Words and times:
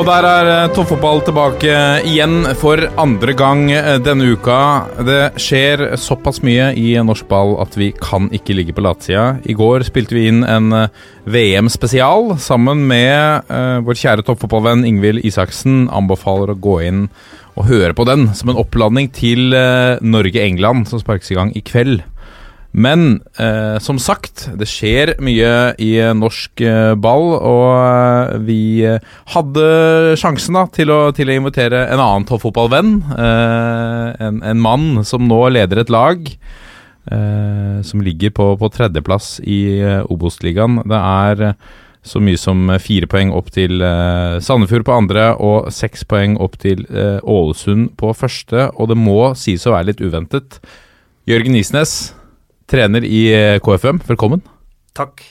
Og 0.00 0.06
der 0.08 0.24
er 0.24 0.48
eh, 0.48 0.70
toppfotball 0.72 1.18
tilbake 1.26 1.72
igjen 2.08 2.46
for 2.56 2.80
andre 3.02 3.34
gang 3.36 3.66
eh, 3.68 3.98
denne 4.00 4.30
uka. 4.32 4.60
Det 5.04 5.34
skjer 5.36 5.82
såpass 6.00 6.40
mye 6.40 6.70
i 6.72 6.94
norsk 7.04 7.26
ball 7.28 7.58
at 7.60 7.76
vi 7.76 7.90
kan 7.92 8.30
ikke 8.32 8.56
ligge 8.56 8.72
på 8.72 8.80
latsida. 8.86 9.26
I 9.44 9.52
går 9.58 9.84
spilte 9.84 10.16
vi 10.16 10.22
inn 10.30 10.40
en 10.40 10.72
eh, 10.72 11.02
VM-spesial 11.28 12.32
sammen 12.40 12.86
med 12.88 13.52
uh, 13.52 13.84
vår 13.84 13.98
kjære 14.00 14.24
toppfotballvenn 14.24 14.86
Ingvild 14.88 15.20
Isaksen. 15.28 15.90
Anbefaler 15.92 16.54
å 16.54 16.56
gå 16.56 16.78
inn 16.86 17.04
og 17.60 17.68
høre 17.68 17.92
på 17.92 18.08
den 18.08 18.30
som 18.38 18.54
en 18.54 18.62
oppladning 18.62 19.12
til 19.12 19.52
uh, 19.52 20.00
Norge-England, 20.00 20.88
som 20.88 21.04
sparkes 21.04 21.28
i 21.28 21.36
gang 21.36 21.52
i 21.52 21.60
kveld. 21.60 22.00
Men 22.72 23.20
eh, 23.34 23.78
som 23.82 23.98
sagt, 23.98 24.44
det 24.54 24.68
skjer 24.70 25.16
mye 25.22 25.74
i 25.82 25.90
eh, 25.98 26.12
norsk 26.14 26.62
eh, 26.62 26.92
ball, 26.94 27.32
og 27.34 27.66
eh, 27.74 28.34
vi 28.46 28.60
eh, 28.86 29.02
hadde 29.34 29.64
sjansen 30.20 30.54
da 30.54 30.68
til 30.70 30.92
å, 30.94 31.00
til 31.16 31.32
å 31.32 31.38
invitere 31.40 31.82
en 31.88 31.98
annen 31.98 32.28
toppfotballvenn. 32.28 32.92
Eh, 33.10 34.22
en, 34.22 34.38
en 34.46 34.62
mann 34.62 35.02
som 35.06 35.26
nå 35.26 35.42
leder 35.50 35.82
et 35.82 35.90
lag. 35.92 36.26
som 37.82 38.02
ligger 38.04 38.30
på, 38.30 38.44
på 38.60 38.68
tredjeplass 38.70 39.40
i 39.42 39.80
eh, 39.80 40.04
Obos-ligaen. 40.12 40.82
Det 40.86 40.98
er 41.00 41.56
så 42.06 42.20
mye 42.22 42.38
som 42.38 42.70
fire 42.78 43.08
poeng 43.10 43.32
opp 43.34 43.50
til 43.50 43.82
Sandefjord 44.40 44.84
på 44.86 44.94
andre 44.94 45.24
og 45.42 45.72
seks 45.74 46.04
poeng 46.04 46.36
opp 46.40 46.54
til 46.62 46.86
Ålesund 46.86 47.90
på 47.98 48.12
første. 48.14 48.68
Og 48.76 48.92
det 48.92 49.00
må 49.00 49.32
sies 49.34 49.66
å 49.66 49.74
være 49.74 49.90
litt 49.90 50.04
uventet. 50.04 50.60
Jørgen 51.28 51.58
Isnes, 51.58 52.12
trener 52.70 53.04
i 53.04 53.20
eh, 53.34 53.58
KFM, 53.62 53.98
velkommen. 54.06 54.42
Takk. 54.94 55.24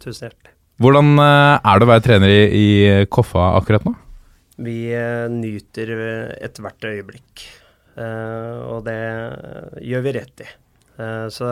Tusen 0.00 0.28
hjertelig. 0.28 0.52
Hvordan 0.80 1.14
eh, 1.20 1.56
er 1.56 1.80
det 1.80 1.86
å 1.86 1.90
være 1.90 2.04
trener 2.04 2.32
i, 2.32 2.40
i 2.56 2.68
Koffa 3.12 3.54
akkurat 3.58 3.86
nå? 3.88 3.94
Vi 4.60 4.78
eh, 4.92 5.26
nyter 5.32 5.92
eh, 5.96 6.32
ethvert 6.44 6.84
øyeblikk, 6.88 7.46
eh, 7.96 8.58
og 8.68 8.84
det 8.88 8.98
gjør 9.88 10.04
vi 10.04 10.14
rett 10.18 10.44
i. 10.44 10.48
Eh, 11.00 11.26
så 11.32 11.48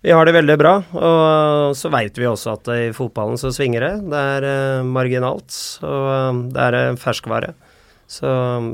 vi 0.00 0.14
har 0.14 0.26
det 0.26 0.36
veldig 0.38 0.58
bra, 0.62 0.76
og 0.94 1.74
så 1.78 1.90
veit 1.92 2.18
vi 2.18 2.30
også 2.30 2.54
at 2.54 2.70
i 2.76 2.88
fotballen 2.94 3.40
så 3.40 3.50
svinger 3.54 3.86
det. 3.88 3.92
Det 4.14 4.24
er 4.36 4.48
eh, 4.52 4.86
marginalt, 4.86 5.58
og 5.82 6.10
eh, 6.14 6.42
det 6.54 6.66
er 6.68 6.80
eh, 6.84 6.96
ferskvare. 7.02 7.54
Så 8.10 8.30
mm, 8.62 8.72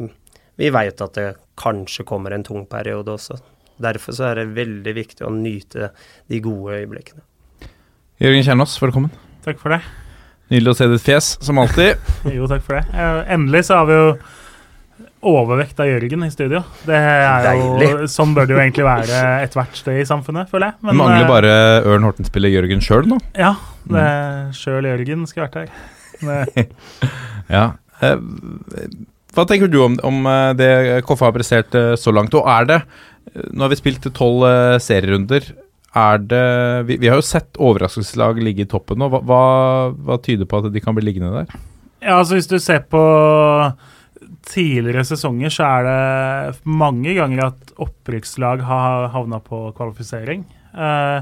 vi 0.61 0.73
veit 0.73 1.01
at 1.05 1.17
det 1.17 1.31
kanskje 1.57 2.05
kommer 2.09 2.37
en 2.37 2.45
tung 2.45 2.69
periode 2.69 3.17
også. 3.17 3.41
Derfor 3.83 4.17
så 4.17 4.31
er 4.31 4.41
det 4.41 4.47
veldig 4.57 4.95
viktig 4.97 5.27
å 5.27 5.33
nyte 5.35 5.91
de 6.31 6.41
gode 6.45 6.79
øyeblikkene. 6.81 7.23
Jørgen 8.23 8.47
Kjernås, 8.47 8.79
velkommen. 8.81 9.13
Takk 9.45 9.61
for 9.61 9.75
det. 9.75 9.83
Nydelig 10.53 10.73
å 10.73 10.77
se 10.79 10.87
ditt 10.89 11.05
fjes, 11.05 11.35
som 11.45 11.59
alltid. 11.61 12.01
Jo, 12.37 12.47
takk 12.49 12.65
for 12.65 12.79
det. 12.79 12.87
Eh, 12.95 13.33
Endelig 13.35 13.67
så 13.69 13.81
har 13.83 13.89
vi 13.91 13.99
jo 13.99 14.07
overvekt 15.27 15.81
av 15.83 15.89
Jørgen 15.91 16.25
i 16.25 16.31
studio. 16.33 16.63
Det 16.87 16.97
er 16.97 17.49
jo, 17.59 17.67
Deilig. 17.81 18.09
Sånn 18.13 18.33
bør 18.37 18.47
det 18.49 18.55
jo 18.55 18.61
egentlig 18.63 18.87
være 18.87 19.21
ethvert 19.45 19.77
sted 19.77 20.01
i 20.01 20.07
samfunnet, 20.09 20.49
føler 20.53 20.71
jeg. 20.71 20.79
Men, 20.87 21.01
Mangler 21.03 21.25
eh, 21.27 21.33
bare 21.33 21.57
Ørn 21.93 22.07
Horten-spiller 22.07 22.55
Jørgen 22.55 22.85
sjøl 22.85 23.11
nå. 23.11 23.19
Ja, 23.37 23.53
det 23.91 24.07
sjøl 24.57 24.89
Jørgen 24.89 25.27
skulle 25.29 25.51
vært 25.51 25.67
her. 25.67 25.77
Ja. 27.53 27.67
Eh, 28.03 28.17
hva 29.37 29.45
tenker 29.47 29.69
du 29.69 29.77
om, 29.85 29.99
om 30.07 30.25
eh, 30.31 30.55
det 30.57 30.71
Koffa 31.07 31.29
har 31.29 31.35
prestert 31.37 31.75
eh, 31.77 31.93
så 32.01 32.15
langt? 32.15 32.35
Og 32.35 32.49
er 32.49 32.67
det 32.71 32.79
eh, 32.81 32.87
Nå 33.35 33.65
har 33.65 33.73
vi 33.73 33.79
spilt 33.79 34.07
tolv 34.17 34.47
eh, 34.49 34.77
serierunder. 34.83 35.49
Er 35.97 36.21
det 36.21 36.47
vi, 36.89 36.99
vi 37.01 37.09
har 37.09 37.19
jo 37.19 37.25
sett 37.25 37.57
overraskelseslag 37.57 38.41
ligge 38.45 38.67
i 38.67 38.71
toppen 38.71 39.01
nå. 39.01 39.09
Hva, 39.13 39.23
hva, 39.25 39.43
hva 39.97 40.21
tyder 40.23 40.49
på 40.49 40.61
at 40.61 40.71
de 40.73 40.83
kan 40.85 40.97
bli 40.97 41.07
liggende 41.09 41.33
der? 41.41 41.61
Ja, 42.05 42.19
altså 42.19 42.37
Hvis 42.37 42.51
du 42.51 42.59
ser 42.61 42.85
på 42.91 43.03
tidligere 44.47 45.05
sesonger, 45.07 45.51
så 45.53 45.67
er 45.67 45.87
det 45.87 46.61
mange 46.69 47.17
ganger 47.17 47.49
at 47.51 47.73
opprykkslag 47.83 48.63
har 48.67 49.09
havna 49.15 49.41
på 49.43 49.71
kvalifisering. 49.77 50.45
Eh, 50.77 51.19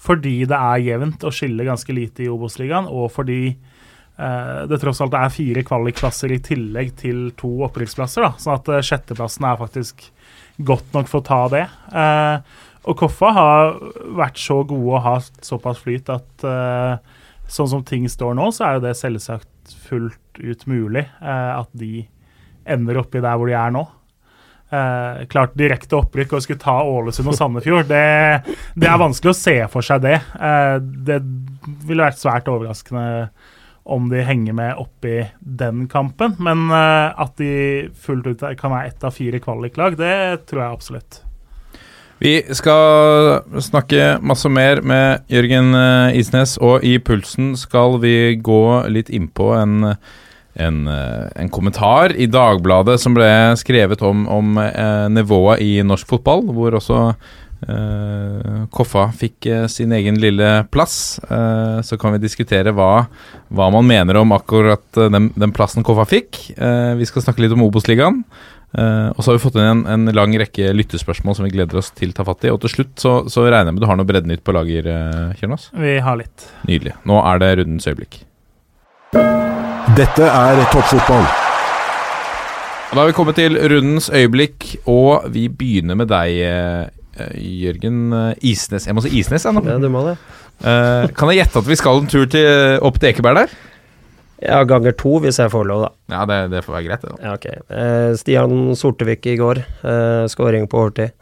fordi 0.00 0.36
det 0.48 0.56
er 0.56 0.86
jevnt 0.86 1.26
og 1.26 1.34
skiller 1.34 1.68
ganske 1.68 1.94
lite 1.96 2.24
i 2.24 2.30
Obos-ligaen, 2.32 2.88
og 2.88 3.10
fordi 3.12 3.42
eh, 3.50 4.60
det 4.70 4.80
tross 4.80 5.02
alt 5.04 5.16
er 5.18 5.34
fire 5.34 5.64
kvalikplasser 5.66 6.32
i 6.36 6.40
tillegg 6.44 6.94
til 7.00 7.28
to 7.40 7.50
opprykksplasser. 7.66 8.30
sånn 8.38 8.56
at 8.56 8.72
eh, 8.72 8.84
sjetteplassen 8.86 9.48
er 9.50 9.60
faktisk 9.60 10.06
godt 10.66 10.92
nok 10.96 11.08
for 11.10 11.20
å 11.20 11.26
ta 11.26 11.40
det. 11.52 11.64
Eh, 11.92 12.66
og 12.88 12.96
Koffa 12.96 13.32
har 13.36 13.74
vært 14.16 14.40
så 14.40 14.62
gode 14.64 14.96
og 14.96 15.04
har 15.04 15.24
såpass 15.44 15.82
flyt 15.84 16.08
at 16.12 16.46
eh, 16.48 17.16
sånn 17.50 17.70
som 17.74 17.84
ting 17.86 18.06
står 18.08 18.36
nå, 18.38 18.48
så 18.54 18.66
er 18.66 18.78
jo 18.78 18.84
det 18.86 18.96
selvsagt 18.98 19.74
fullt 19.86 20.40
ut 20.40 20.66
mulig 20.70 21.04
eh, 21.04 21.52
at 21.58 21.70
de 21.76 22.06
ender 22.70 23.00
oppi 23.00 23.22
der 23.22 23.38
hvor 23.38 23.50
de 23.50 23.56
er 23.58 23.74
nå. 23.74 23.84
Eh, 24.70 25.22
klart 25.30 25.56
direkte 25.58 25.98
opprykk 25.98 26.36
og 26.36 26.44
skulle 26.44 26.62
ta 26.62 26.76
Ålesund 26.86 27.32
og 27.32 27.34
Sandefjord, 27.34 27.88
det, 27.90 28.54
det 28.78 28.86
er 28.86 29.00
vanskelig 29.02 29.32
å 29.32 29.38
se 29.38 29.56
for 29.72 29.86
seg 29.86 30.04
det. 30.04 30.20
Eh, 30.38 30.76
det 30.80 31.18
ville 31.88 32.06
vært 32.06 32.20
svært 32.20 32.50
overraskende 32.52 33.06
om 33.84 34.08
de 34.08 34.22
henger 34.24 34.52
med 34.52 34.78
oppi 34.78 35.24
den 35.40 35.86
kampen. 35.88 36.36
Men 36.38 36.68
eh, 36.70 37.20
at 37.20 37.34
de 37.40 37.88
fullt 37.96 38.26
ut 38.26 38.44
kan 38.60 38.74
være 38.74 38.92
ett 38.92 39.04
av 39.04 39.16
fire 39.16 39.40
kvaliklag, 39.42 39.98
det 40.00 40.46
tror 40.50 40.64
jeg 40.64 40.78
absolutt. 40.78 41.20
Vi 42.20 42.34
skal 42.52 43.40
snakke 43.64 44.18
masse 44.20 44.48
mer 44.52 44.82
med 44.84 45.24
Jørgen 45.32 45.74
eh, 45.76 46.18
Isnes, 46.20 46.58
og 46.60 46.84
i 46.84 46.98
Pulsen 47.00 47.54
skal 47.56 47.96
vi 48.02 48.36
gå 48.36 48.62
litt 48.92 49.08
innpå 49.08 49.54
en, 49.56 49.94
en, 50.54 50.80
eh, 50.84 51.26
en 51.40 51.52
kommentar 51.52 52.12
i 52.12 52.28
Dagbladet 52.28 53.00
som 53.00 53.16
ble 53.16 53.30
skrevet 53.60 54.04
om, 54.04 54.26
om 54.28 54.60
nivået 55.08 55.64
i 55.64 55.78
norsk 55.86 56.12
fotball, 56.12 56.44
hvor 56.52 56.76
også 56.76 57.14
eh, 57.68 58.62
Koffa 58.70 59.08
fikk 59.16 59.48
uh, 59.50 59.66
sin 59.70 59.92
egen 59.96 60.20
lille 60.22 60.50
plass. 60.72 61.18
Uh, 61.26 61.80
så 61.86 61.98
kan 62.00 62.14
vi 62.14 62.22
diskutere 62.22 62.74
hva, 62.76 63.06
hva 63.48 63.68
man 63.74 63.88
mener 63.88 64.20
om 64.20 64.36
akkurat 64.36 64.86
den, 64.96 65.32
den 65.36 65.56
plassen 65.56 65.86
Koffa 65.86 66.06
fikk. 66.08 66.40
Eh, 66.56 66.94
vi 66.98 67.08
skal 67.08 67.24
snakke 67.24 67.44
litt 67.44 67.54
om 67.54 67.64
Obos-ligaen. 67.66 68.22
Eh, 68.70 69.08
og 69.10 69.22
så 69.22 69.32
har 69.32 69.38
vi 69.38 69.42
fått 69.42 69.58
inn 69.58 69.66
en, 69.66 69.82
en 69.90 70.14
lang 70.14 70.34
rekke 70.38 70.70
lyttespørsmål 70.76 71.36
som 71.36 71.46
vi 71.46 71.52
gleder 71.56 71.80
oss 71.80 71.90
til 71.96 72.12
å 72.12 72.18
ta 72.20 72.26
fatt 72.28 72.46
i. 72.46 72.52
Og 72.54 72.60
til 72.62 72.74
slutt 72.74 72.94
så, 73.02 73.14
så 73.30 73.46
regner 73.48 73.72
jeg 73.72 73.78
med 73.78 73.84
du 73.84 73.88
har 73.90 73.98
noe 73.98 74.08
breddenytt 74.08 74.44
på 74.46 74.54
lager, 74.54 74.86
uh, 74.86 75.36
Kjernås? 75.40 75.70
Vi 75.74 75.98
har 76.04 76.18
litt. 76.20 76.48
Nydelig. 76.70 76.94
Nå 77.08 77.18
er 77.24 77.42
det 77.42 77.52
rundens 77.60 77.90
øyeblikk. 77.90 78.22
Dette 79.98 80.26
er 80.30 80.62
toppfotball. 80.70 81.26
Da 82.90 82.98
har 82.98 83.10
vi 83.10 83.14
kommet 83.14 83.36
til 83.38 83.58
rundens 83.70 84.08
øyeblikk, 84.10 84.72
og 84.90 85.26
vi 85.34 85.44
begynner 85.50 85.98
med 85.98 86.10
deg, 86.10 86.38
Jørgen 87.18 88.12
eh, 88.16 88.34
Isnes. 88.52 88.86
Jeg 88.86 88.96
må 88.96 89.02
si 89.04 89.12
Isnes, 89.18 89.44
jeg 89.44 89.56
nå. 89.56 89.62
Ja, 89.66 89.78
du 89.82 89.88
må 89.92 90.04
det. 90.06 90.14
Eh, 90.60 91.08
kan 91.16 91.32
jeg 91.32 91.42
gjette 91.42 91.62
at 91.62 91.68
vi 91.70 91.78
skal 91.80 92.02
en 92.02 92.10
tur 92.10 92.28
til, 92.30 92.78
opp 92.86 93.00
til 93.00 93.10
Ekeberg 93.10 93.42
der? 93.42 93.56
Ja, 94.40 94.62
ganger 94.64 94.94
to 94.96 95.18
hvis 95.20 95.36
jeg 95.42 95.52
får 95.52 95.66
lov, 95.68 95.82
da. 95.84 95.90
Ja, 96.14 96.22
det, 96.30 96.38
det 96.54 96.62
får 96.64 96.78
være 96.78 96.86
greit, 96.88 97.02
det. 97.04 97.10
da. 97.12 97.18
Ja, 97.26 97.34
ok. 97.36 97.48
Eh, 97.76 98.12
Stian 98.20 98.54
Sortevik 98.78 99.26
i 99.28 99.36
går. 99.40 99.60
Eh, 99.84 100.22
Skåring 100.32 100.68
på 100.70 100.80
overtid. 100.84 101.12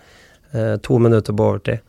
Eh, 0.55 0.77
to 0.85 1.01
minutter 1.03 1.35
på 1.35 1.49
overtid. 1.53 1.83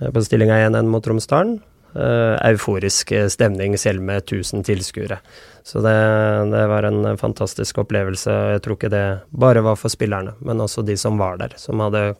Eh, 0.00 0.10
på 0.10 0.24
stillinga 0.26 0.58
1-1 0.66 0.90
mot 0.90 1.06
Romsdalen. 1.06 1.60
Eh, 1.94 2.34
euforisk 2.50 3.12
eh, 3.14 3.28
stemning 3.30 3.76
selv 3.78 4.02
med 4.02 4.24
1000 4.24 4.64
tilskuere. 4.66 5.20
Så 5.62 5.78
det, 5.84 5.94
det 6.50 6.64
var 6.72 6.88
en 6.88 7.04
eh, 7.06 7.16
fantastisk 7.22 7.78
opplevelse. 7.84 8.34
Jeg 8.56 8.64
tror 8.64 8.78
ikke 8.80 8.90
det 8.90 9.04
bare 9.30 9.62
var 9.62 9.78
for 9.78 9.94
spillerne, 9.94 10.34
men 10.42 10.64
også 10.64 10.82
de 10.82 10.96
som 10.98 11.20
var 11.22 11.38
der, 11.38 11.54
som, 11.60 11.78
hadde, 11.86 12.16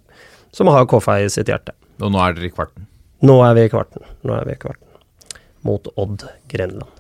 som 0.55 0.71
har 0.71 0.87
KFA 0.91 1.19
i 1.25 1.31
sitt 1.33 1.51
hjerte. 1.51 1.75
Og 2.01 2.13
nå 2.15 2.21
er 2.23 2.37
dere 2.37 2.49
i 2.49 2.55
kvarten. 2.55 2.87
Nå 3.25 3.39
er 3.47 3.55
vi 3.57 3.65
i 3.67 3.73
kvarten. 3.73 4.05
Nå 4.27 4.35
er 4.37 4.49
vi 4.49 4.55
i 4.57 4.61
kvarten. 4.61 4.91
Mot 5.67 5.89
Odd 6.01 6.27
Grenland. 6.51 6.91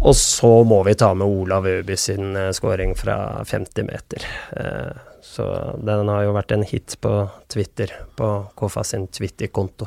Og 0.00 0.16
så 0.16 0.50
må 0.64 0.78
vi 0.86 0.94
ta 0.96 1.10
med 1.12 1.28
Olav 1.28 1.66
Øby 1.68 1.96
sin 2.00 2.32
scoring 2.32 2.54
skåring 2.56 2.94
fra 2.96 3.16
50 3.44 3.86
meter. 3.90 4.24
Eh, 4.56 5.06
Så 5.22 5.44
den 5.84 6.08
har 6.08 6.22
jo 6.24 6.32
vært 6.32 6.52
en 6.54 6.62
hit 6.64 6.96
på 7.04 7.10
Twitter, 7.52 7.92
på 8.16 8.28
KFA 8.56 8.82
sin 8.84 9.06
Twitter-konto. 9.06 9.86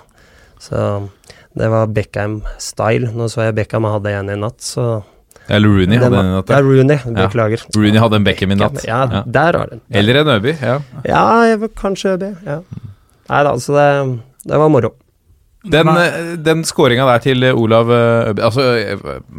Så 0.61 1.09
det 1.57 1.69
var 1.73 1.89
Beckham-style. 1.89 3.09
Nå 3.11 3.27
så 3.27 3.47
jeg 3.47 3.55
Beckham 3.57 3.83
hadde 3.89 4.13
en 4.13 4.29
i 4.29 4.37
natt, 4.39 4.61
så 4.61 5.03
Eller 5.49 5.67
Rooney 5.67 5.97
den 5.97 6.03
hadde 6.05 6.19
en 6.19 6.31
natt. 6.37 6.49
Ja, 6.49 6.59
ja. 6.59 6.63
Rooney. 6.63 6.97
Beklager. 7.19 7.63
Rooney 7.75 7.99
hadde 7.99 8.19
en 8.19 8.27
Beckham 8.27 8.55
i 8.55 8.59
natt. 8.59 8.83
Ja, 8.87 9.03
Ja. 9.11 9.23
der 9.25 9.59
har 9.59 9.67
den. 9.73 9.81
Eller 9.91 10.21
en 10.21 10.27
Øby. 10.37 10.55
Ja. 10.61 10.79
Ja, 11.03 11.67
kanskje 11.79 12.15
Øby. 12.17 12.35
Ja. 12.45 12.61
Nei 13.29 13.43
da, 13.43 13.55
så 13.59 13.75
det, 13.75 14.19
det 14.47 14.59
var 14.59 14.69
moro. 14.71 14.93
Den, 15.63 15.87
eh, 15.87 16.33
den 16.43 16.65
skåringa 16.67 17.05
der 17.07 17.21
til 17.23 17.43
eh, 17.47 17.55
Olav 17.55 17.87
eh, 17.87 18.31
Øby 18.33 18.41
Altså, 18.43 18.63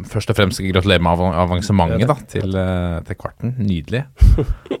først 0.09 0.31
og 0.33 0.37
fremst 0.39 0.61
gratulerer 0.65 1.03
med 1.05 1.21
avansementet 1.37 2.07
da, 2.09 2.15
til, 2.31 2.57
til 3.05 3.19
kvarten. 3.19 3.53
Nydelig. 3.61 4.05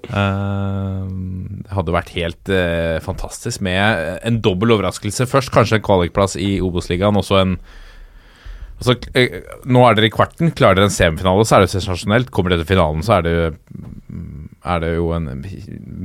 uh, 0.09 1.05
det 1.65 1.73
hadde 1.77 1.93
vært 1.93 2.13
helt 2.17 2.49
uh, 2.49 2.97
fantastisk 3.05 3.61
med 3.61 4.17
en 4.25 4.41
dobbel 4.41 4.73
overraskelse. 4.73 5.29
Først 5.29 5.53
kanskje 5.53 5.77
en 5.77 5.85
kvalikplass 5.85 6.33
i 6.41 6.55
Obos-ligaen, 6.65 7.17
og 7.17 7.27
så 7.27 7.43
en 7.43 7.59
Altså, 8.85 9.59
nå 9.65 9.81
er 9.87 9.97
dere 9.97 10.09
i 10.09 10.13
kvarten. 10.13 10.53
Klarer 10.55 10.79
dere 10.79 10.89
en 10.91 10.93
semifinale, 10.93 11.45
så 11.47 11.57
er 11.57 11.65
det 11.65 11.73
sensasjonelt. 11.73 12.31
Kommer 12.33 12.53
dere 12.53 12.61
til 12.61 12.75
finalen, 12.75 13.01
så 13.05 13.17
er 13.17 13.25
det, 13.25 13.35
er 14.65 14.81
det 14.83 14.91
jo 14.95 15.09
en 15.15 15.29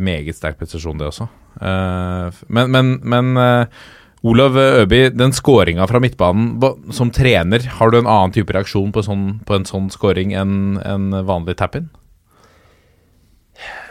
meget 0.09 0.39
sterk 0.39 0.61
prestasjon, 0.61 0.99
det 1.01 1.11
også. 1.11 1.29
Eh, 1.61 2.43
men 2.49 2.71
men, 2.73 2.93
men 3.05 3.33
eh, 3.37 3.81
Olav 4.23 4.57
Øby, 4.57 5.09
den 5.17 5.33
skåringa 5.33 5.87
fra 5.89 5.99
midtbanen 6.01 6.61
Som 6.93 7.11
trener, 7.11 7.65
har 7.81 7.91
du 7.91 7.99
en 7.99 8.07
annen 8.07 8.35
type 8.37 8.53
reaksjon 8.53 8.93
på, 8.93 9.03
sånn, 9.05 9.41
på 9.49 9.57
en 9.57 9.65
sånn 9.69 9.89
skåring 9.93 10.35
enn 10.37 10.77
en 10.85 11.11
vanlig 11.27 11.57
tap-in? 11.61 11.89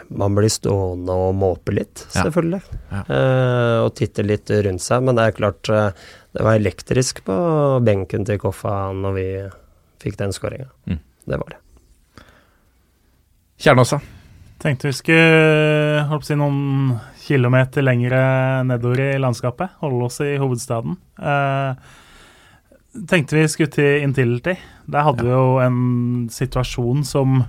Man 0.09 0.33
blir 0.33 0.49
stående 0.49 1.13
og 1.13 1.35
måpe 1.37 1.73
litt, 1.75 2.01
selvfølgelig. 2.15 2.61
Ja. 2.89 3.01
Eh, 3.13 3.77
og 3.83 3.91
titte 3.97 4.25
litt 4.25 4.49
rundt 4.49 4.81
seg. 4.81 5.03
Men 5.05 5.19
det 5.19 5.27
er 5.27 5.35
klart, 5.37 5.69
det 6.35 6.45
var 6.45 6.59
elektrisk 6.59 7.23
på 7.25 7.35
benken 7.85 8.25
til 8.27 8.37
Koffa 8.41 8.91
når 8.93 9.15
vi 9.17 9.27
fikk 10.03 10.19
den 10.19 10.33
skåringa. 10.35 10.69
Mm. 10.89 11.01
Det 11.29 11.39
var 11.41 11.55
det. 11.55 11.59
Kjernåsa. 13.59 13.99
Tenkte 14.59 14.89
vi 14.89 14.95
skulle 14.97 16.03
holdt 16.09 16.25
på 16.25 16.27
å 16.27 16.29
si 16.29 16.37
noen 16.39 16.93
kilometer 17.23 17.83
lengre 17.85 18.21
nedover 18.67 19.01
i 19.05 19.21
landskapet. 19.21 19.77
Holde 19.83 20.07
oss 20.09 20.19
i 20.23 20.33
hovedstaden. 20.39 20.97
Eh, 21.19 21.97
tenkte 23.07 23.37
vi 23.37 23.47
skulle 23.51 23.73
til 23.73 24.03
Intility. 24.03 24.57
Der 24.89 25.05
hadde 25.07 25.25
vi 25.25 25.31
jo 25.31 25.59
en 25.63 26.27
situasjon 26.33 27.05
som 27.07 27.41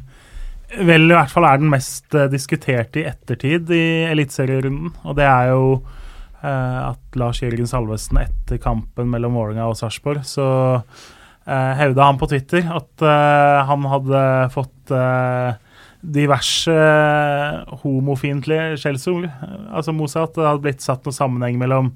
vel 0.71 1.09
i 1.11 1.17
hvert 1.17 1.33
fall 1.33 1.49
er 1.49 1.59
den 1.59 1.73
mest 1.73 2.15
eh, 2.15 2.31
diskuterte 2.31 3.03
i 3.03 3.09
ettertid 3.11 3.71
i 3.75 3.85
eliteserierunden. 4.11 4.95
Og 5.03 5.19
det 5.19 5.27
er 5.27 5.51
jo 5.51 5.65
at 6.49 7.19
Lars 7.21 7.43
Jørgen 7.43 7.69
Salvesen 7.69 8.21
etter 8.23 8.61
kampen 8.63 9.11
mellom 9.13 9.37
Vålerenga 9.37 9.69
og 9.71 9.77
Sarpsborg, 9.79 10.23
så 10.25 10.47
eh, 10.77 11.73
hevda 11.81 12.07
han 12.09 12.21
på 12.21 12.31
Twitter 12.31 12.65
at 12.73 13.05
eh, 13.05 13.59
han 13.69 13.85
hadde 13.93 14.23
fått 14.55 14.95
eh, 14.97 15.59
diverse 16.01 16.77
homofiendtlige 17.83 18.79
skjellsord. 18.81 19.29
Altså 19.69 19.93
motsatt, 19.93 20.35
det 20.37 20.49
hadde 20.49 20.65
blitt 20.65 20.85
satt 20.85 21.05
noen 21.05 21.17
sammenheng 21.17 21.61
mellom 21.61 21.93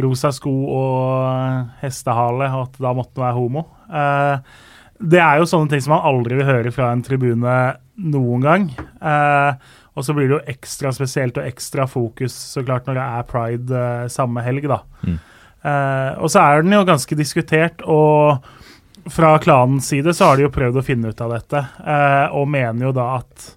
rosa 0.00 0.30
sko 0.34 0.52
og 0.70 1.70
hestehale, 1.82 2.46
og 2.54 2.68
at 2.68 2.82
da 2.82 2.92
måtte 2.94 3.18
han 3.18 3.26
være 3.26 3.38
homo. 3.38 3.66
Eh, 3.90 4.68
det 5.00 5.20
er 5.24 5.40
jo 5.40 5.48
sånne 5.48 5.72
ting 5.72 5.82
som 5.82 5.96
man 5.96 6.06
aldri 6.06 6.36
vil 6.38 6.48
høre 6.48 6.72
fra 6.74 6.90
en 6.92 7.02
tribune 7.04 7.56
noen 8.00 8.44
gang. 8.44 8.66
Eh, 8.76 9.70
og 9.94 10.06
så 10.06 10.14
blir 10.14 10.30
det 10.30 10.36
jo 10.36 10.44
ekstra 10.52 10.92
spesielt 10.94 11.38
og 11.40 11.48
ekstra 11.48 11.86
fokus 11.90 12.34
så 12.54 12.62
klart 12.66 12.86
når 12.86 12.98
det 12.98 13.06
er 13.06 13.28
pride 13.30 13.84
eh, 13.84 14.08
samme 14.12 14.44
helg, 14.46 14.68
da. 14.70 14.80
Mm. 15.02 15.18
Eh, 15.60 16.10
og 16.22 16.30
så 16.32 16.42
er 16.44 16.64
den 16.64 16.76
jo 16.76 16.84
ganske 16.88 17.18
diskutert, 17.18 17.82
og 17.84 19.10
fra 19.10 19.34
klanens 19.42 19.88
side 19.90 20.14
så 20.16 20.30
har 20.30 20.38
de 20.38 20.46
jo 20.46 20.52
prøvd 20.54 20.80
å 20.80 20.84
finne 20.84 21.10
ut 21.10 21.24
av 21.24 21.34
dette, 21.34 21.64
eh, 21.82 22.26
og 22.36 22.50
mener 22.52 22.88
jo 22.88 22.94
da 22.96 23.14
at 23.20 23.56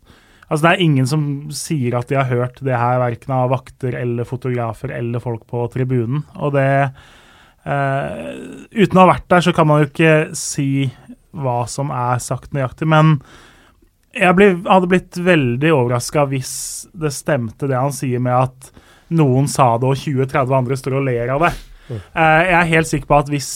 Altså 0.53 0.67
Det 0.67 0.71
er 0.73 0.81
ingen 0.83 1.07
som 1.09 1.21
sier 1.55 1.95
at 1.97 2.09
de 2.11 2.17
har 2.19 2.27
hørt 2.29 2.59
det 2.61 2.75
her, 2.77 2.99
verken 3.01 3.31
av 3.33 3.47
vakter 3.49 3.95
eller 3.97 4.27
fotografer 4.27 4.91
eller 4.93 5.23
folk 5.23 5.47
på 5.49 5.63
tribunen. 5.73 6.19
Og 6.35 6.53
det 6.53 6.67
eh, 7.65 8.27
Uten 8.69 8.99
å 8.99 9.05
ha 9.05 9.13
vært 9.15 9.25
der, 9.33 9.41
så 9.41 9.53
kan 9.55 9.65
man 9.65 9.81
jo 9.81 9.87
ikke 9.89 10.13
si 10.37 10.91
hva 11.33 11.63
som 11.71 11.89
er 11.89 12.21
sagt 12.21 12.53
nøyaktig. 12.53 12.85
Men 12.85 13.15
jeg 14.13 14.37
ble, 14.37 14.49
hadde 14.67 14.89
blitt 14.91 15.17
veldig 15.25 15.73
overraska 15.73 16.25
hvis 16.29 16.53
det 16.93 17.13
stemte 17.15 17.69
det 17.69 17.79
han 17.79 17.93
sier 17.95 18.21
med 18.23 18.35
at 18.37 18.71
noen 19.13 19.49
sa 19.51 19.75
det, 19.77 19.89
og 19.89 19.99
20-30 19.99 20.57
andre 20.57 20.77
står 20.79 20.97
og 20.99 21.07
ler 21.07 21.33
av 21.33 21.47
det. 21.47 21.53
Mm. 21.83 21.99
jeg 22.15 22.53
er 22.55 22.69
helt 22.69 22.87
sikker 22.87 23.09
på 23.09 23.17
at 23.17 23.29
hvis 23.29 23.47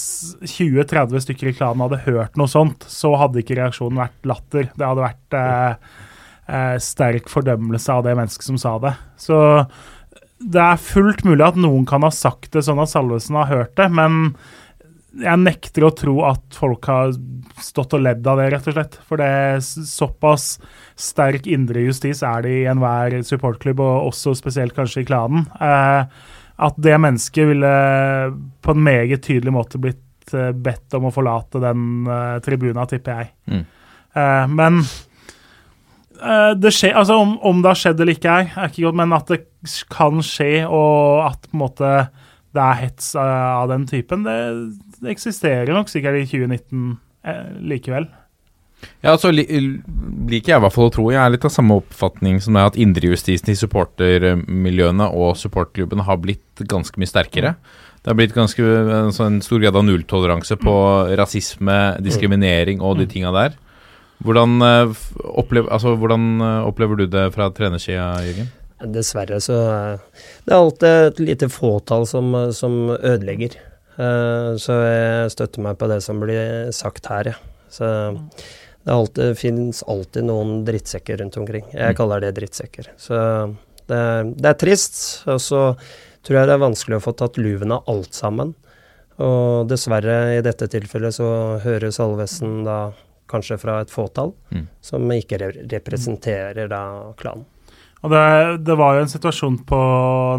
20-30 0.44 1.24
stykker 1.24 1.48
i 1.48 1.54
klanen 1.56 1.86
hadde 1.86 2.02
hørt 2.04 2.36
noe 2.40 2.52
sånt, 2.52 2.84
så 2.92 3.14
hadde 3.22 3.40
ikke 3.42 3.56
reaksjonen 3.60 4.02
vært 4.02 4.28
latter. 4.28 4.68
Det 4.76 4.84
hadde 4.86 5.06
vært 5.06 5.38
eh, 5.40 5.94
eh, 6.52 6.76
sterk 6.84 7.32
fordømmelse 7.32 7.96
av 7.96 8.04
det 8.06 8.18
mennesket 8.20 8.50
som 8.50 8.60
sa 8.62 8.76
det. 8.84 8.94
Så 9.22 9.40
det 10.38 10.62
er 10.62 10.82
fullt 10.82 11.24
mulig 11.26 11.46
at 11.46 11.58
noen 11.58 11.88
kan 11.90 12.04
ha 12.06 12.12
sagt 12.14 12.52
det 12.54 12.66
sånn 12.68 12.84
at 12.84 12.92
Salvesen 12.92 13.40
har 13.40 13.50
hørt 13.50 13.78
det, 13.80 13.88
men 13.90 14.36
jeg 15.18 15.42
nekter 15.42 15.86
å 15.88 15.94
tro 15.98 16.16
at 16.28 16.58
folk 16.58 16.88
har 16.90 17.14
stått 17.64 17.96
og 17.98 18.04
ledd 18.06 18.28
av 18.28 18.40
det, 18.40 18.50
rett 18.54 18.68
og 18.70 18.76
slett. 18.76 18.98
For 19.08 19.22
det 19.22 19.28
er 19.28 19.62
såpass 19.64 20.58
sterk 21.00 21.48
indre 21.50 21.86
justis 21.88 22.24
er 22.26 22.46
det 22.46 22.54
i 22.54 22.66
enhver 22.70 23.16
supportklubb, 23.26 23.82
og 23.84 24.12
også 24.12 24.36
spesielt 24.38 24.76
kanskje 24.78 25.04
i 25.04 25.08
klanen, 25.10 25.48
eh, 25.62 26.06
at 26.58 26.78
det 26.82 27.00
mennesket 27.02 27.52
ville 27.52 27.74
på 28.66 28.74
en 28.74 28.86
meget 28.86 29.26
tydelig 29.26 29.54
måte 29.54 29.82
blitt 29.82 30.34
eh, 30.34 30.54
bedt 30.54 30.98
om 30.98 31.10
å 31.10 31.14
forlate 31.14 31.62
den 31.64 32.08
eh, 32.10 32.38
tribuna, 32.46 32.88
tipper 32.90 33.22
jeg. 33.22 33.34
Mm. 33.50 33.66
Eh, 34.18 34.46
men 34.54 34.80
eh, 36.22 36.54
det 36.58 36.74
skjer, 36.74 36.98
altså 36.98 37.20
om, 37.24 37.38
om 37.46 37.62
det 37.62 37.74
har 37.74 37.84
skjedd 37.84 38.06
eller 38.06 38.18
ikke, 38.18 38.40
er, 38.42 38.54
er 38.54 38.72
ikke 38.72 38.88
godt, 38.88 39.02
men 39.02 39.18
at 39.18 39.34
det 39.34 39.44
kan 39.94 40.24
skje, 40.26 40.52
og 40.66 41.28
at 41.28 41.50
på 41.50 41.58
en 41.58 41.66
måte 41.66 41.94
det 42.58 42.64
er 42.64 42.80
hets 42.82 43.12
av 43.20 43.68
den 43.70 43.86
typen, 43.90 44.24
det, 44.26 44.38
det 45.04 45.14
eksisterer 45.14 45.74
nok 45.76 45.92
sikkert 45.92 46.22
i 46.22 46.28
2019 46.30 46.88
eh, 47.28 47.52
likevel. 47.74 48.08
Ja, 49.02 49.16
altså 49.16 49.32
li, 49.34 49.44
liker 50.30 50.52
jeg 50.52 50.60
i 50.60 50.62
hvert 50.62 50.74
fall 50.76 50.86
å 50.86 50.92
tro 50.94 51.08
Jeg 51.10 51.18
er 51.18 51.32
litt 51.34 51.46
av 51.48 51.50
samme 51.50 51.80
oppfatning 51.80 52.38
som 52.44 52.54
det 52.54 52.66
at 52.70 52.76
indrejustisen 52.78 53.50
i 53.50 53.58
supportermiljøene 53.58 55.08
og 55.18 55.34
supportklubbene 55.42 56.06
har 56.06 56.20
blitt 56.22 56.62
ganske 56.70 57.02
mye 57.02 57.10
sterkere. 57.10 57.56
Det 58.04 58.12
har 58.12 58.20
blitt 58.20 58.36
ganske 58.38 58.64
en 58.64 59.16
sånn 59.16 59.42
stor 59.44 59.64
grad 59.64 59.76
av 59.80 59.84
nulltoleranse 59.88 60.60
på 60.62 60.76
rasisme, 61.18 61.78
diskriminering 62.06 62.84
og 62.86 63.02
de 63.02 63.08
tinga 63.10 63.34
der. 63.36 63.58
Hvordan, 64.24 64.62
eh, 64.66 64.94
opplev, 65.38 65.68
altså, 65.70 65.94
hvordan 66.00 66.42
eh, 66.42 66.68
opplever 66.70 66.98
du 67.02 67.06
det 67.12 67.28
fra 67.36 67.50
trenersida, 67.54 68.16
Jørgen? 68.26 68.48
Dessverre 68.94 69.42
så 69.42 69.58
eh, 69.74 70.24
Det 70.46 70.54
er 70.54 70.58
alltid 70.58 70.90
et 70.90 71.20
lite 71.20 71.50
fåtall 71.54 72.08
som, 72.10 72.32
som 72.54 72.80
ødelegger. 72.96 73.58
Eh, 73.98 74.52
Så 74.62 74.74
jeg 74.84 75.32
støtter 75.34 75.62
meg 75.66 75.78
på 75.78 75.88
det 75.90 76.02
som 76.06 76.20
blir 76.22 76.72
sagt 76.76 77.08
her, 77.10 77.32
ja. 77.34 77.38
Så 77.70 77.84
det 78.14 78.92
er 78.92 78.96
alltid, 78.96 79.38
finnes 79.38 79.84
alltid 79.88 80.24
noen 80.30 80.62
drittsekker 80.68 81.18
rundt 81.20 81.36
omkring. 81.38 81.66
Jeg 81.74 81.96
kaller 81.98 82.22
det 82.24 82.36
drittsekker. 82.38 82.92
Så 82.98 83.18
det, 83.88 83.98
er- 83.98 84.30
det 84.38 84.46
er 84.46 84.54
trist. 84.62 85.24
Og 85.28 85.40
så 85.44 85.76
tror 86.24 86.38
jeg 86.40 86.48
det 86.48 86.56
er 86.56 86.64
vanskelig 86.64 86.98
å 87.00 87.04
få 87.04 87.16
tatt 87.18 87.38
luven 87.38 87.72
av 87.76 87.84
alt 87.88 88.14
sammen. 88.14 88.54
Og 89.20 89.68
dessverre, 89.68 90.38
i 90.38 90.42
dette 90.46 90.68
tilfellet, 90.70 91.14
så 91.18 91.60
hører 91.64 91.90
Salvesen 91.92 92.64
da 92.64 92.92
kanskje 93.28 93.58
fra 93.60 93.80
et 93.82 93.90
fåtall, 93.92 94.34
Mm. 94.54 94.68
som 94.82 95.02
ikke 95.12 95.38
re 95.42 95.52
representerer 95.68 96.70
da 96.70 97.12
klanen. 97.18 97.46
Og 98.04 98.12
det, 98.12 98.64
det 98.64 98.78
var 98.78 98.94
jo 98.96 99.02
en 99.02 99.10
situasjon 99.12 99.58
på 99.66 99.80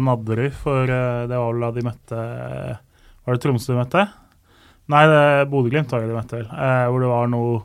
Nadderud, 0.01 0.53
for 0.53 0.83
eh, 0.89 1.27
det 1.27 1.37
var 1.37 1.51
vel 1.53 1.61
da 1.61 1.71
de 1.75 1.81
møtte 1.85 2.79
Var 3.29 3.37
det 3.37 3.43
Tromsø 3.45 3.75
de 3.75 3.77
møtte? 3.83 4.07
Nei, 4.89 5.03
det- 5.05 5.49
Bodø-Glimt 5.51 5.91
var 5.93 6.01
det 6.01 6.09
de 6.09 6.15
møtte, 6.17 6.39
vel. 6.39 6.47
Eh, 6.49 6.87
hvor 6.89 6.99
det 7.03 7.09
var 7.11 7.27
noe 7.29 7.61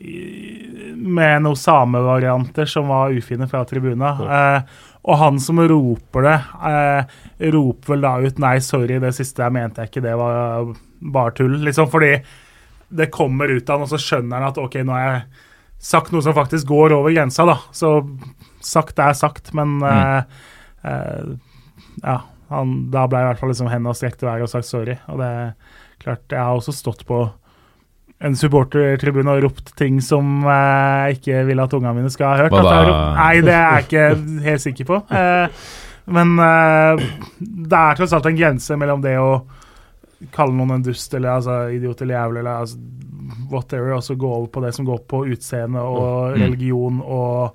i- 0.00 0.92
med 0.96 1.42
noen 1.42 1.58
samevarianter 1.58 2.68
som 2.70 2.86
var 2.88 3.10
ufine 3.10 3.48
fra 3.50 3.64
tribuna. 3.66 4.12
Eh, 4.22 4.62
og 5.04 5.18
han 5.18 5.38
som 5.42 5.58
roper 5.58 6.22
det, 6.22 6.36
eh, 6.70 7.50
roper 7.50 7.94
vel 7.96 8.00
da 8.06 8.14
ut 8.20 8.38
'nei, 8.38 8.58
sorry, 8.60 8.98
det 8.98 9.12
siste 9.14 9.42
jeg 9.42 9.52
mente 9.52 9.76
jeg 9.82 9.90
ikke, 9.90 10.02
det 10.02 10.16
var 10.16 10.74
bare 11.02 11.30
tull', 11.32 11.62
liksom. 11.64 11.90
Fordi 11.90 12.22
det 12.94 13.10
kommer 13.10 13.48
ut 13.50 13.68
av 13.68 13.78
han, 13.80 13.82
og 13.82 13.88
så 13.88 13.98
skjønner 13.98 14.38
han 14.38 14.48
at 14.48 14.58
ok, 14.58 14.74
nå 14.84 14.92
har 14.92 15.12
jeg 15.12 15.22
sagt 15.80 16.12
noe 16.12 16.22
som 16.22 16.34
faktisk 16.34 16.66
går 16.66 16.92
over 16.92 17.10
grensa, 17.12 17.44
da. 17.46 17.56
Så 17.72 18.06
sagt 18.60 18.98
er 18.98 19.12
sagt, 19.12 19.52
men 19.54 19.82
eh, 19.82 20.22
eh, 20.84 21.24
ja. 22.04 22.20
Han, 22.50 22.90
da 22.90 23.04
ble 23.10 23.20
i 23.22 23.28
hvert 23.28 23.38
fall 23.40 23.52
liksom 23.52 23.68
henda 23.70 23.92
strekt 23.94 24.22
i 24.24 24.26
været 24.26 24.42
og 24.46 24.50
sagt 24.52 24.66
sorry. 24.68 24.96
Og 25.08 25.20
det 25.22 25.26
er 25.26 25.52
klart, 26.02 26.24
jeg 26.30 26.40
har 26.40 26.56
også 26.58 26.74
stått 26.74 27.04
på 27.06 27.20
en 28.20 28.34
supportertribune 28.36 29.32
og 29.32 29.44
ropt 29.46 29.70
ting 29.80 30.00
som 30.04 30.42
jeg 30.44 31.14
ikke 31.20 31.44
ville 31.48 31.62
at 31.64 31.72
ungene 31.78 31.94
mine 32.02 32.10
skal 32.12 32.34
ha 32.34 32.42
hørt. 32.42 32.52
At 32.58 32.66
jeg 32.68 32.88
ropt. 32.90 33.14
Nei, 33.16 33.30
det 33.46 33.54
er 33.54 33.70
jeg 33.78 33.86
ikke 33.86 34.42
helt 34.48 34.64
sikker 34.66 34.90
på. 34.90 35.00
Eh, 35.20 35.62
men 36.10 36.32
eh, 36.42 37.02
det 37.38 37.76
er 37.78 37.94
tross 38.00 38.12
alt 38.16 38.26
en 38.26 38.34
grense 38.36 38.74
mellom 38.80 39.02
det 39.04 39.12
å 39.20 39.44
kalle 40.34 40.56
noen 40.56 40.72
en 40.78 40.82
dust 40.82 41.12
eller 41.14 41.36
altså, 41.36 41.58
idiot 41.70 42.00
eller 42.02 42.16
jævel 42.16 42.40
eller 42.40 42.64
altså, 42.64 42.80
whatever, 43.52 43.92
og 43.94 44.02
så 44.02 44.16
gå 44.18 44.26
over 44.26 44.48
på 44.50 44.62
det 44.64 44.72
som 44.74 44.88
går 44.88 45.04
på 45.08 45.20
utseende 45.30 45.84
og 45.86 46.34
Mm. 46.34 46.40
religion 46.42 46.98
og 47.04 47.54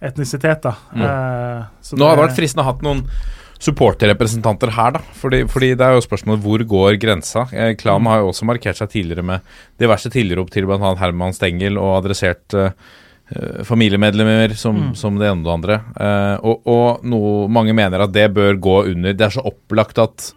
etnisitet. 0.00 0.62
da. 0.64 0.72
Mm. 0.94 1.02
Eh, 1.02 1.64
så 1.82 1.98
Nå 2.00 2.08
hadde 2.08 2.22
det 2.22 2.28
vært 2.30 2.38
fristende 2.40 2.64
å 2.64 2.68
ha 2.70 2.72
hatt 2.72 2.82
noen 2.86 3.04
supporterrepresentanter 3.60 4.72
her, 4.72 4.94
da. 4.96 5.02
Fordi, 5.20 5.42
fordi 5.52 5.74
det 5.76 5.84
er 5.84 5.98
jo 5.98 6.04
spørsmålet 6.04 6.42
hvor 6.44 6.64
går 6.70 6.96
grensa? 7.02 7.46
Eh, 7.52 7.74
Klam 7.80 8.08
har 8.08 8.22
jo 8.22 8.30
også 8.32 8.48
markert 8.48 8.78
seg 8.80 8.88
tidligere 8.92 9.24
med 9.26 9.46
diverse 9.80 10.10
tilrop 10.12 10.50
til 10.54 10.66
bl.a. 10.68 10.94
Herman 11.00 11.36
Stengel 11.36 11.76
og 11.80 11.98
adressert 12.00 12.56
eh, 12.56 12.72
familiemedlemmer 13.68 14.56
som, 14.58 14.76
Mm. 14.80 14.94
som 14.98 15.18
det 15.20 15.28
ene 15.28 15.44
og 15.44 15.46
det 15.46 15.52
andre. 15.54 15.76
Uh, 15.94 16.36
og 16.50 16.66
og 16.66 17.04
noe, 17.06 17.48
mange 17.52 17.72
mener 17.76 18.02
at 18.02 18.12
det 18.12 18.24
bør 18.34 18.56
gå 18.58 18.76
under 18.90 19.12
Det 19.14 19.26
er 19.28 19.30
så 19.36 19.44
opplagt 19.46 20.00
at, 20.02 20.32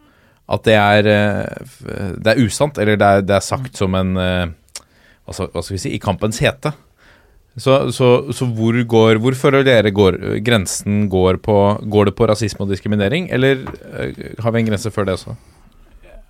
at 0.53 0.63
det 0.67 0.75
er 0.77 1.09
uh, 1.09 2.13
Det 2.21 2.35
er 2.35 2.43
usant, 2.43 2.77
eller 2.77 2.99
det 2.99 3.07
er, 3.07 3.21
det 3.25 3.35
er 3.39 3.41
sagt 3.47 3.77
som 3.81 3.95
en 3.97 4.13
hva 4.13 5.33
skal, 5.33 5.49
Hva 5.55 5.63
skal 5.63 5.73
vi 5.73 5.81
si 5.81 5.93
I 5.95 5.99
kampens 6.03 6.37
hete. 6.43 6.73
Så, 7.53 7.91
så, 7.93 8.07
så 8.33 8.47
hvor 8.49 8.73
går 8.73 9.19
Hvor 9.21 9.35
føler 9.37 9.61
dere 9.61 9.91
går, 9.93 10.15
grensen 10.41 11.03
går 11.05 11.37
på 11.45 11.57
Går 11.85 12.09
det 12.09 12.15
på 12.17 12.25
rasisme 12.25 12.65
og 12.65 12.71
diskriminering, 12.73 13.27
eller 13.29 13.61
eh, 13.93 14.23
har 14.41 14.55
vi 14.55 14.63
en 14.63 14.71
grense 14.71 14.89
før 14.89 15.05
det 15.05 15.19
også? 15.19 15.35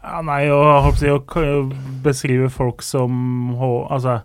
Ja, 0.03 0.20
nei, 0.27 0.42
å, 0.51 0.60
å, 0.60 0.92
å 0.92 1.53
beskrive 2.03 2.50
folk 2.51 2.84
som 2.84 3.53
Altså 3.56 4.20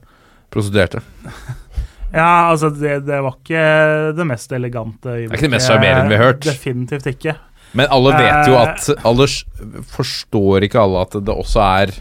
Prostituerte. 0.50 1.04
Ja, 2.08 2.48
altså, 2.48 2.70
det, 2.72 3.02
det 3.04 3.18
var 3.20 3.34
ikke 3.36 3.64
det 4.16 4.24
mest 4.24 4.52
elegante 4.56 5.10
øyeblikket. 5.12 5.28
Det 5.28 5.36
er 5.36 5.42
ikke 5.42 5.48
det 5.50 5.56
mest 5.58 5.68
sjarmerende 5.68 6.08
vi 6.08 6.16
har 6.16 6.30
hørt. 6.30 6.46
Definitivt 6.46 7.08
ikke. 7.10 7.34
Men 7.76 7.90
alle 7.92 8.14
vet 8.16 8.48
jo 8.48 8.54
Eh. 8.56 8.62
at 8.64 9.04
Alle 9.04 9.26
forstår 9.92 10.64
ikke 10.64 10.80
alle 10.80 11.02
at 11.04 11.18
det 11.20 11.34
også 11.34 11.60
er 11.60 11.92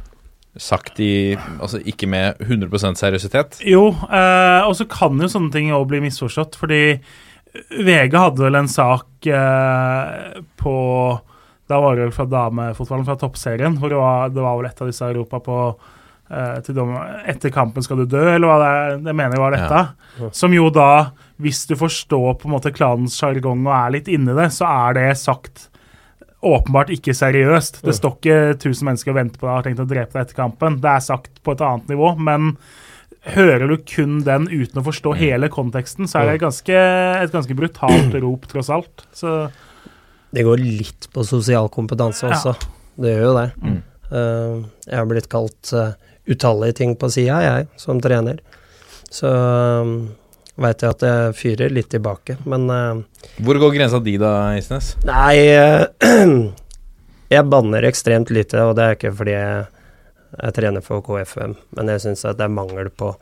sagt 0.61 0.99
i 1.03 1.37
Altså 1.59 1.79
ikke 1.85 2.09
med 2.09 2.41
100% 2.43 2.99
seriøsitet. 2.99 3.59
Jo, 3.67 3.89
eh, 3.91 4.61
og 4.67 4.75
så 4.77 4.87
kan 4.89 5.17
jo 5.21 5.29
sånne 5.31 5.53
ting 5.53 5.71
òg 5.75 5.87
bli 5.91 6.01
misforstått, 6.03 6.57
fordi 6.59 6.99
VG 7.71 8.15
hadde 8.17 8.43
vel 8.43 8.59
en 8.59 8.69
sak 8.69 9.27
eh, 9.31 10.41
på 10.59 10.77
Da 11.67 11.79
var 11.83 11.95
det 11.97 12.07
vel 12.07 12.15
fra 12.15 12.27
damefotballen, 12.31 13.05
fra 13.07 13.17
toppserien, 13.19 13.77
hvor 13.79 13.91
det 13.91 13.99
var, 13.99 14.33
det 14.33 14.43
var 14.43 14.57
vel 14.59 14.69
et 14.69 14.81
av 14.81 14.89
disse 14.89 15.05
i 15.05 15.13
Europa 15.15 15.41
på 15.43 15.57
eh, 16.31 16.59
til 16.63 16.77
dom, 16.77 16.93
Etter 17.27 17.51
kampen 17.53 17.83
skal 17.83 18.03
du 18.03 18.05
dø, 18.07 18.23
eller 18.35 18.47
hva 18.47 18.59
det 18.61 18.69
er, 18.75 18.99
det 19.09 19.15
mener 19.15 19.35
jeg 19.35 19.43
var 19.43 19.57
dette. 19.57 20.29
Som 20.35 20.55
jo 20.55 20.69
da, 20.73 20.91
hvis 21.43 21.65
du 21.69 21.75
forstår 21.79 22.37
på 22.39 22.47
en 22.47 22.55
måte 22.55 22.71
klanens 22.75 23.17
sjargong 23.19 23.65
og 23.67 23.73
er 23.75 23.97
litt 23.97 24.07
inni 24.11 24.37
det, 24.37 24.47
så 24.55 24.69
er 24.69 24.97
det 24.97 25.09
sagt 25.19 25.67
åpenbart 26.55 26.91
ikke 26.93 27.15
seriøst. 27.17 27.81
Det 27.85 27.95
står 27.95 28.17
ikke 28.17 28.37
1000 28.55 28.89
mennesker 28.89 29.13
og 29.13 29.19
venter 29.19 29.39
på 29.41 29.47
deg 29.47 29.51
og 29.51 29.57
har 29.57 29.65
tenkt 29.67 29.83
å 29.83 29.87
drepe 29.89 30.15
deg 30.15 30.25
etter 30.25 30.37
kampen. 30.37 30.79
Det 30.83 30.91
er 30.91 31.05
sagt 31.05 31.41
på 31.45 31.55
et 31.55 31.63
annet 31.65 31.91
nivå, 31.93 32.13
men 32.29 32.53
hører 33.33 33.67
du 33.67 33.75
kun 33.87 34.21
den 34.25 34.47
uten 34.47 34.79
å 34.79 34.85
forstå 34.85 35.13
hele 35.19 35.49
konteksten, 35.51 36.07
så 36.07 36.21
er 36.21 36.31
det 36.31 36.43
ganske, 36.45 36.75
et 37.23 37.33
ganske 37.33 37.57
brutalt 37.57 38.15
rop, 38.23 38.47
tross 38.51 38.71
alt. 38.73 39.05
Så 39.15 39.37
Det 40.31 40.45
går 40.47 40.63
litt 40.63 41.09
på 41.13 41.25
sosial 41.27 41.69
kompetanse 41.73 42.27
Ja. 42.27 42.35
også. 42.35 42.55
Det 42.97 43.13
gjør 43.13 43.25
jo 43.27 43.33
det. 43.37 43.47
Mm. 43.61 43.79
Uh, 44.07 44.67
jeg 44.87 44.97
har 44.97 45.09
blitt 45.09 45.27
kalt 45.29 45.73
uh, 45.75 45.91
utallige 46.27 46.79
ting 46.79 46.95
på 46.99 47.09
sida, 47.13 47.41
jeg, 47.43 47.67
som 47.79 47.99
trener. 48.01 48.39
Så 49.13 49.29
um, 49.29 50.09
veit 50.61 50.83
jeg 50.83 50.95
at 50.95 51.05
jeg 51.05 51.35
fyrer 51.37 51.73
litt 51.73 51.89
tilbake, 51.93 52.37
men 52.49 52.67
uh, 52.71 53.01
Hvor 53.45 53.59
går 53.61 53.75
grensa 53.75 54.01
di 54.03 54.17
da, 54.21 54.31
Isnes? 54.57 54.95
Nei, 55.07 55.35
uh, 55.53 55.85
jeg 57.35 57.49
banner 57.51 57.87
ekstremt 57.89 58.33
lite, 58.33 58.63
og 58.65 58.77
det 58.77 58.85
er 58.85 58.97
ikke 58.97 59.13
fordi 59.19 59.35
jeg, 59.35 59.67
jeg 60.37 60.57
trener 60.57 60.85
for 60.85 61.05
KFM, 61.05 61.57
men 61.77 61.93
jeg 61.93 62.05
syns 62.07 62.25
at 62.25 62.39
det 62.39 62.47
er 62.47 62.57
mangel 62.57 62.89
på, 62.89 63.13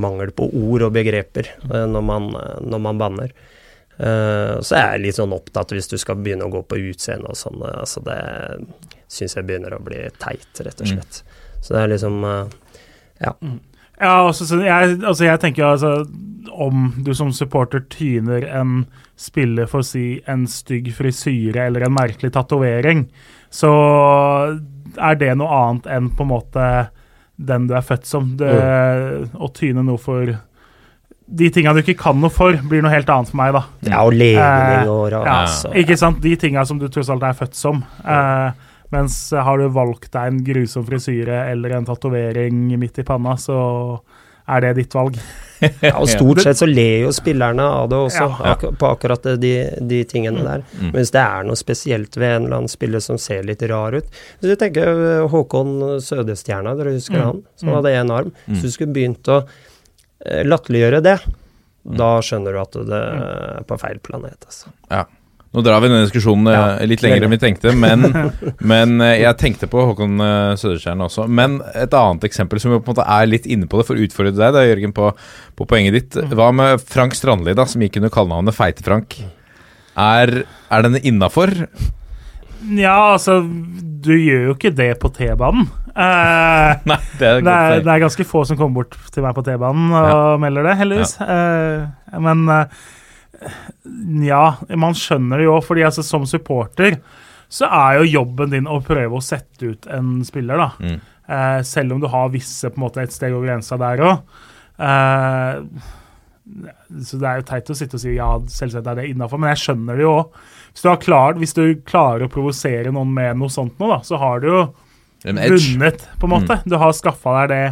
mangel 0.00 0.32
på 0.36 0.48
ord 0.48 0.88
og 0.88 0.96
begreper 0.96 1.52
uh, 1.68 1.84
når 1.90 2.08
man, 2.12 2.32
når 2.64 2.84
man 2.88 3.04
banner. 3.04 3.38
så 3.98 4.62
så 4.62 4.76
er 4.78 4.92
jeg 4.92 5.00
litt 5.02 5.16
sånn 5.16 5.32
opptatt 5.34 5.72
hvis 5.74 5.88
du 5.90 5.96
skal 5.98 6.20
begynne 6.22 6.46
å 6.46 6.52
gå 6.52 6.60
på 6.70 6.76
utseende 6.78 7.32
og 7.32 7.34
sånn, 7.36 7.64
altså 7.66 7.98
det 8.06 8.18
syns 9.10 9.34
jeg 9.34 9.46
begynner 9.48 9.74
å 9.74 9.80
bli 9.82 10.04
teit, 10.22 10.46
rett 10.62 10.84
og 10.84 10.90
slett. 10.92 11.22
Så 11.64 11.74
det 11.74 11.80
er 11.82 11.90
liksom 11.90 12.22
eh, 12.28 12.44
Ja, 14.00 14.22
også, 14.28 14.46
så 14.46 14.60
jeg, 14.62 14.98
altså 15.02 15.24
jeg 15.26 15.40
tenker 15.42 15.64
jo 15.64 15.70
altså 15.72 15.90
Om 16.54 16.92
du 17.02 17.10
som 17.18 17.32
supporter 17.34 17.82
tyner 17.90 18.44
en 18.60 18.84
spiller 19.18 19.66
for 19.66 19.82
å 19.82 19.86
si 19.86 20.20
en 20.30 20.44
stygg 20.46 20.92
frisyre 20.94 21.64
eller 21.66 21.86
en 21.88 21.94
merkelig 21.96 22.30
tatovering, 22.36 23.08
så 23.50 23.70
er 24.98 25.18
det 25.18 25.32
noe 25.38 25.50
annet 25.62 25.88
enn 25.90 26.10
på 26.14 26.22
en 26.22 26.30
måte 26.30 26.66
den 27.38 27.66
du 27.68 27.74
er 27.78 27.84
født 27.86 28.06
som. 28.06 28.32
Det, 28.38 28.50
Å 29.34 29.48
tyne 29.54 29.84
noe 29.86 29.98
for 30.02 30.30
De 31.28 31.50
tinga 31.54 31.74
du 31.76 31.82
ikke 31.82 31.98
kan 32.00 32.18
noe 32.18 32.32
for, 32.32 32.56
blir 32.70 32.80
noe 32.82 32.94
helt 32.94 33.10
annet 33.12 33.28
for 33.30 33.38
meg, 33.38 33.52
da. 33.58 33.62
Ja, 33.84 34.00
og 34.06 34.14
legning 34.16 34.40
Eh, 34.40 34.88
og 34.88 35.10
Ja, 35.12 35.42
altså. 35.42 35.74
ikke 35.76 35.98
sant? 36.00 36.22
De 36.24 36.32
tinga 36.40 36.64
som 36.64 36.78
du 36.80 36.86
tross 36.88 37.10
alt 37.12 37.26
er 37.26 37.36
født 37.36 37.58
som. 37.58 37.82
Eh, 38.00 38.67
mens 38.94 39.30
har 39.32 39.58
du 39.58 39.68
valgt 39.68 40.10
deg 40.14 40.30
en 40.32 40.44
grusom 40.44 40.86
frisyre 40.86 41.42
eller 41.52 41.76
en 41.76 41.84
tatovering 41.88 42.78
midt 42.80 42.98
i 42.98 43.04
panna, 43.04 43.34
så 43.36 43.58
er 44.48 44.60
det 44.64 44.76
ditt 44.82 44.94
valg. 44.96 45.18
Ja, 45.82 45.96
og 45.98 46.06
stort 46.06 46.38
sett 46.44 46.54
så 46.60 46.68
ler 46.70 47.00
jo 47.02 47.08
spillerne 47.10 47.64
av 47.66 47.88
det 47.90 47.96
også, 47.98 48.28
Ja. 48.30 48.52
ak 48.52 48.60
på 48.78 48.86
akkurat 48.92 49.24
de, 49.42 49.50
de 49.90 49.98
tingene 50.06 50.44
der. 50.46 50.62
Mm. 50.78 50.92
Hvis 50.94 51.10
det 51.10 51.18
er 51.18 51.42
noe 51.48 51.58
spesielt 51.58 52.14
ved 52.14 52.28
en 52.36 52.44
eller 52.46 52.56
annen 52.60 52.70
spiller 52.70 53.02
som 53.02 53.18
ser 53.18 53.42
litt 53.42 53.64
rar 53.66 53.96
ut 53.98 54.06
Hvis 54.38 54.52
du 54.52 54.54
tenker 54.60 54.86
øh, 54.86 55.24
Håkon 55.32 55.98
Sødestjerna, 56.00 56.76
dere 56.78 56.94
husker 56.94 57.18
Mm. 57.18 57.24
han, 57.26 57.42
som 57.58 57.68
Mm. 57.68 57.74
hadde 57.74 57.94
én 57.98 58.14
arm. 58.14 58.30
Mm. 58.46 58.54
Hvis 58.54 58.62
du 58.62 58.70
skulle 58.70 58.94
begynt 58.94 59.26
å 59.34 59.40
eh, 60.24 60.44
latterliggjøre 60.46 61.02
det, 61.02 61.16
da 61.98 62.12
skjønner 62.22 62.54
du 62.54 62.60
at 62.62 62.78
det 62.94 63.02
er 63.02 63.66
på 63.66 63.80
feil 63.82 63.98
planet, 63.98 64.38
altså. 64.46 64.70
Nå 65.56 65.62
drar 65.64 65.80
vi 65.80 65.88
denne 65.88 66.04
diskusjonen 66.04 66.50
eh, 66.50 66.56
Ja, 66.56 66.88
litt 66.90 67.02
lenger 67.04 67.24
enn 67.24 67.32
vi 67.32 67.40
tenkte, 67.40 67.72
men, 67.72 68.04
men 68.72 68.98
eh, 69.04 69.22
jeg 69.22 69.38
tenkte 69.40 69.68
på 69.70 69.86
Håkon 69.90 70.20
eh, 70.20 70.52
Søderstjerne 70.60 71.06
også. 71.08 71.24
Men 71.24 71.58
et 71.72 71.94
annet 71.96 72.26
eksempel 72.28 72.60
som 72.60 72.74
jo 72.74 72.82
på 72.82 72.92
en 72.92 72.98
måte 72.98 73.08
er 73.16 73.30
litt 73.30 73.48
inne 73.48 73.68
på 73.70 73.80
det, 73.80 73.88
for 73.88 73.96
å 73.96 74.04
utfordre 74.04 74.34
deg, 74.36 74.52
da, 74.56 74.66
Jørgen, 74.68 74.92
på, 74.96 75.10
på 75.56 75.68
poenget 75.68 75.96
ditt. 75.96 76.18
Hva 76.36 76.50
med 76.52 76.84
Frank 76.84 77.16
Strandli, 77.16 77.56
da, 77.56 77.64
som 77.68 77.84
gikk 77.84 77.96
under 78.02 78.12
kallenavnet 78.12 78.56
Feite-Frank? 78.56 79.20
Er, 79.98 80.34
er 80.44 80.84
den 80.84 81.00
innafor? 81.00 81.54
Ja, 82.74 83.14
altså 83.14 83.40
Du 83.42 84.12
gjør 84.14 84.48
jo 84.50 84.54
ikke 84.56 84.74
det 84.74 84.92
på 85.02 85.10
T-banen. 85.14 85.66
Eh, 85.94 86.84
Nei, 86.90 87.00
det 87.18 87.26
er 87.30 87.40
det, 87.42 87.54
er, 87.54 87.80
det 87.82 87.94
er 87.94 88.04
ganske 88.04 88.26
få 88.28 88.44
som 88.46 88.58
kommer 88.60 88.82
bort 88.82 89.00
til 89.14 89.24
meg 89.24 89.34
på 89.34 89.46
T-banen 89.46 89.96
og 89.96 90.38
melder 90.42 90.68
det, 90.68 90.76
heldigvis. 90.82 91.16
Eh, 91.24 92.20
men 92.22 92.44
eh, 92.52 92.86
ja, 94.24 94.42
man 94.76 94.96
skjønner 94.98 95.40
det 95.40 95.46
jo, 95.48 95.58
fordi 95.64 95.84
altså, 95.86 96.04
som 96.06 96.26
supporter 96.28 96.98
så 97.48 97.68
er 97.72 97.98
jo 97.98 98.10
jobben 98.18 98.52
din 98.52 98.66
å 98.68 98.80
prøve 98.84 99.16
å 99.16 99.24
sette 99.24 99.72
ut 99.72 99.86
en 99.92 100.18
spiller, 100.26 100.60
da. 100.60 100.70
Mm. 100.84 100.98
Eh, 101.28 101.60
selv 101.64 101.94
om 101.94 102.02
du 102.02 102.08
har 102.12 102.32
visse 102.32 102.68
på 102.68 102.80
en 102.80 102.84
måte 102.86 103.04
et 103.04 103.14
steg 103.14 103.32
over 103.36 103.48
grensa 103.48 103.78
der 103.80 104.04
òg. 104.04 104.34
så 107.04 107.18
det 107.20 107.28
er 107.28 107.40
jo 107.40 107.46
teit 107.48 107.70
å 107.70 107.76
sitte 107.76 107.98
og 107.98 108.02
si 108.02 108.14
ja, 108.14 108.28
selvsagt 108.52 108.86
er 108.88 109.00
det 109.00 109.08
innafor, 109.10 109.40
men 109.40 109.52
jeg 109.52 109.62
skjønner 109.64 109.98
det 109.98 110.04
jo 110.06 110.12
òg. 110.20 110.38
Hvis, 110.78 110.84
hvis 111.40 111.56
du 111.56 111.64
klarer 111.88 112.26
å 112.26 112.32
provosere 112.32 112.92
noen 112.94 113.10
med 113.14 113.40
noe 113.40 113.52
sånt 113.52 113.80
nå, 113.80 113.88
da, 113.90 114.02
så 114.06 114.20
har 114.20 114.44
du 114.44 114.50
jo 114.50 114.60
vunnet, 115.24 116.04
på 116.20 116.28
en 116.28 116.34
måte. 116.36 116.60
Du 116.64 116.76
har 116.78 116.92
skaffa 116.94 117.40
deg 117.40 117.48
det 117.52 117.64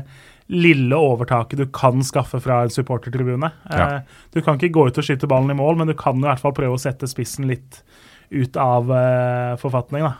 lille 0.52 0.98
overtaket 0.98 1.58
du 1.58 1.66
kan 1.74 2.04
skaffe 2.06 2.40
fra 2.42 2.62
en 2.64 2.72
supportertribune. 2.72 3.50
Ja. 3.70 3.86
Eh, 3.86 4.20
du 4.34 4.42
kan 4.42 4.60
ikke 4.60 4.74
gå 4.76 4.88
ut 4.88 5.00
og 5.00 5.06
skyte 5.06 5.30
ballen 5.30 5.54
i 5.54 5.58
mål, 5.58 5.80
men 5.80 5.90
du 5.90 5.96
kan 5.98 6.18
i 6.20 6.28
hvert 6.28 6.42
fall 6.42 6.54
prøve 6.56 6.78
å 6.78 6.82
sette 6.82 7.08
spissen 7.10 7.48
litt 7.50 7.82
ut 8.30 8.56
av 8.58 8.88
forfatningen. 8.88 9.60
forfatning. 9.60 10.02
da. 10.02 10.14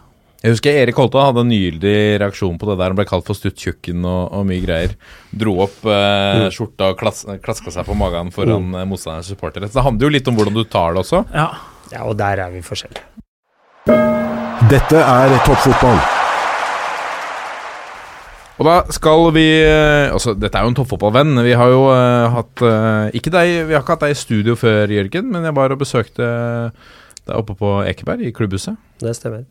Jeg 0.45 0.53
husker 0.53 0.77
Erik 0.79 0.99
Holta 1.01 1.25
hadde 1.27 1.43
en 1.43 1.49
nylig 1.51 2.21
reaksjon 2.21 2.59
på 2.61 2.69
det 2.69 2.77
der. 2.77 2.93
Han 2.93 2.99
ble 2.99 3.07
kalt 3.09 3.27
for 3.27 3.39
stuttjukken 3.39 4.05
og, 4.05 4.35
og 4.37 4.45
mye 4.47 4.63
greier. 4.63 4.93
Dro 5.33 5.57
opp 5.65 5.87
eh, 5.91 6.47
skjorta 6.55 6.93
og 6.93 7.01
klas, 7.01 7.25
klaska 7.43 7.73
seg 7.75 7.89
på 7.89 7.97
magen 7.99 8.31
foran 8.35 8.69
mm. 8.71 8.83
motstanderens 8.91 9.33
supportere. 9.33 9.71
Så 9.71 9.81
det 9.81 9.87
handler 9.89 10.07
jo 10.07 10.13
litt 10.19 10.31
om 10.31 10.39
hvordan 10.39 10.59
du 10.59 10.63
tar 10.69 10.95
det 10.95 11.03
også. 11.07 11.25
Ja. 11.35 11.49
Ja, 11.91 12.03
og 12.03 12.17
der 12.19 12.43
er 12.43 12.55
vi 12.55 12.63
forskjellige. 12.67 13.07
Dette 14.71 15.03
er 15.03 15.35
toppfotball. 15.47 16.26
Og 18.57 18.65
da 18.65 18.77
skal 18.95 19.27
vi 19.37 19.45
eh, 19.61 20.13
Altså, 20.13 20.35
dette 20.37 20.57
er 20.57 20.65
jo 20.65 20.73
en 20.73 20.79
toppfotballvenn. 20.79 21.43
Vi 21.45 21.57
har 21.59 21.73
jo 21.73 21.83
uh, 21.91 22.29
hatt 22.33 22.63
uh, 22.65 23.09
Ikke 23.17 23.33
deg, 23.33 23.53
vi 23.69 23.77
har 23.77 23.85
ikke 23.85 23.97
hatt 23.97 24.07
deg 24.07 24.15
i 24.15 24.21
studio 24.21 24.57
før, 24.59 24.93
Jørgen, 24.93 25.29
men 25.33 25.45
jeg 25.45 25.57
var 25.57 25.75
og 25.75 25.83
besøkte 25.83 26.31
deg 27.27 27.35
oppe 27.35 27.57
på 27.59 27.73
Ekeberg, 27.83 28.23
i 28.23 28.33
klubbhuset. 28.35 28.79
Det 29.03 29.13
stemmer. 29.19 29.45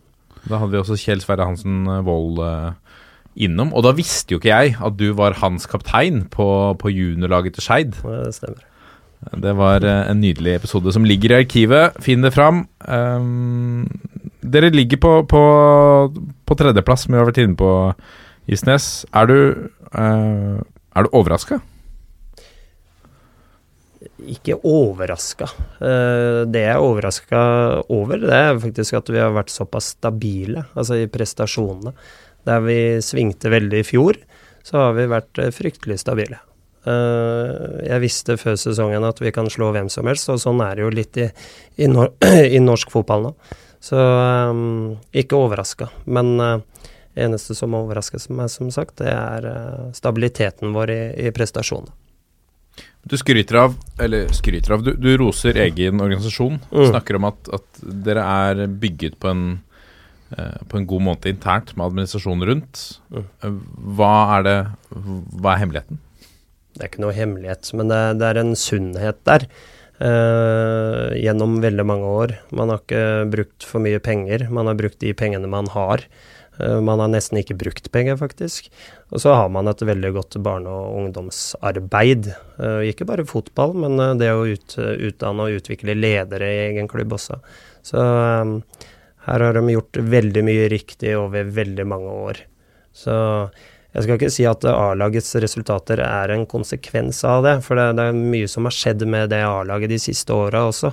Da 0.48 0.62
hadde 0.62 0.72
vi 0.72 0.80
også 0.80 0.98
Kjell 1.00 1.20
Sverre 1.20 1.48
Hansen-Vold 1.50 2.06
Wold 2.08 2.40
eh, 2.46 3.02
innom. 3.48 3.74
Og 3.76 3.84
da 3.84 3.92
visste 3.98 4.32
jo 4.32 4.40
ikke 4.40 4.54
jeg 4.54 4.78
at 4.80 4.96
du 4.96 5.10
var 5.18 5.36
hans 5.42 5.68
kaptein 5.68 6.22
på, 6.32 6.48
på 6.80 6.94
juniorlaget 6.94 7.58
til 7.58 7.66
Skeid. 7.66 7.98
Ja, 8.06 8.22
Det 8.24 8.38
stemmer. 8.38 8.64
Det 9.42 9.56
var 9.58 9.84
en 9.84 10.22
nydelig 10.22 10.54
episode 10.60 10.94
som 10.94 11.04
ligger 11.04 11.34
i 11.34 11.42
arkivet. 11.42 11.98
Finn 12.06 12.24
det 12.24 12.32
fram. 12.36 12.64
Um, 12.88 13.90
dere 14.40 14.70
ligger 14.72 15.02
på, 15.02 15.14
på, 15.28 15.44
på 16.46 16.58
tredjeplass, 16.60 17.06
som 17.06 17.16
vi 17.16 17.20
har 17.20 17.28
vært 17.28 17.42
inne 17.44 17.58
på, 17.60 17.72
Isnes. 18.46 19.06
Er 19.16 19.30
du, 19.30 19.38
uh, 19.96 20.60
er 20.96 21.08
du 21.08 21.16
overraska? 21.18 21.60
Ikke 24.26 24.56
overraska. 24.64 25.48
Eh, 25.84 26.42
det 26.50 26.62
jeg 26.64 26.72
er 26.72 26.82
overraska 26.82 27.40
over, 27.94 28.22
det 28.22 28.38
er 28.38 28.62
faktisk 28.62 28.96
at 28.98 29.10
vi 29.12 29.20
har 29.22 29.34
vært 29.36 29.52
såpass 29.54 29.92
stabile, 29.98 30.64
altså 30.74 30.98
i 31.02 31.10
prestasjonene. 31.12 31.92
Der 32.48 32.64
vi 32.64 32.78
svingte 33.06 33.52
veldig 33.54 33.82
i 33.82 33.86
fjor, 33.86 34.18
så 34.66 34.86
har 34.86 34.96
vi 34.98 35.08
vært 35.12 35.42
eh, 35.42 35.52
fryktelig 35.54 36.00
stabile. 36.02 36.40
Jeg 36.86 37.98
visste 38.04 38.36
før 38.38 38.60
sesongen 38.62 39.08
at 39.08 39.18
vi 39.18 39.32
kan 39.34 39.48
slå 39.50 39.72
hvem 39.74 39.88
som 39.90 40.06
helst, 40.06 40.30
og 40.30 40.38
sånn 40.38 40.60
er 40.62 40.78
det 40.78 40.84
jo 40.84 40.92
litt 40.94 41.18
i, 41.18 41.26
i, 41.82 41.88
nor 41.90 42.12
i 42.56 42.62
norsk 42.62 42.94
fotball 42.94 43.26
nå. 43.26 43.32
Så 43.82 43.98
um, 43.98 44.94
ikke 45.10 45.38
overraska. 45.38 45.90
Men 46.06 46.30
uh, 46.38 46.86
eneste 47.16 47.56
som 47.56 47.76
overrasker 47.78 48.22
meg, 48.36 48.50
som 48.52 48.72
sagt, 48.74 48.98
det 49.02 49.12
er 49.12 49.48
uh, 49.48 49.92
stabiliteten 49.96 50.76
vår 50.76 50.92
i, 50.94 51.04
i 51.28 51.32
prestasjonene. 51.36 51.94
Du 53.06 53.14
skryter 53.18 53.60
av, 53.60 53.76
eller 54.02 54.32
skryter 54.34 54.74
av, 54.74 54.84
du, 54.84 54.96
du 54.98 55.12
roser 55.22 55.58
egen 55.62 56.02
organisasjon. 56.02 56.58
Mm. 56.72 56.88
Snakker 56.90 57.20
om 57.20 57.28
at, 57.30 57.52
at 57.54 57.84
dere 58.08 58.24
er 58.26 58.64
bygget 58.82 59.20
på 59.22 59.30
en, 59.30 59.44
eh, 60.34 60.58
på 60.72 60.80
en 60.80 60.88
god 60.90 61.06
måte 61.06 61.30
internt 61.30 61.76
med 61.76 61.86
administrasjonen 61.86 62.48
rundt. 62.50 62.82
Mm. 63.14 63.28
Eh, 63.46 63.62
Hva 64.00 64.12
er 64.40 64.48
det, 64.48 64.58
hva 64.90 65.54
er 65.54 65.62
hemmeligheten? 65.62 66.02
Det 66.74 66.82
er 66.82 66.92
ikke 66.92 67.06
noe 67.06 67.16
hemmelighet, 67.16 67.70
men 67.78 67.94
det, 67.94 68.02
det 68.20 68.32
er 68.32 68.42
en 68.42 68.54
sunnhet 68.60 69.22
der. 69.30 69.48
Uh, 69.96 71.14
gjennom 71.16 71.62
veldig 71.64 71.86
mange 71.88 72.08
år. 72.10 72.34
Man 72.52 72.74
har 72.74 72.82
ikke 72.82 73.06
brukt 73.32 73.64
for 73.64 73.80
mye 73.86 74.02
penger, 74.04 74.50
man 74.52 74.68
har 74.68 74.76
brukt 74.76 74.98
de 75.00 75.14
pengene 75.16 75.48
man 75.48 75.70
har. 75.72 76.04
Eh, 76.60 76.80
man 76.82 77.02
har 77.04 77.12
nesten 77.12 77.40
ikke 77.42 77.58
brukt 77.60 77.92
penger, 77.94 78.18
faktisk. 78.20 78.70
Og 79.12 79.22
så 79.24 79.34
har 79.36 79.52
man 79.54 79.68
et 79.68 79.82
veldig 79.82 80.12
godt 80.16 80.38
barne- 80.44 80.72
og 80.72 80.98
ungdomsarbeid. 81.02 82.32
Eh, 82.60 82.90
ikke 82.92 83.08
bare 83.08 83.28
fotball, 83.28 83.76
men 83.76 84.00
eh, 84.00 84.16
det 84.22 84.32
å 84.32 84.48
ut, 84.48 84.78
utdanne 84.80 85.48
og 85.48 85.62
utvikle 85.62 85.98
ledere 85.98 86.50
i 86.50 86.64
egen 86.72 86.90
klubb 86.92 87.16
også. 87.18 87.40
Så 87.86 88.02
her 89.26 89.42
har 89.42 89.54
de 89.54 89.74
gjort 89.74 89.98
veldig 89.98 90.44
mye 90.46 90.68
riktig 90.70 91.16
over 91.18 91.44
veldig 91.44 91.86
mange 91.86 92.10
år. 92.30 92.42
Så 92.96 93.14
jeg 93.96 94.04
skal 94.04 94.18
ikke 94.18 94.32
si 94.34 94.46
at 94.50 94.66
A-lagets 94.68 95.36
resultater 95.40 96.02
er 96.04 96.34
en 96.34 96.46
konsekvens 96.50 97.22
av 97.28 97.46
det, 97.46 97.54
for 97.64 97.80
det, 97.80 97.94
det 98.00 98.10
er 98.10 98.18
mye 98.18 98.50
som 98.52 98.68
har 98.68 98.76
skjedd 98.76 99.06
med 99.08 99.30
det 99.32 99.44
A-laget 99.46 99.94
de 99.94 100.00
siste 100.02 100.34
åra 100.36 100.66
også. 100.70 100.92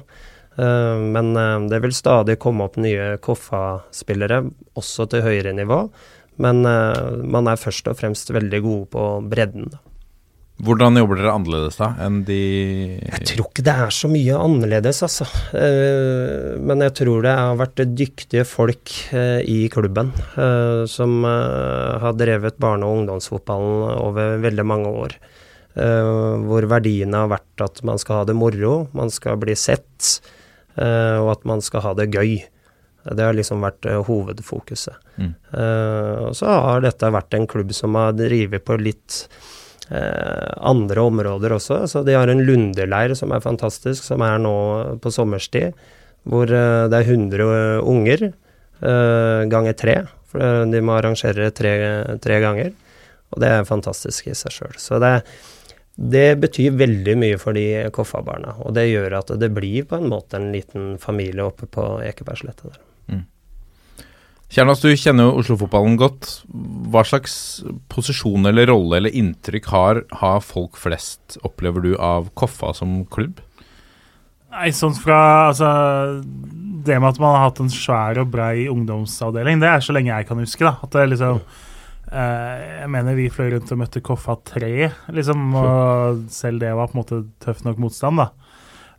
Eh, 0.56 0.98
men 1.14 1.36
eh, 1.36 1.68
det 1.70 1.80
vil 1.84 1.94
stadig 1.96 2.38
komme 2.42 2.66
opp 2.66 2.76
nye 2.80 3.16
Koffa-spillere, 3.22 4.44
også 4.78 5.08
til 5.12 5.24
høyere 5.24 5.54
nivå. 5.56 5.86
Men 6.42 6.66
eh, 6.68 7.22
man 7.24 7.48
er 7.48 7.60
først 7.60 7.88
og 7.88 7.98
fremst 8.00 8.32
veldig 8.34 8.60
gode 8.64 8.92
på 8.92 9.06
bredden. 9.32 9.72
Hvordan 10.62 10.98
jobber 11.00 11.18
dere 11.18 11.32
annerledes 11.32 11.78
da 11.80 11.88
enn 12.04 12.20
de 12.28 12.36
Jeg 13.00 13.24
tror 13.32 13.48
ikke 13.48 13.64
det 13.66 13.72
er 13.82 13.94
så 13.96 14.06
mye 14.12 14.36
annerledes, 14.38 15.00
altså. 15.02 15.24
Men 16.62 16.84
jeg 16.84 16.92
tror 17.00 17.24
det 17.24 17.32
har 17.34 17.56
vært 17.58 17.82
dyktige 17.96 18.44
folk 18.46 18.92
i 19.10 19.56
klubben 19.72 20.12
som 20.92 21.24
har 21.24 22.14
drevet 22.20 22.60
barne- 22.62 22.86
og 22.86 23.00
ungdomsfotballen 23.00 23.96
over 23.96 24.38
veldig 24.44 24.66
mange 24.68 24.92
år. 25.02 25.16
Hvor 25.72 26.68
verdiene 26.76 27.24
har 27.24 27.32
vært 27.32 27.66
at 27.66 27.82
man 27.88 27.98
skal 27.98 28.20
ha 28.20 28.28
det 28.28 28.38
moro, 28.38 28.76
man 28.94 29.10
skal 29.10 29.40
bli 29.42 29.56
sett, 29.58 30.12
og 30.76 31.28
at 31.34 31.42
man 31.48 31.60
skal 31.60 31.82
ha 31.84 31.90
det 31.98 32.08
gøy. 32.14 32.38
Det 33.02 33.24
har 33.24 33.34
liksom 33.34 33.64
vært 33.64 33.86
eh, 33.88 33.98
hovedfokuset. 34.06 34.94
Mm. 35.18 35.32
Eh, 35.58 36.20
og 36.28 36.36
så 36.38 36.52
har 36.52 36.84
dette 36.84 37.10
vært 37.10 37.34
en 37.34 37.48
klubb 37.50 37.74
som 37.74 37.98
har 37.98 38.14
drevet 38.14 38.62
på 38.64 38.76
litt 38.78 39.24
eh, 39.90 40.52
andre 40.62 41.06
områder 41.10 41.56
også. 41.56 41.82
Så 41.90 42.04
de 42.06 42.14
har 42.16 42.30
en 42.30 42.44
Lundeleir 42.46 43.16
som 43.18 43.34
er 43.34 43.42
fantastisk, 43.42 44.04
som 44.06 44.22
er 44.22 44.38
nå 44.42 44.54
på 45.02 45.14
sommerstid. 45.14 45.74
Hvor 46.30 46.46
eh, 46.46 46.84
det 46.92 47.00
er 47.00 47.10
100 47.10 47.82
unger 47.90 48.28
eh, 48.30 49.42
ganger 49.50 49.78
tre. 49.78 49.98
For 50.30 50.44
eh, 50.44 50.62
de 50.70 50.84
må 50.84 50.94
arrangere 50.94 51.50
tre, 51.50 51.74
tre 52.22 52.38
ganger. 52.44 52.70
Og 53.32 53.42
det 53.42 53.50
er 53.50 53.66
fantastisk 53.66 54.30
i 54.30 54.36
seg 54.38 54.54
sjøl. 54.54 54.78
Så 54.78 55.02
det, 55.02 55.16
det 55.96 56.40
betyr 56.40 56.78
veldig 56.80 57.18
mye 57.20 57.40
for 57.40 57.56
de 57.56 57.66
Koffa-barna. 57.92 58.56
Og 58.64 58.72
det 58.76 58.88
gjør 58.88 59.18
at 59.18 59.34
det 59.38 59.52
blir 59.52 59.84
på 59.88 59.98
en 60.00 60.08
måte 60.12 60.38
en 60.38 60.48
liten 60.54 60.96
familie 61.02 61.44
oppe 61.44 61.68
på 61.70 61.84
Ekebergsletta 62.06 62.70
der. 62.70 62.80
Kjernas, 64.52 64.82
du 64.84 64.90
kjenner 64.92 65.30
jo 65.30 65.38
Oslo-fotballen 65.40 65.94
godt. 65.96 66.26
Hva 66.92 67.00
slags 67.08 67.34
posisjon 67.88 68.44
eller 68.50 68.68
rolle 68.68 68.98
eller 68.98 69.14
inntrykk 69.16 69.68
har, 69.72 70.02
har 70.20 70.42
folk 70.44 70.76
flest, 70.76 71.38
opplever 71.40 71.80
du, 71.80 71.94
av 71.96 72.28
Koffa 72.36 72.74
som 72.76 72.98
klubb? 73.08 73.40
Nei, 74.52 74.68
sånn 74.76 74.92
fra 74.92 75.22
Altså, 75.46 75.70
det 76.84 76.98
med 77.00 77.14
at 77.14 77.20
man 77.22 77.38
har 77.38 77.46
hatt 77.46 77.62
en 77.64 77.72
svær 77.72 78.20
og 78.20 78.28
brei 78.34 78.66
ungdomsavdeling, 78.68 79.62
det 79.62 79.70
er 79.70 79.80
så 79.80 79.96
lenge 79.96 80.12
jeg 80.12 80.28
kan 80.28 80.44
huske, 80.44 80.68
da. 80.68 80.74
At 80.84 80.98
det 80.98 81.06
liksom 81.14 81.40
eh, 81.40 81.71
Jeg 82.12 82.88
mener 82.92 83.16
vi 83.16 83.30
fløy 83.32 83.54
rundt 83.54 83.70
og 83.72 83.78
møtte 83.80 84.02
Koffa 84.04 84.34
3, 84.52 84.72
liksom, 85.16 85.46
og 85.56 86.24
selv 86.32 86.60
det 86.60 86.74
var 86.76 86.90
på 86.90 86.98
en 86.98 87.00
måte 87.00 87.20
tøff 87.40 87.62
nok 87.64 87.80
motstand, 87.80 88.20
da. 88.20 88.26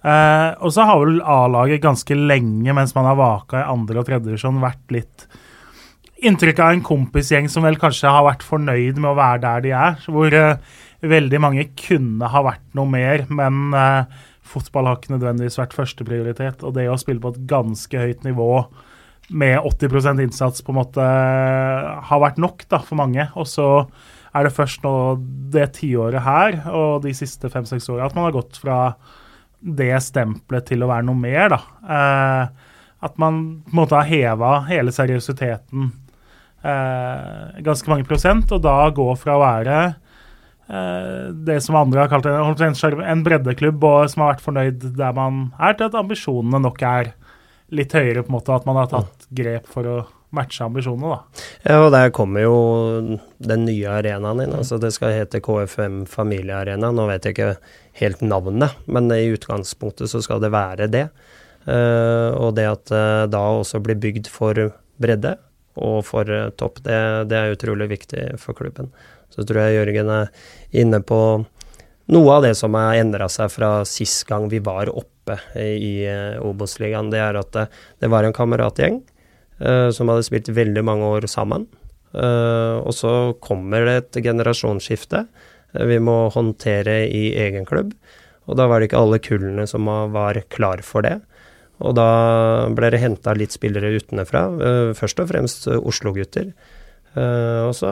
Eh, 0.04 0.50
og 0.60 0.74
så 0.76 0.84
har 0.88 1.00
vel 1.00 1.22
A-laget 1.24 1.84
ganske 1.84 2.16
lenge, 2.18 2.76
mens 2.76 2.92
man 2.96 3.08
har 3.08 3.20
vaka 3.20 3.62
i 3.62 3.70
andre 3.72 4.02
og 4.02 4.08
tredje 4.10 4.28
divisjon, 4.28 4.60
vært 4.64 4.96
litt 4.96 5.28
inntrykk 6.24 6.60
av 6.64 6.74
en 6.74 6.84
kompisgjeng 6.84 7.48
som 7.52 7.66
vel 7.68 7.80
kanskje 7.80 8.12
har 8.12 8.26
vært 8.28 8.44
fornøyd 8.48 9.00
med 9.00 9.12
å 9.12 9.18
være 9.20 9.42
der 9.44 9.64
de 9.64 9.74
er. 9.76 9.98
Hvor 10.08 10.36
uh, 10.36 10.76
veldig 11.04 11.42
mange 11.44 11.68
kunne 11.80 12.30
ha 12.32 12.44
vært 12.46 12.64
noe 12.78 12.88
mer, 12.92 13.26
men 13.32 13.76
uh, 13.76 14.08
fotball 14.48 14.88
har 14.88 15.00
ikke 15.00 15.16
nødvendigvis 15.16 15.60
vært 15.60 15.76
førsteprioritet. 15.76 16.64
Og 16.64 16.76
det 16.78 16.88
å 16.92 17.00
spille 17.00 17.24
på 17.24 17.34
et 17.34 17.44
ganske 17.50 18.04
høyt 18.06 18.28
nivå 18.28 18.50
med 19.30 19.60
80% 19.60 20.22
innsats 20.24 20.64
på 20.64 20.74
en 20.74 20.80
måte 20.82 21.04
eh, 21.04 21.90
har 22.10 22.22
vært 22.24 22.42
nok 22.42 22.66
da, 22.68 22.82
for 22.84 23.00
mange. 23.00 23.28
Og 23.40 23.48
så 23.50 23.68
er 24.34 24.48
det 24.48 24.56
først 24.56 24.84
nå 24.86 24.94
det 25.54 25.70
tiåret 25.78 26.26
her 26.26 26.58
og 26.74 27.04
de 27.06 27.14
siste 27.16 27.52
fem-seks 27.54 27.90
åra 27.94 28.08
at 28.08 28.16
man 28.18 28.28
har 28.28 28.36
gått 28.36 28.58
fra 28.62 28.78
det 29.64 29.94
stempelet 30.04 30.66
til 30.68 30.84
å 30.84 30.90
være 30.90 31.08
noe 31.08 31.20
mer, 31.20 31.54
da. 31.54 31.60
Eh, 31.98 32.72
at 33.04 33.20
man 33.20 33.44
på 33.66 33.74
en 33.74 33.82
måte 33.82 34.00
har 34.00 34.08
heva 34.08 34.54
hele 34.70 34.92
seriøsiteten 34.96 35.92
eh, 36.64 37.62
ganske 37.64 37.92
mange 37.92 38.08
prosent, 38.08 38.52
og 38.52 38.64
da 38.64 38.78
gå 38.96 39.08
fra 39.20 39.38
å 39.38 39.44
være 39.44 39.80
eh, 39.88 41.32
det 41.48 41.60
som 41.64 41.80
andre 41.80 42.06
har 42.06 42.12
kalt 42.12 42.28
en, 42.28 43.04
en 43.04 43.26
breddeklubb, 43.26 43.84
og 43.84 44.12
som 44.12 44.24
har 44.24 44.36
vært 44.36 44.46
fornøyd 44.46 44.88
der 45.00 45.18
man 45.18 45.46
er, 45.60 45.76
til 45.76 45.90
at 45.90 46.00
ambisjonene 46.00 46.64
nok 46.64 46.84
er 46.88 47.14
litt 47.74 47.94
høyere, 47.96 48.24
på 48.24 48.32
en 48.32 48.38
måte, 48.38 48.56
at 48.56 48.68
man 48.70 48.80
har 48.80 48.92
tatt 48.92 49.28
grep 49.34 49.70
for 49.72 49.90
å 49.90 49.98
matche 50.34 50.66
ambisjonene, 50.66 51.14
da. 51.14 51.46
Ja, 51.68 51.78
og 51.86 51.92
der 51.94 52.12
kommer 52.16 52.42
jo 52.42 52.58
den 53.44 53.66
nye 53.68 53.92
arenaen 54.00 54.42
inn. 54.46 54.56
altså 54.58 54.80
Det 54.82 54.90
skal 54.96 55.14
hete 55.14 55.42
KFM 55.44 56.04
Familiearena. 56.10 56.90
Nå 56.94 57.06
vet 57.12 57.28
jeg 57.28 57.36
ikke 57.36 57.54
helt 58.02 58.24
navnet, 58.26 58.74
men 58.90 59.12
i 59.14 59.30
utgangspunktet 59.36 60.10
så 60.10 60.24
skal 60.26 60.42
det 60.42 60.54
være 60.54 60.90
det. 60.90 61.08
Eh, 61.70 62.30
og 62.34 62.56
det 62.58 62.68
at 62.68 62.86
det 62.90 63.34
da 63.34 63.44
også 63.62 63.80
blir 63.84 64.00
bygd 64.02 64.28
for 64.32 64.58
bredde 65.02 65.38
og 65.80 66.02
for 66.08 66.30
eh, 66.30 66.50
topp, 66.60 66.82
det, 66.86 66.98
det 67.32 67.40
er 67.40 67.56
utrolig 67.56 67.92
viktig 67.94 68.34
for 68.42 68.58
klubben. 68.58 68.92
Så 69.34 69.46
tror 69.48 69.64
jeg 69.64 69.80
Jørgen 69.80 70.12
er 70.14 70.34
inne 70.76 71.00
på 71.02 71.20
noe 72.14 72.36
av 72.36 72.44
det 72.44 72.54
som 72.60 72.76
har 72.78 73.00
endra 73.00 73.30
seg 73.32 73.50
fra 73.54 73.72
sist 73.88 74.26
gang 74.30 74.50
vi 74.52 74.60
var 74.64 74.92
oppe 74.92 75.13
i 75.56 76.06
eh, 76.10 76.42
Obos-ligaen. 76.44 77.12
Det 77.14 77.22
er 77.22 77.40
at 77.40 77.52
det, 77.56 77.68
det 78.04 78.10
var 78.12 78.26
en 78.28 78.36
kameratgjeng 78.36 79.02
eh, 79.60 79.90
som 79.96 80.12
hadde 80.12 80.28
spilt 80.28 80.52
veldig 80.54 80.84
mange 80.86 81.10
år 81.18 81.28
sammen. 81.32 81.68
Eh, 82.14 82.78
og 82.84 82.94
så 82.94 83.34
kommer 83.42 83.88
det 83.88 83.96
et 84.02 84.24
generasjonsskifte 84.28 85.26
eh, 85.26 85.86
vi 85.90 86.00
må 86.04 86.28
håndtere 86.34 87.04
i 87.08 87.32
egen 87.46 87.66
klubb. 87.70 87.96
Og 88.46 88.60
da 88.60 88.68
var 88.68 88.80
det 88.80 88.92
ikke 88.92 89.00
alle 89.00 89.22
kullene 89.24 89.66
som 89.70 89.88
var 89.88 90.42
klar 90.52 90.84
for 90.84 91.06
det. 91.06 91.22
Og 91.84 91.96
da 91.98 92.08
ble 92.76 92.92
det 92.94 93.02
henta 93.02 93.34
litt 93.36 93.56
spillere 93.56 93.96
utenfra, 93.98 94.46
eh, 94.62 94.94
først 94.98 95.24
og 95.24 95.30
fremst 95.32 95.68
eh, 95.68 95.80
Oslo-gutter. 95.80 96.54
Uh, 97.14 97.70
og 97.70 97.76
så 97.78 97.90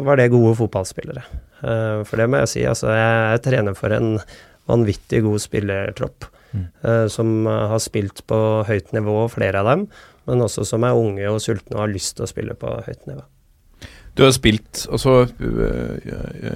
var 0.00 0.16
det 0.16 0.30
gode 0.32 0.54
fotballspillere. 0.56 1.20
Uh, 1.60 2.00
for 2.08 2.16
det 2.16 2.24
må 2.32 2.38
jeg 2.40 2.48
si, 2.48 2.62
altså 2.64 2.88
jeg 2.96 3.18
jeg 3.34 3.42
trener 3.44 3.76
for 3.76 3.92
en 3.92 4.14
vanvittig 4.70 5.22
god 5.26 5.42
spillertropp. 5.42 6.28
eh, 6.84 7.06
som 7.08 7.46
eh, 7.46 7.68
har 7.72 7.80
spilt 7.80 8.26
på 8.28 8.38
høyt 8.68 8.92
nivå, 8.92 9.24
flere 9.32 9.62
av 9.62 9.70
dem, 9.70 9.86
men 10.28 10.44
også 10.44 10.66
som 10.68 10.84
er 10.84 10.98
unge 10.98 11.30
og 11.30 11.40
sultne 11.40 11.78
og 11.78 11.86
har 11.86 11.94
lyst 11.94 12.18
til 12.18 12.26
å 12.26 12.28
spille 12.28 12.56
på 12.58 12.74
høyt 12.86 13.06
nivå. 13.08 13.24
Du 14.12 14.26
har 14.26 14.34
spilt 14.36 14.82
altså, 14.92 15.22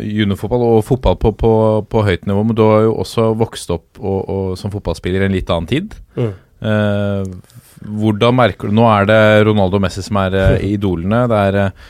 juniorfotball 0.04 0.64
og 0.66 0.82
fotball 0.84 1.16
på, 1.16 1.32
på, 1.40 1.52
på 1.88 2.02
høyt 2.04 2.26
nivå, 2.28 2.42
men 2.44 2.58
du 2.58 2.60
har 2.66 2.82
jo 2.84 2.98
også 3.00 3.30
vokst 3.40 3.72
opp 3.72 3.96
og, 3.96 4.18
og, 4.28 4.50
som 4.60 4.72
fotballspiller 4.74 5.24
i 5.24 5.30
en 5.30 5.36
litt 5.38 5.52
annen 5.54 5.70
tid. 5.70 5.96
Mm. 6.20 6.34
Eh, 6.66 7.30
hvordan 7.86 8.36
merker 8.36 8.70
du 8.70 8.76
Nå 8.76 8.86
er 8.88 9.08
det 9.08 9.20
Ronaldo 9.44 9.76
og 9.76 9.84
Messi 9.84 10.04
som 10.04 10.20
er 10.20 10.36
eh, 10.36 10.66
idolene. 10.74 11.24
Det 11.30 11.40
er 11.48 11.58
eh, 11.62 11.88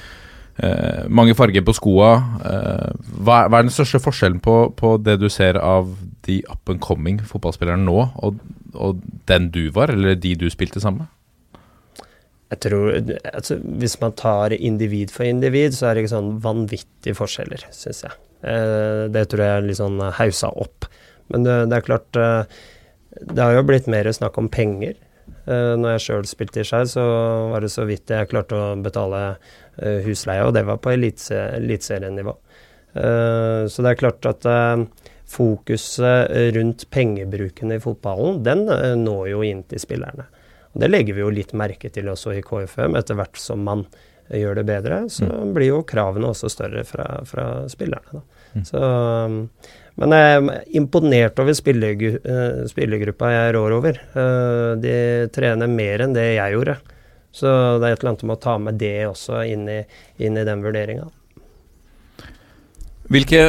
mange 1.12 1.34
farger 1.36 1.64
på 1.66 1.74
skoa. 1.76 2.12
Eh, 2.48 2.92
hva, 3.20 3.42
er, 3.42 3.50
hva 3.50 3.58
er 3.58 3.66
den 3.66 3.74
største 3.74 4.00
forskjellen 4.00 4.40
på, 4.44 4.54
på 4.78 4.94
det 5.04 5.18
du 5.20 5.28
ser 5.32 5.58
av 5.60 5.90
de 6.26 6.40
up 6.48 6.72
and 6.72 6.80
coming 6.82 7.20
fotballspillerne 7.20 7.84
nå, 7.84 7.98
og, 8.24 8.40
og 8.74 9.02
den 9.28 9.50
du 9.54 9.66
var, 9.74 9.92
eller 9.92 10.16
de 10.18 10.34
du 10.38 10.48
spilte 10.52 10.80
sammen 10.82 11.04
med? 11.04 11.12
Jeg 12.54 12.62
tror, 12.62 12.92
altså, 13.32 13.56
Hvis 13.58 13.96
man 14.00 14.14
tar 14.14 14.54
individ 14.54 15.10
for 15.10 15.26
individ, 15.26 15.74
så 15.74 15.88
er 15.88 15.94
det 15.94 16.04
ikke 16.04 16.14
sånn 16.14 16.36
vanvittige 16.44 17.18
forskjeller, 17.18 17.66
syns 17.74 18.04
jeg. 18.06 18.20
Eh, 18.46 19.06
det 19.12 19.26
tror 19.30 19.42
jeg 19.42 19.58
er 19.58 19.66
litt 19.66 19.80
sånn 19.80 19.98
haussa 20.18 20.52
opp. 20.54 20.86
Men 21.32 21.46
det, 21.46 21.56
det, 21.72 21.80
er 21.80 21.86
klart 21.88 22.18
eh, 22.22 22.60
Det 23.18 23.42
har 23.42 23.56
jo 23.56 23.66
blitt 23.66 23.88
mer 23.90 24.06
snakk 24.14 24.38
om 24.38 24.50
penger. 24.52 24.94
Eh, 25.46 25.72
når 25.78 25.96
jeg 25.96 26.04
sjøl 26.06 26.28
spilte 26.30 26.62
i 26.62 26.66
Skei, 26.66 26.84
så 26.90 27.02
var 27.52 27.62
det 27.62 27.72
så 27.74 27.86
vidt 27.88 28.10
jeg 28.14 28.30
klarte 28.30 28.58
å 28.58 28.74
betale 28.82 29.22
eh, 29.34 29.54
husleie, 30.06 30.44
og 30.46 30.54
det 30.56 30.64
var 30.68 30.80
på 30.82 30.92
eliteserienivå. 30.94 32.36
Eh, 32.96 33.66
så 33.68 33.84
det 33.84 33.92
er 33.92 34.00
klart 34.00 34.28
at 34.28 34.48
eh, 34.48 34.84
fokuset 35.26 36.32
rundt 36.56 36.86
pengebruken 36.94 37.74
i 37.74 37.80
fotballen, 37.82 38.42
den 38.46 38.66
eh, 38.72 38.94
når 38.98 39.30
jo 39.34 39.44
inn 39.46 39.62
til 39.68 39.82
spillerne. 39.82 40.28
Og 40.72 40.82
Det 40.82 40.90
legger 40.90 41.16
vi 41.16 41.24
jo 41.24 41.32
litt 41.32 41.56
merke 41.56 41.90
til 41.92 42.08
også 42.12 42.36
i 42.36 42.44
KFM. 42.44 42.96
Etter 42.98 43.18
hvert 43.18 43.40
som 43.40 43.64
man 43.66 43.84
eh, 44.28 44.40
gjør 44.42 44.60
det 44.60 44.68
bedre, 44.68 45.02
så 45.12 45.28
blir 45.52 45.74
jo 45.74 45.84
kravene 45.88 46.30
også 46.30 46.52
større 46.52 46.86
fra, 46.88 47.08
fra 47.28 47.46
spillerne. 47.72 48.20
Da. 48.20 48.24
Så, 48.64 48.80
men 50.00 50.12
jeg 50.14 50.36
er 50.36 50.76
imponert 50.78 51.40
over 51.42 51.52
eh, 51.52 52.60
spillergruppa 52.70 53.32
jeg 53.34 53.56
rår 53.56 53.76
over. 53.76 54.00
Eh, 54.16 54.70
de 54.80 54.98
trener 55.34 55.72
mer 55.72 56.06
enn 56.06 56.16
det 56.16 56.30
jeg 56.36 56.56
gjorde. 56.56 56.78
Så 57.36 57.52
det 57.80 57.84
er 57.84 57.94
et 57.94 58.00
eller 58.00 58.14
annet 58.14 58.26
med 58.26 58.38
å 58.38 58.42
ta 58.46 58.56
med 58.62 58.80
det 58.80 58.96
også 59.10 59.44
inn 59.50 59.68
i, 59.68 59.80
inn 60.24 60.38
i 60.40 60.44
den 60.46 60.64
vurderinga. 60.64 61.10
Hvilke 63.12 63.40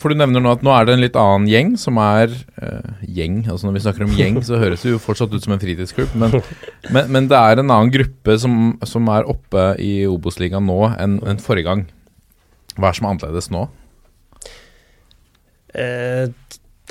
For 0.00 0.10
du 0.10 0.18
nevner 0.18 0.42
nå 0.42 0.50
at 0.56 0.64
nå 0.66 0.72
er 0.74 0.86
det 0.86 0.94
en 0.96 1.02
litt 1.04 1.18
annen 1.18 1.46
gjeng 1.46 1.76
som 1.78 1.98
er 2.02 2.32
uh, 2.58 3.04
Gjeng, 3.06 3.44
altså 3.46 3.68
når 3.68 3.76
vi 3.76 3.82
snakker 3.84 4.06
om 4.06 4.16
gjeng, 4.18 4.40
så 4.46 4.58
høres 4.58 4.82
det 4.82 4.96
jo 4.96 5.02
fortsatt 5.02 5.34
ut 5.34 5.44
som 5.44 5.54
en 5.54 5.62
fritidsklubb, 5.62 6.16
men, 6.18 6.40
men, 6.94 7.12
men 7.14 7.28
det 7.30 7.38
er 7.38 7.62
en 7.62 7.70
annen 7.70 7.92
gruppe 7.94 8.34
som, 8.42 8.72
som 8.86 9.10
er 9.14 9.28
oppe 9.30 9.70
i 9.82 9.92
Obos-ligaen 10.10 10.66
nå 10.66 10.80
enn 10.96 11.20
en 11.22 11.42
forrige 11.42 11.70
gang. 11.70 11.84
Hva 12.78 12.90
er 12.90 12.98
som 12.98 13.06
er 13.06 13.14
annerledes 13.14 13.50
nå? 13.54 13.68
Eh, 15.78 16.26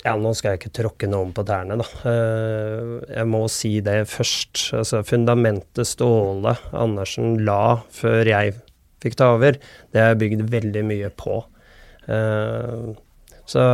ja, 0.06 0.14
nå 0.20 0.34
skal 0.38 0.54
jeg 0.54 0.62
ikke 0.62 0.76
tråkke 0.78 1.10
noen 1.10 1.34
på 1.36 1.44
tærne, 1.48 1.80
da. 1.80 1.88
Eh, 2.12 2.94
jeg 3.18 3.30
må 3.30 3.44
si 3.52 3.78
det 3.86 4.04
først. 4.12 4.70
Altså, 4.78 5.02
fundamentet 5.08 5.90
Ståle 5.90 6.54
Andersen 6.78 7.40
la 7.48 7.80
før 7.94 8.30
jeg 8.30 8.56
fikk 9.04 9.18
ta 9.18 9.32
over, 9.36 9.58
det 9.94 10.02
har 10.02 10.14
jeg 10.14 10.22
bygd 10.24 10.46
veldig 10.54 10.86
mye 10.88 11.12
på. 11.18 11.42
Eh, 12.14 12.88
så 13.48 13.66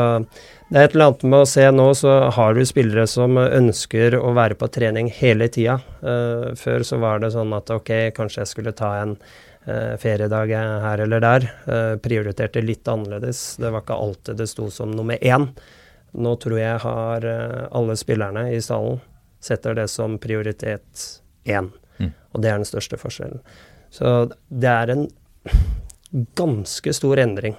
det 0.70 0.78
er 0.78 0.84
et 0.86 0.96
eller 0.96 1.10
annet 1.10 1.24
med 1.34 1.44
å 1.44 1.50
se 1.50 1.64
nå, 1.74 1.88
så 1.98 2.18
har 2.36 2.54
du 2.54 2.64
spillere 2.70 3.08
som 3.10 3.40
ønsker 3.42 4.20
å 4.20 4.36
være 4.38 4.58
på 4.60 4.70
trening 4.74 5.10
hele 5.18 5.50
tida. 5.52 5.80
Eh, 6.06 6.52
før 6.60 6.86
så 6.88 7.02
var 7.04 7.24
det 7.24 7.34
sånn 7.36 7.56
at 7.58 7.74
ok, 7.74 7.96
kanskje 8.16 8.46
jeg 8.46 8.54
skulle 8.54 8.78
ta 8.78 8.96
en 9.02 9.18
feriedag 9.64 10.50
her 10.84 11.00
eller 11.00 11.22
der. 11.24 11.46
Prioriterte 12.04 12.60
litt 12.60 12.90
annerledes. 12.92 13.54
Det 13.64 13.70
var 13.72 13.86
ikke 13.86 13.96
alltid 13.96 14.42
det 14.42 14.50
sto 14.52 14.66
som 14.68 14.92
nummer 14.92 15.16
én. 15.24 15.46
Nå 16.14 16.36
tror 16.38 16.60
jeg 16.60 16.82
har 16.84 17.26
eh, 17.26 17.66
alle 17.74 17.96
spillerne 17.98 18.46
i 18.54 18.62
stallen 18.62 19.02
setter 19.44 19.76
det 19.76 19.90
som 19.92 20.20
prioritet 20.22 21.06
én. 21.50 21.72
Mm. 21.98 22.14
Og 22.32 22.44
det 22.44 22.52
er 22.52 22.60
den 22.62 22.70
største 22.70 23.00
forskjellen. 23.02 23.42
Så 23.94 24.30
det 24.48 24.70
er 24.70 24.94
en 24.94 25.08
ganske 26.38 26.94
stor 26.94 27.22
endring. 27.22 27.58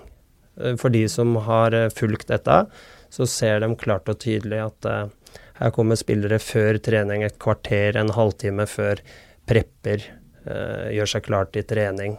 Eh, 0.60 0.78
For 0.80 0.94
de 0.94 1.04
som 1.10 1.34
har 1.48 1.74
eh, 1.74 1.90
fulgt 1.90 2.30
dette, 2.30 2.64
så 3.10 3.26
ser 3.30 3.60
de 3.62 3.74
klart 3.78 4.10
og 4.10 4.22
tydelig 4.22 4.58
at 4.62 4.86
her 5.60 5.70
kommer 5.70 5.94
spillere 5.94 6.40
før 6.42 6.80
trening 6.82 7.22
et 7.22 7.36
kvarter, 7.38 7.94
en 7.94 8.10
halvtime 8.10 8.66
før 8.66 8.98
prepper, 9.46 10.02
gjør 10.90 11.08
seg 11.12 11.22
klar 11.28 11.46
til 11.54 11.62
trening, 11.62 12.16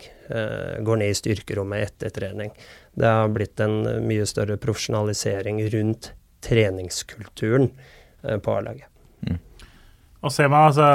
går 0.88 1.02
ned 1.02 1.12
i 1.12 1.18
styrkerommet 1.20 1.84
etter 1.84 2.14
trening. 2.16 2.54
Det 2.96 3.12
har 3.12 3.28
blitt 3.36 3.60
en 3.60 4.08
mye 4.08 4.24
større 4.30 4.56
profesjonalisering 4.56 5.60
rundt 5.76 6.14
treningskulturen 6.46 7.72
eh, 8.24 8.38
på 8.38 8.60
A-laget. 8.60 8.90
Og 10.26 10.34
ser 10.34 10.50
man 10.50 10.72
altså 10.72 10.88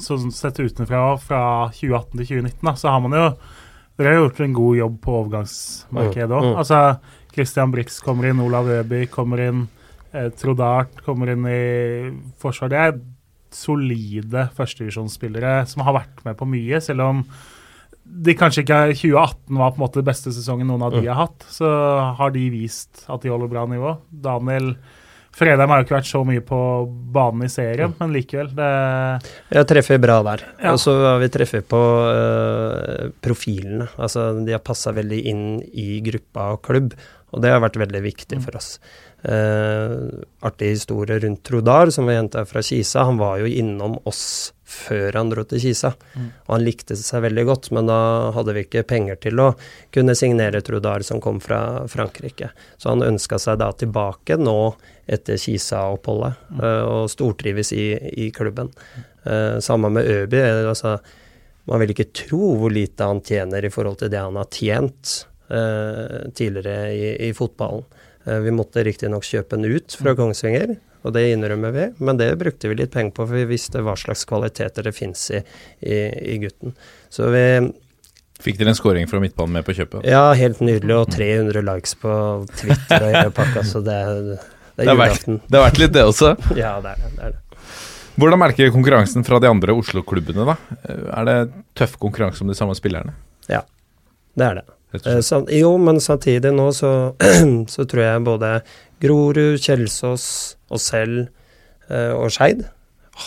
sånn 0.00 0.30
sett 0.34 0.60
utenfra 0.60 1.16
fra 1.18 1.42
2018 1.74 2.12
til 2.14 2.28
2019, 2.28 2.60
da, 2.62 2.74
så 2.78 2.94
har 2.94 3.02
man 3.04 3.16
jo 3.18 3.26
Dere 4.00 4.14
har 4.14 4.22
gjort 4.22 4.38
en 4.40 4.52
god 4.56 4.76
jobb 4.78 4.94
på 5.04 5.14
overgangsmarkedet 5.18 6.32
òg. 6.32 6.44
Mm, 6.46 6.52
mm. 6.54 6.60
Altså, 6.62 6.78
Christian 7.34 7.72
Brix 7.74 7.98
kommer 8.00 8.30
inn, 8.30 8.38
Olav 8.40 8.70
Øby 8.72 9.02
kommer 9.12 9.42
inn, 9.44 9.66
eh, 10.16 10.30
Trodart 10.40 11.02
kommer 11.04 11.28
inn 11.34 11.44
i 11.44 11.58
forsvar. 12.40 12.70
Det 12.72 12.78
er 12.80 12.94
solide 13.52 14.46
førstevisjonsspillere 14.56 15.66
som 15.68 15.84
har 15.84 15.98
vært 15.98 16.24
med 16.24 16.38
på 16.38 16.48
mye, 16.48 16.80
selv 16.80 17.04
om 17.10 17.20
de 18.10 18.34
kanskje 18.34 18.64
ikke 18.64 18.78
2018 18.98 19.58
var 19.60 19.70
på 19.70 19.78
en 19.80 19.84
måte 19.86 20.02
beste 20.04 20.32
sesongen 20.34 20.66
noen 20.66 20.82
av 20.82 20.92
de 20.92 21.02
Mm. 21.04 21.08
har 21.14 21.26
hatt, 21.28 21.44
så 21.48 21.68
har 22.18 22.30
de 22.34 22.50
vist 22.50 23.04
at 23.08 23.22
de 23.22 23.30
holder 23.30 23.48
bra 23.48 23.66
nivå. 23.66 23.98
Daniel 24.10 24.74
Fredheim 25.32 25.70
har 25.70 25.78
jo 25.78 25.84
ikke 25.86 25.94
vært 26.00 26.08
så 26.10 26.24
mye 26.26 26.40
på 26.42 26.58
banen 27.14 27.44
i 27.46 27.48
serien, 27.48 27.92
men 28.00 28.10
likevel. 28.12 28.48
Det, 28.50 28.70
Jeg 29.54 29.66
treffer 29.70 30.00
bra 30.02 30.16
der. 30.26 30.42
Ja. 30.60 30.72
Og 30.72 30.78
så 30.82 30.90
har 31.06 31.20
vi 31.22 31.28
treffet 31.30 31.68
på 31.70 31.78
uh, 31.78 33.10
profilene. 33.22 33.86
Altså, 33.96 34.44
de 34.44 34.52
har 34.56 34.58
passa 34.66 34.90
veldig 34.92 35.20
inn 35.30 35.44
i 35.70 36.00
gruppa 36.02 36.50
og 36.56 36.62
klubb, 36.66 36.96
og 37.30 37.42
det 37.44 37.52
har 37.54 37.62
vært 37.62 37.78
veldig 37.78 38.02
viktig 38.02 38.40
for 38.42 38.58
oss. 38.58 38.80
Uh, 39.22 40.24
artig 40.42 40.72
historie 40.74 41.20
rundt 41.22 41.44
Trodar, 41.46 41.92
som 41.94 42.06
vi 42.10 42.16
henta 42.18 42.42
fra 42.48 42.62
Kisa. 42.66 43.04
Han 43.06 43.20
var 43.20 43.38
jo 43.38 43.46
innom 43.46 43.98
oss 44.10 44.52
før 44.70 45.16
han 45.18 45.30
dro 45.32 45.42
til 45.48 45.60
Kisa, 45.62 45.90
og 46.46 46.52
han 46.54 46.64
likte 46.64 46.96
seg 46.98 47.24
veldig 47.24 47.44
godt, 47.48 47.70
men 47.74 47.88
da 47.90 47.98
hadde 48.36 48.54
vi 48.54 48.64
ikke 48.66 48.86
penger 48.86 49.18
til 49.22 49.42
å 49.42 49.48
kunne 49.94 50.14
signere 50.18 50.62
Trudar, 50.62 51.02
som 51.06 51.20
kom 51.22 51.40
fra 51.42 51.88
Frankrike. 51.90 52.52
Så 52.78 52.92
han 52.92 53.02
ønska 53.06 53.38
seg 53.42 53.58
da 53.62 53.72
tilbake 53.74 54.38
nå 54.38 54.74
etter 55.10 55.40
Kisa-oppholdet, 55.42 56.38
eh, 56.62 56.82
og 56.86 57.10
stortrives 57.10 57.72
i, 57.74 57.92
i 58.26 58.30
klubben. 58.34 58.70
Uh, 59.26 59.58
Samme 59.60 59.90
med 59.92 60.06
Øby. 60.06 60.38
eh, 60.38 60.68
Altså, 60.70 60.98
man 61.68 61.82
vil 61.82 61.92
ikke 61.92 62.12
tro 62.16 62.54
hvor 62.60 62.72
lite 62.72 63.04
han 63.04 63.20
tjener 63.26 63.66
i 63.66 63.72
forhold 63.72 63.98
til 64.00 64.12
det 64.12 64.22
han 64.22 64.38
har 64.38 64.48
tjent 64.54 65.26
uh, 65.50 66.30
tidligere 66.32 66.94
i, 66.94 67.10
i 67.28 67.32
fotballen. 67.36 67.84
Vi 68.20 68.52
måtte 68.52 68.82
riktignok 68.84 69.24
kjøpe 69.24 69.56
den 69.56 69.72
ut 69.72 69.94
fra 69.96 70.12
Kongsvinger, 70.14 70.74
og 71.02 71.14
det 71.16 71.26
innrømmer 71.32 71.72
vi, 71.74 71.84
men 72.04 72.18
det 72.20 72.30
brukte 72.40 72.68
vi 72.70 72.76
litt 72.82 72.92
penger 72.94 73.14
på, 73.16 73.26
for 73.26 73.36
vi 73.38 73.46
visste 73.48 73.82
hva 73.84 73.94
slags 73.98 74.26
kvaliteter 74.28 74.84
det 74.86 74.92
fins 74.96 75.26
i, 75.32 75.40
i, 75.80 76.00
i 76.34 76.38
gutten. 76.42 76.74
Så 77.12 77.30
vi 77.32 77.44
Fikk 78.40 78.56
dere 78.56 78.72
en 78.72 78.76
scoring 78.78 79.04
fra 79.08 79.18
midtbanen 79.20 79.58
med 79.58 79.66
på 79.66 79.74
kjøpet? 79.76 80.06
Ja, 80.08 80.30
helt 80.32 80.62
nydelig, 80.64 80.94
og 80.96 81.10
300 81.12 81.60
likes 81.66 81.92
på 82.00 82.12
Twitter 82.56 83.04
og 83.04 83.10
hele 83.12 83.32
pakka, 83.36 83.64
så 83.68 83.82
det, 83.84 83.98
det 84.30 84.38
Det 84.80 84.86
er 84.86 84.94
julaften. 84.94 85.40
Det 85.44 85.58
har 85.60 85.66
vært 85.66 85.80
litt 85.82 85.92
det 85.92 86.04
også. 86.08 86.30
Ja, 86.56 86.70
det 86.80 86.94
er 86.94 87.02
det. 87.04 87.10
det, 87.18 87.26
er 87.28 87.34
det. 87.36 87.66
Hvordan 88.20 88.40
merker 88.40 88.72
konkurransen 88.72 89.24
fra 89.28 89.38
de 89.44 89.48
andre 89.52 89.76
Oslo-klubbene, 89.76 90.46
da? 90.48 90.56
Er 90.88 91.28
det 91.28 91.36
tøff 91.76 91.98
konkurranse 92.00 92.40
om 92.44 92.48
de 92.48 92.56
samme 92.56 92.72
spillerne? 92.78 93.12
Ja, 93.48 93.60
det, 94.40 94.46
er 94.48 94.62
det. 94.62 94.64
Eh, 95.04 95.20
sam- 95.24 95.46
jo, 95.52 95.74
men 95.78 96.00
samtidig 96.00 96.50
nå 96.56 96.70
så, 96.76 96.90
så 97.74 97.84
tror 97.88 98.02
jeg 98.06 98.24
både 98.26 98.54
Grorud, 99.00 99.58
Kjelsås, 99.60 100.26
oss 100.70 100.90
selv 100.92 101.28
eh, 101.88 102.12
og 102.12 102.30
Skeid 102.34 102.66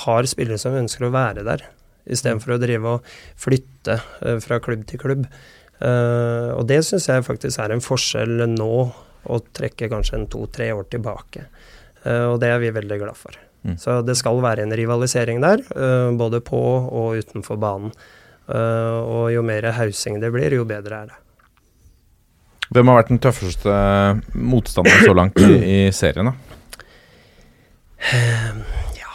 har 0.03 0.29
spillere 0.29 0.61
som 0.61 0.75
ønsker 0.77 1.07
å 1.07 1.13
være 1.13 1.45
der, 1.47 1.65
istedenfor 2.09 2.55
å 2.55 2.61
drive 2.61 2.97
og 2.97 3.13
flytte 3.39 3.99
eh, 4.21 4.39
fra 4.43 4.59
klubb 4.63 4.85
til 4.89 5.01
klubb. 5.01 5.27
Eh, 5.83 6.49
og 6.53 6.67
det 6.69 6.83
syns 6.87 7.09
jeg 7.09 7.25
faktisk 7.25 7.61
er 7.61 7.73
en 7.73 7.83
forskjell 7.83 8.45
nå, 8.53 8.73
å 9.23 9.39
trekke 9.55 9.87
kanskje 9.91 10.17
en 10.19 10.27
to-tre 10.31 10.69
år 10.75 10.87
tilbake. 10.91 11.47
Eh, 12.03 12.25
og 12.27 12.39
det 12.43 12.51
er 12.51 12.61
vi 12.63 12.73
veldig 12.75 12.99
glad 13.01 13.19
for. 13.19 13.37
Mm. 13.63 13.77
Så 13.79 14.01
det 14.03 14.17
skal 14.19 14.41
være 14.43 14.65
en 14.65 14.75
rivalisering 14.75 15.39
der, 15.43 15.63
eh, 15.71 16.11
både 16.19 16.43
på 16.43 16.59
og 16.59 17.17
utenfor 17.17 17.59
banen. 17.59 17.93
Eh, 18.49 18.99
og 18.99 19.31
jo 19.31 19.41
mer 19.41 19.71
hausing 19.71 20.19
det 20.19 20.31
blir, 20.35 20.51
jo 20.51 20.65
bedre 20.67 21.03
er 21.03 21.11
det. 21.11 21.22
Hvem 22.73 22.89
har 22.89 22.97
vært 22.97 23.11
den 23.11 23.21
tøffeste 23.21 23.73
motstanderen 24.33 25.05
så 25.05 25.13
langt 25.13 25.37
i, 25.43 25.91
serien? 25.93 26.31
da? 26.31 26.33
Ja 28.97 29.11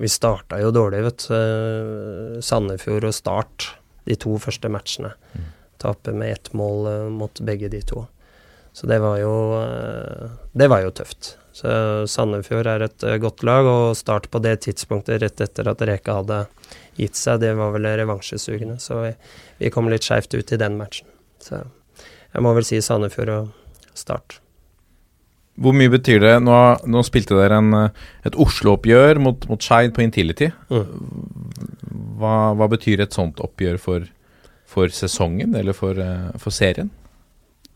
Vi 0.00 0.08
starta 0.10 0.58
jo 0.62 0.72
dårlig, 0.74 1.02
vet 1.04 1.26
du. 1.28 2.40
Sandefjord 2.42 3.06
og 3.10 3.14
Start 3.14 3.68
de 4.08 4.16
to 4.18 4.38
første 4.42 4.70
matchene. 4.72 5.12
Tape 5.82 6.14
med 6.16 6.32
ett 6.32 6.52
mål 6.56 6.88
eh, 6.90 7.06
mot 7.10 7.40
begge 7.40 7.68
de 7.68 7.82
to. 7.86 8.06
Så 8.72 8.86
det 8.86 9.00
var 9.02 9.18
jo 9.20 9.34
eh, 9.58 10.30
Det 10.52 10.68
var 10.70 10.84
jo 10.84 10.92
tøft. 10.94 11.36
Så 11.52 11.68
Sandefjord 12.08 12.70
er 12.70 12.86
et 12.86 13.06
eh, 13.06 13.18
godt 13.22 13.42
lag, 13.46 13.66
og 13.66 13.98
start 13.98 14.30
på 14.32 14.40
det 14.42 14.60
tidspunktet 14.66 15.20
rett 15.22 15.42
etter 15.44 15.68
at 15.68 15.82
Reka 15.82 16.20
hadde 16.22 16.44
gitt 16.96 17.18
seg, 17.18 17.42
det 17.42 17.52
var 17.58 17.74
vel 17.74 17.90
revansjesugende. 18.00 18.78
Så 18.80 19.02
vi, 19.02 19.12
vi 19.58 19.72
kom 19.74 19.90
litt 19.90 20.06
skeivt 20.06 20.34
ut 20.34 20.54
i 20.54 20.60
den 20.60 20.78
matchen. 20.80 21.10
Så 21.42 21.64
jeg 22.32 22.44
må 22.44 22.54
vel 22.56 22.66
si 22.66 22.80
Sandefjord 22.82 23.34
og 23.34 23.50
Start. 23.98 24.38
Hvor 25.60 25.74
mye 25.76 25.90
betyr 25.92 26.22
det 26.22 26.32
Nå, 26.40 26.54
nå 26.88 27.02
spilte 27.04 27.36
dere 27.36 27.58
en, 27.60 27.74
eh, 27.76 28.06
et 28.24 28.38
Oslo-oppgjør 28.40 29.20
mot, 29.20 29.44
mot 29.50 29.60
Skeid 29.60 29.92
på 29.96 30.04
Intility. 30.04 30.48
Hva, 30.72 32.34
hva 32.56 32.68
betyr 32.72 33.04
et 33.04 33.12
sånt 33.12 33.42
oppgjør 33.42 33.76
for, 33.82 34.08
for 34.64 34.92
sesongen, 34.94 35.52
eller 35.58 35.76
for, 35.76 35.98
eh, 36.00 36.32
for 36.40 36.54
serien? 36.54 36.90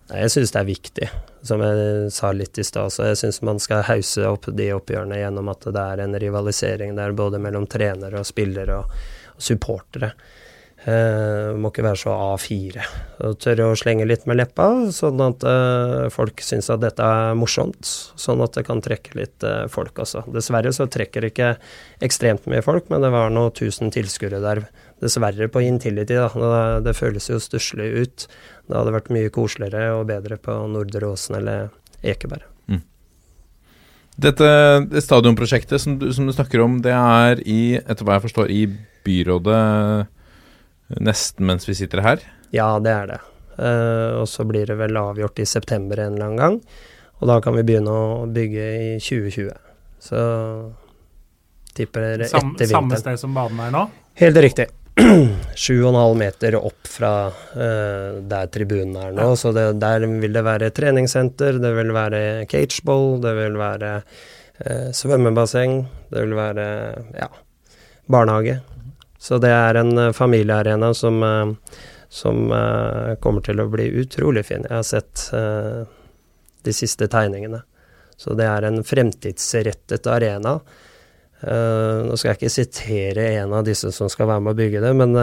Jeg 0.06 0.30
syns 0.30 0.52
det 0.54 0.60
er 0.60 0.68
viktig, 0.68 1.06
som 1.44 1.62
jeg 1.66 2.10
sa 2.14 2.30
litt 2.32 2.58
i 2.62 2.64
stad. 2.64 2.94
Så 2.94 3.08
jeg 3.10 3.18
syns 3.20 3.42
man 3.44 3.60
skal 3.62 3.84
hause 3.88 4.24
opp 4.30 4.46
de 4.54 4.70
oppgjørene 4.76 5.18
gjennom 5.18 5.50
at 5.50 5.66
det 5.66 5.82
er 5.82 6.04
en 6.04 6.14
rivalisering 6.22 6.94
der 6.96 7.16
både 7.18 7.42
mellom 7.42 7.66
trenere 7.68 8.22
og 8.22 8.28
spillere 8.28 8.80
og, 8.80 8.98
og 9.34 9.42
supportere. 9.50 10.14
Eh, 10.86 11.48
må 11.58 11.72
ikke 11.72 11.82
være 11.82 11.98
så 11.98 12.12
A4. 12.14 12.82
Og 13.26 13.38
tørre 13.42 13.72
å 13.72 13.78
slenge 13.78 14.06
litt 14.06 14.22
med 14.30 14.38
leppa, 14.38 14.68
sånn 14.94 15.18
at 15.24 15.42
uh, 15.42 16.06
folk 16.14 16.38
syns 16.44 16.70
at 16.70 16.84
dette 16.84 17.02
er 17.02 17.34
morsomt. 17.34 17.82
Sånn 18.20 18.44
at 18.44 18.54
det 18.54 18.62
kan 18.68 18.82
trekke 18.84 19.16
litt 19.18 19.42
uh, 19.42 19.64
folk 19.72 19.98
også. 20.04 20.22
Dessverre 20.30 20.70
så 20.76 20.86
trekker 20.86 21.26
ikke 21.26 21.56
ekstremt 22.06 22.46
mye 22.46 22.62
folk, 22.62 22.86
men 22.92 23.02
det 23.02 23.10
var 23.10 23.34
noen 23.34 23.54
tusen 23.56 23.90
tilskuere 23.90 24.38
der. 24.44 24.62
Dessverre 25.02 25.50
på 25.50 25.64
Intility, 25.66 26.20
da. 26.22 26.30
Det, 26.30 26.64
det 26.86 26.98
føles 26.98 27.32
jo 27.32 27.42
stusslig 27.42 27.90
ut. 27.96 28.30
Det 28.70 28.78
hadde 28.78 28.94
vært 28.94 29.14
mye 29.16 29.34
koseligere 29.34 29.96
og 29.96 30.06
bedre 30.12 30.38
på 30.38 30.60
Nordre 30.70 31.10
Åsen 31.10 31.40
eller 31.40 31.72
Ekeberg. 32.06 32.46
Dette 34.16 34.46
det 34.88 35.02
stadionprosjektet 35.04 35.82
som 35.82 35.98
du, 36.00 36.06
som 36.16 36.24
du 36.24 36.32
snakker 36.32 36.62
om, 36.64 36.78
det 36.80 36.94
er 36.96 37.42
i, 37.44 37.76
etter 37.76 38.06
hva 38.06 38.16
jeg 38.16 38.30
forstår, 38.30 38.48
i 38.48 38.62
byrådet 39.04 40.06
nesten 40.88 41.46
mens 41.48 41.68
vi 41.68 41.74
sitter 41.74 42.04
her. 42.04 42.22
Ja, 42.54 42.76
det 42.82 42.92
er 42.92 43.10
det. 43.10 43.20
Uh, 43.56 44.20
og 44.20 44.26
så 44.28 44.44
blir 44.44 44.68
det 44.68 44.76
vel 44.78 44.96
avgjort 45.00 45.40
i 45.40 45.48
september 45.48 46.00
en 46.02 46.16
eller 46.16 46.28
annen 46.28 46.40
gang. 46.42 46.58
Og 47.16 47.30
da 47.30 47.38
kan 47.44 47.56
vi 47.56 47.64
begynne 47.64 47.92
å 47.92 48.24
bygge 48.28 48.64
i 48.76 48.88
2020. 49.00 49.54
Så 50.06 50.18
tipper 51.76 52.04
dere 52.04 52.26
etter 52.26 52.34
samme 52.36 52.58
vinteren. 52.60 53.00
sted 53.00 53.20
som 53.20 53.36
banen 53.36 53.62
er 53.66 53.72
nå? 53.72 53.86
Helt 54.20 54.42
riktig. 54.44 54.68
7,5 55.56 56.14
meter 56.16 56.56
opp 56.58 56.88
fra 56.88 57.12
uh, 57.28 58.20
der 58.20 58.52
tribunen 58.52 58.96
er 59.00 59.16
nå. 59.16 59.30
Så 59.40 59.52
det, 59.56 59.70
der 59.80 60.06
vil 60.06 60.36
det 60.36 60.44
være 60.44 60.70
treningssenter, 60.76 61.60
det 61.60 61.72
vil 61.80 61.92
være 61.96 62.22
cageball, 62.52 63.16
det 63.24 63.34
vil 63.40 63.58
være 63.60 63.92
uh, 64.04 64.88
svømmebasseng, 64.96 65.82
det 66.12 66.24
vil 66.24 66.36
være 66.36 66.70
ja, 67.16 67.28
barnehage. 68.12 68.60
Så 69.18 69.38
det 69.42 69.52
er 69.52 69.78
en 69.80 69.98
eh, 69.98 70.12
familiearena 70.12 70.92
som, 70.94 71.22
eh, 71.22 71.78
som 72.08 72.52
eh, 72.52 73.14
kommer 73.22 73.44
til 73.44 73.60
å 73.62 73.68
bli 73.72 73.88
utrolig 74.02 74.46
fin. 74.48 74.66
Jeg 74.68 74.76
har 74.76 74.86
sett 74.86 75.28
de 76.66 76.74
siste 76.74 77.08
tegningene. 77.10 77.62
Så 78.16 78.34
det 78.34 78.46
er 78.48 78.64
en 78.64 78.80
fremtidsrettet 78.84 80.06
arena. 80.08 80.56
Eh, 81.40 82.04
nå 82.06 82.16
skal 82.16 82.32
jeg 82.32 82.40
ikke 82.40 82.54
sitere 82.54 83.30
en 83.42 83.54
av 83.56 83.66
disse 83.66 83.92
som 83.94 84.10
skal 84.12 84.30
være 84.32 84.46
med 84.46 84.56
å 84.56 84.60
bygge 84.62 84.84
det, 84.84 84.92
men 84.96 85.16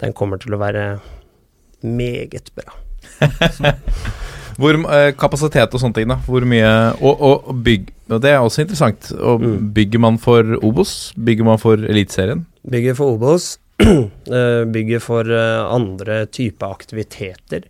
den 0.00 0.16
kommer 0.16 0.40
til 0.40 0.56
å 0.56 0.62
være 0.62 0.86
meget 1.86 2.52
bra. 2.56 2.76
Hvor, 4.58 4.78
eh, 4.94 5.12
kapasitet 5.18 5.74
og 5.74 5.80
sånne 5.82 5.94
ting, 5.94 6.08
da. 6.08 6.16
Hvor 6.26 6.46
mye 6.48 6.70
Og, 7.00 7.20
og, 7.20 7.50
bygg 7.64 7.90
Og 8.10 8.20
det 8.22 8.30
er 8.30 8.38
også 8.40 8.64
interessant. 8.64 9.12
Og 9.18 9.40
Mm. 9.40 9.72
Bygger 9.74 9.98
man 10.00 10.18
for 10.18 10.42
Obos? 10.62 11.12
Bygger 11.16 11.44
man 11.44 11.58
for 11.58 11.76
Eliteserien? 11.76 12.46
Bygger 12.68 12.94
for 12.94 13.14
Obos, 13.14 13.58
bygger 14.74 15.00
for 15.00 15.22
eh, 15.30 15.74
andre 15.74 16.26
typer 16.26 16.66
aktiviteter 16.74 17.62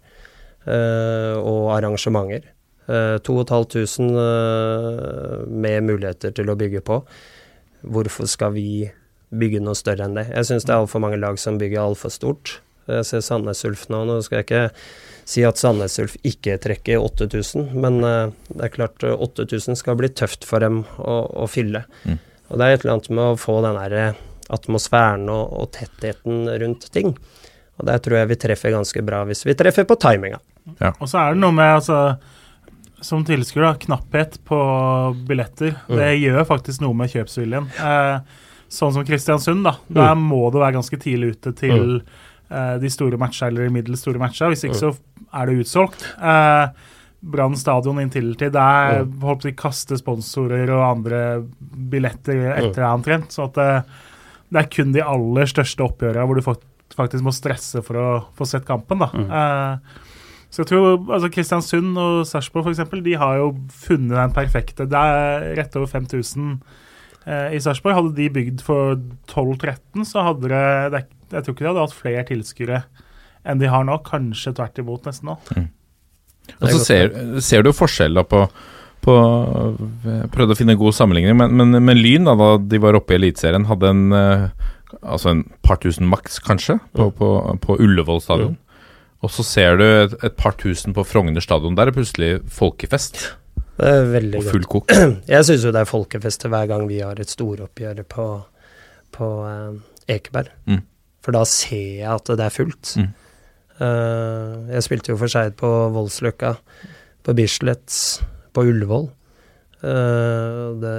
eh, 0.67 1.37
og 1.37 1.77
arrangementer. 1.77 2.49
Eh, 2.91 3.19
2500 3.23 4.17
eh, 4.19 5.47
med 5.47 5.85
muligheter 5.87 6.33
til 6.35 6.51
å 6.51 6.57
bygge 6.59 6.81
på. 6.83 7.03
Hvorfor 7.87 8.27
skal 8.27 8.53
vi 8.57 8.91
bygge 9.31 9.61
noe 9.63 9.79
større 9.79 10.09
enn 10.09 10.17
det? 10.19 10.27
Jeg 10.33 10.49
syns 10.49 10.67
det 10.67 10.75
er 10.75 10.81
altfor 10.83 11.03
mange 11.05 11.21
lag 11.21 11.39
som 11.39 11.59
bygger 11.61 11.85
altfor 11.85 12.11
stort. 12.11 12.57
Jeg 12.91 13.07
ser 13.07 13.23
Sandnes 13.23 13.63
Ulf 13.69 13.87
nå. 13.93 14.03
Nå 14.09 14.19
skal 14.27 14.41
jeg 14.41 14.49
ikke 14.49 14.65
si 15.31 15.45
at 15.47 15.61
Sandnes 15.61 15.99
Ulf 16.03 16.17
ikke 16.27 16.57
trekker 16.63 17.03
8000, 17.03 17.71
men 17.79 18.01
eh, 18.07 18.33
det 18.51 18.67
er 18.67 18.75
klart 18.75 19.07
eh, 19.07 19.15
8000 19.15 19.79
skal 19.79 19.99
bli 20.01 20.11
tøft 20.11 20.47
for 20.49 20.63
dem 20.65 20.83
å, 20.99 21.21
å 21.45 21.47
fylle. 21.51 21.85
Mm. 22.05 22.19
Og 22.51 22.59
det 22.59 22.67
er 22.67 22.75
et 22.75 22.85
eller 22.85 22.97
annet 22.97 23.13
med 23.15 23.25
å 23.29 23.39
få 23.39 23.61
den 23.63 23.79
der 23.79 23.97
eh, 24.01 24.25
atmosfæren 24.51 25.29
og, 25.31 25.55
og 25.55 25.71
tettheten 25.77 26.49
rundt 26.63 26.89
ting. 26.95 27.15
Og 27.81 27.87
der 27.89 28.03
tror 28.03 28.21
jeg 28.21 28.31
vi 28.33 28.41
treffer 28.43 28.75
ganske 28.75 29.03
bra, 29.07 29.23
hvis 29.29 29.47
vi 29.47 29.57
treffer 29.57 29.87
på 29.89 29.97
timinga. 30.01 30.41
Og 30.91 31.07
så 31.09 31.23
er 31.23 31.35
det 31.35 31.41
noe 31.41 31.55
med, 31.57 31.81
altså 31.81 32.19
Som 33.01 33.23
tilskuer, 33.25 33.65
da, 33.65 33.75
knapphet 33.81 34.37
på 34.45 34.59
billetter. 35.29 35.79
Det 35.89 36.11
gjør 36.21 36.45
faktisk 36.49 36.83
noe 36.85 36.97
med 36.99 37.13
kjøpsviljen. 37.15 37.71
Eh, 37.81 38.43
sånn 38.71 38.93
som 38.95 39.07
Kristiansund, 39.07 39.65
da. 39.65 39.79
Der 39.89 40.19
må 40.19 40.43
du 40.53 40.61
være 40.61 40.77
ganske 40.77 40.99
tidlig 41.01 41.37
ute 41.37 41.55
til 41.57 42.03
eh, 42.51 42.75
de 42.83 42.91
store 42.93 43.17
matcha 43.21 43.49
eller 43.49 43.65
de 43.65 43.75
middels 43.79 44.05
store 44.05 44.21
matcha. 44.21 44.51
Hvis 44.53 44.67
ikke 44.69 44.83
så 44.83 44.93
er 45.33 45.51
det 45.51 45.65
utsolgt. 45.65 46.07
Eh, 46.17 46.89
Brann 47.21 47.57
stadion 47.59 48.01
inntil 48.01 48.33
til 48.41 48.53
der 48.55 49.03
holdt 49.21 49.45
på 49.45 49.51
å 49.51 49.57
kaste 49.59 49.99
sponsorer 50.01 50.71
og 50.73 50.87
andre 50.87 51.23
billetter 51.61 52.47
etter 52.55 52.81
deg 52.81 52.89
omtrent. 52.89 53.35
Så 53.35 53.45
at 53.51 53.59
det, 53.59 53.71
det 54.49 54.63
er 54.63 54.71
kun 54.73 54.95
de 54.97 55.05
aller 55.05 55.51
største 55.51 55.85
oppgjørene 55.85 56.25
hvor 56.27 56.41
du 56.41 56.45
faktisk 56.97 57.27
må 57.27 57.35
stresse 57.37 57.83
for 57.85 58.01
å 58.01 58.07
få 58.39 58.49
sett 58.49 58.65
kampen. 58.69 59.05
da. 59.05 59.11
Eh, 59.41 60.07
så 60.51 60.65
jeg 60.65 60.71
tror 60.73 61.13
altså 61.13 61.31
Kristiansund 61.31 61.99
og 62.01 62.25
Sarpsborg 62.27 62.73
f.eks. 62.73 62.97
de 63.05 63.19
har 63.21 63.37
jo 63.39 63.53
funnet 63.85 64.17
den 64.17 64.33
perfekte. 64.35 64.89
Det 64.91 65.03
er 65.13 65.53
rett 65.61 65.77
over 65.79 65.93
5000 65.93 66.49
eh, 67.29 67.53
i 67.55 67.61
Sarpsborg. 67.63 67.95
Hadde 68.01 68.17
de 68.17 68.33
bygd 68.35 68.65
for 68.67 68.97
12-13, 69.31 70.09
så 70.09 70.25
hadde 70.27 70.51
det, 70.51 70.65
det 70.97 71.05
Jeg 71.37 71.45
tror 71.45 71.55
ikke 71.55 71.67
de 71.67 71.71
hadde 71.71 71.87
hatt 71.87 72.01
flere 72.01 72.27
tilskuere 72.33 72.83
enn 73.45 73.61
de 73.63 73.71
har 73.71 73.87
nå. 73.87 73.99
Kanskje 74.07 74.55
tvert 74.57 74.81
imot, 74.83 75.07
nesten 75.09 75.33
nå. 75.33 75.39
Og 76.59 76.73
så 76.73 76.81
ser, 76.83 77.13
ser 77.45 77.63
du 77.63 77.71
forskjell 77.77 78.17
da 78.19 78.25
på, 78.27 78.43
på 79.05 79.15
Prøvde 80.35 80.57
å 80.57 80.59
finne 80.59 80.75
en 80.75 80.81
god 80.81 80.97
sammenligning, 80.97 81.37
men, 81.39 81.55
men, 81.61 81.79
men 81.85 82.01
Lyn, 82.01 82.27
da, 82.27 82.35
da 82.39 82.57
de 82.59 82.81
var 82.83 82.99
oppe 82.99 83.15
i 83.15 83.21
Eliteserien, 83.21 83.69
hadde 83.71 83.93
en 83.93 84.17
eh, 84.17 84.49
Altså 85.07 85.31
en 85.31 85.45
par 85.63 85.79
tusen 85.79 86.09
maks, 86.11 86.41
kanskje, 86.43 86.81
på, 86.99 87.05
på, 87.15 87.27
på 87.63 87.77
Ullevål 87.79 88.19
stadion. 88.25 88.57
Og 89.23 89.31
så 89.31 89.45
ser 89.47 89.77
du 89.79 89.85
et, 89.85 90.17
et 90.27 90.35
par 90.35 90.57
tusen 90.59 90.97
på 90.97 91.05
Frogner 91.07 91.45
stadion. 91.45 91.77
Der 91.79 91.91
er 91.91 91.95
plutselig 91.95 92.41
folkefest 92.51 93.21
Det 93.79 93.87
er 93.87 94.09
veldig 94.11 94.41
og 94.41 94.43
godt. 94.43 94.51
full 94.51 94.67
kok. 94.75 94.95
Jeg 95.31 95.47
syns 95.47 95.67
jo 95.67 95.73
det 95.77 95.85
er 95.85 95.91
folkefest 95.93 96.49
hver 96.49 96.67
gang 96.71 96.87
vi 96.91 96.99
har 97.05 97.21
et 97.21 97.31
storoppgjør 97.31 98.03
på, 98.11 98.27
på 99.15 99.29
eh, 99.47 100.15
Ekeberg. 100.17 100.51
Mm. 100.67 100.83
For 101.23 101.37
da 101.37 101.45
ser 101.49 102.01
jeg 102.01 102.09
at 102.09 102.31
det 102.33 102.47
er 102.47 102.55
fullt. 102.55 102.95
Mm. 102.97 103.11
Eh, 103.81 104.75
jeg 104.75 104.85
spilte 104.87 105.13
jo 105.13 105.17
for 105.21 105.33
Skeid 105.33 105.57
på 105.61 105.69
Voldsløkka, 105.95 106.55
på 107.25 107.35
Bislett, 107.39 107.95
på 108.53 108.65
Ullevål. 108.69 109.09
Eh, 109.81 110.67
det, 110.83 110.95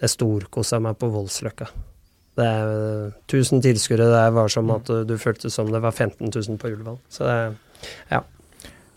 jeg 0.00 0.12
storkosa 0.14 0.80
meg 0.80 0.96
på 1.00 1.10
Voldsløkka. 1.12 1.68
Det 2.38 2.46
er 2.46 2.72
eh, 3.10 3.16
1000 3.28 3.62
tilskuere 3.66 4.08
der 4.12 4.32
var 4.36 4.48
som 4.52 4.70
at 4.74 4.86
du, 4.88 5.14
føltes 5.18 5.24
følte 5.24 5.52
som 5.52 5.72
det 5.74 5.82
var 5.84 5.92
15 5.92 6.30
000 6.32 6.58
på 6.62 6.70
Ullevål. 6.72 7.00
Så 7.12 7.26
det 7.28 7.38
er 8.16 8.26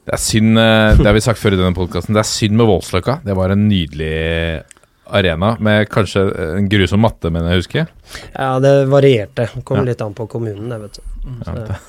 Det 0.02 0.16
er 0.16 0.22
synd, 0.22 0.58
eh, 0.58 0.96
det 0.98 1.06
har 1.06 1.14
vi 1.14 1.22
sagt 1.28 1.40
før 1.42 1.54
i 1.54 1.60
denne 1.60 1.76
podkasten, 1.78 2.16
det 2.16 2.24
er 2.24 2.30
synd 2.32 2.56
med 2.58 2.66
Voldsløkka. 2.70 3.20
Det 3.26 3.36
var 3.38 3.52
en 3.54 3.68
nydelig 3.70 4.64
arena 5.12 5.58
med 5.60 5.90
kanskje 5.92 6.24
en 6.56 6.70
grusom 6.72 7.02
matte, 7.04 7.30
mener 7.30 7.52
jeg 7.52 7.60
husker. 7.66 7.90
Ja, 8.32 8.54
det 8.64 8.88
varierte. 8.90 9.50
Kom 9.68 9.82
Ja. 9.82 9.84
litt 9.92 10.02
an 10.02 10.14
på 10.16 10.26
kommunen, 10.32 10.70
det, 10.72 10.80
vet 10.80 10.94
du. 10.94 11.02
Ja, 11.28 11.44
Så- 11.44 11.68
det- 11.68 11.80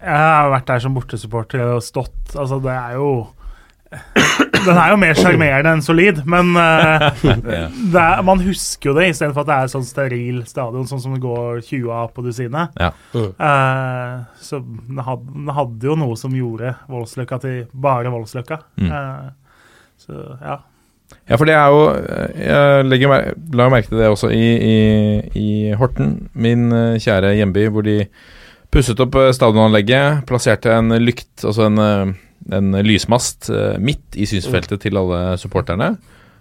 Jeg 0.00 0.16
har 0.16 0.48
vært 0.54 0.70
der 0.70 0.82
som 0.82 0.96
bortesupporter 0.96 1.76
og 1.76 1.84
stått. 1.84 2.16
Altså, 2.34 2.60
det 2.64 2.72
er 2.72 2.96
jo 2.96 3.10
Den 3.90 4.76
er 4.76 4.92
jo 4.92 4.98
mer 5.00 5.18
sjarmerende 5.18 5.72
enn 5.74 5.82
solid, 5.82 6.20
men 6.30 6.52
uh, 6.58 7.08
er, 7.26 8.20
man 8.22 8.42
husker 8.44 8.92
jo 8.92 8.94
det, 8.94 9.08
istedenfor 9.10 9.42
at 9.42 9.48
det 9.48 9.56
er 9.56 9.72
sånn 9.72 9.86
steril 9.88 10.40
stadion, 10.46 10.86
sånn 10.86 11.02
som 11.02 11.16
det 11.16 11.22
går 11.24 11.58
20 11.64 11.90
av 11.96 12.12
på 12.14 12.22
dusinet. 12.22 12.76
Ja. 12.78 12.92
Eh, 13.16 14.14
så 14.38 14.60
det 14.62 15.06
hadde, 15.08 15.34
den 15.34 15.52
hadde 15.56 15.90
jo 15.90 15.96
noe 15.98 16.18
som 16.20 16.36
gjorde 16.36 16.76
Voldsløkka 16.92 17.40
til 17.42 17.62
bare 17.72 18.12
Voldsløkka. 18.14 18.60
Mm. 18.78 18.92
Eh, 18.94 19.62
så 20.06 20.18
ja. 20.38 20.60
Ja, 21.26 21.34
for 21.34 21.48
det 21.48 21.56
er 21.58 21.72
jo 21.74 21.80
Jeg 22.38 22.84
legger, 22.86 23.32
la 23.58 23.64
merke 23.72 23.90
til 23.90 23.98
det 23.98 24.12
også 24.12 24.28
i, 24.30 24.44
i, 24.62 24.76
i 25.34 25.48
Horten, 25.74 26.28
min 26.38 26.68
kjære 27.02 27.32
hjemby, 27.40 27.64
hvor 27.74 27.82
de 27.82 28.04
Pusset 28.70 29.00
opp 29.02 29.18
eh, 29.18 29.32
stadionanlegget, 29.34 30.24
plasserte 30.28 30.72
en 30.72 30.94
lykt, 31.02 31.42
altså 31.42 31.66
en, 31.66 31.82
eh, 31.82 32.12
en 32.56 32.78
lysmast, 32.86 33.50
eh, 33.50 33.76
midt 33.82 34.14
i 34.14 34.28
synsfeltet 34.30 34.84
til 34.84 34.98
alle 35.00 35.36
supporterne. 35.42 35.96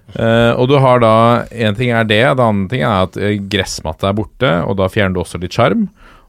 Og 0.10 0.64
du 0.66 0.74
har 0.82 0.98
da 0.98 1.46
En 1.54 1.76
ting 1.78 1.92
er 1.94 2.04
det, 2.04 2.24
det 2.34 2.42
andre 2.42 2.68
ting 2.68 2.82
er 2.82 3.04
at 3.06 3.14
gressmatta 3.46 4.08
er 4.10 4.16
borte, 4.18 4.50
og 4.66 4.80
da 4.80 4.88
fjerner 4.90 5.14
du 5.14 5.20
også 5.22 5.38
litt 5.38 5.54
sjarm. 5.54 5.84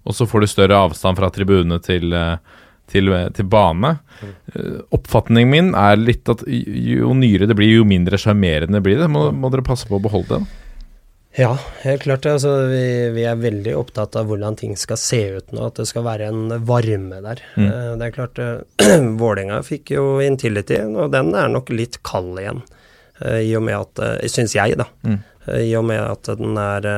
Og 0.04 0.12
så 0.12 0.26
får 0.28 0.40
du 0.40 0.46
større 0.52 0.76
avstand 0.76 1.16
fra 1.16 1.30
tribunene 1.32 1.80
til, 1.80 2.12
til, 2.92 3.08
til 3.32 3.48
bane. 3.48 3.94
Oppfatningen 4.92 5.48
min 5.48 5.72
er 5.72 5.96
litt 5.96 6.28
at 6.28 6.44
jo 6.44 7.14
nyere 7.16 7.48
det 7.48 7.56
blir, 7.56 7.72
jo 7.80 7.88
mindre 7.88 8.20
sjarmerende 8.20 8.84
blir 8.84 9.00
det. 9.00 9.08
Må, 9.08 9.30
må 9.32 9.48
dere 9.48 9.64
passe 9.64 9.88
på 9.88 9.96
å 9.96 10.04
beholde 10.04 10.42
det? 10.42 10.59
Ja, 11.38 11.52
helt 11.84 12.02
klart. 12.02 12.26
Altså, 12.26 12.50
vi, 12.66 12.82
vi 13.14 13.22
er 13.28 13.36
veldig 13.38 13.76
opptatt 13.78 14.16
av 14.18 14.26
hvordan 14.26 14.56
ting 14.58 14.72
skal 14.76 14.98
se 14.98 15.20
ut 15.36 15.52
nå, 15.54 15.62
at 15.68 15.78
det 15.78 15.86
skal 15.86 16.02
være 16.02 16.26
en 16.32 16.48
varme 16.66 17.20
der. 17.22 17.42
Mm. 17.54 17.66
Eh, 17.68 17.90
Det 18.00 18.08
er 18.08 18.16
klart, 18.16 18.40
eh, 18.42 18.96
Vålerenga 19.20 19.60
fikk 19.66 19.92
jo 19.94 20.04
Intility, 20.24 20.80
og 20.90 21.12
den 21.14 21.30
er 21.38 21.48
nok 21.54 21.70
litt 21.70 22.00
kald 22.02 22.40
igjen. 22.42 22.64
eh, 23.22 23.44
I 23.46 23.54
og 23.60 23.62
med 23.68 23.78
at 23.78 24.26
Syns 24.32 24.56
jeg, 24.58 24.74
da. 24.80 24.88
Mm. 25.06 25.20
I 25.60 25.70
og 25.78 25.86
med 25.88 26.02
at 26.02 26.32
den 26.38 26.58
er 26.60 26.90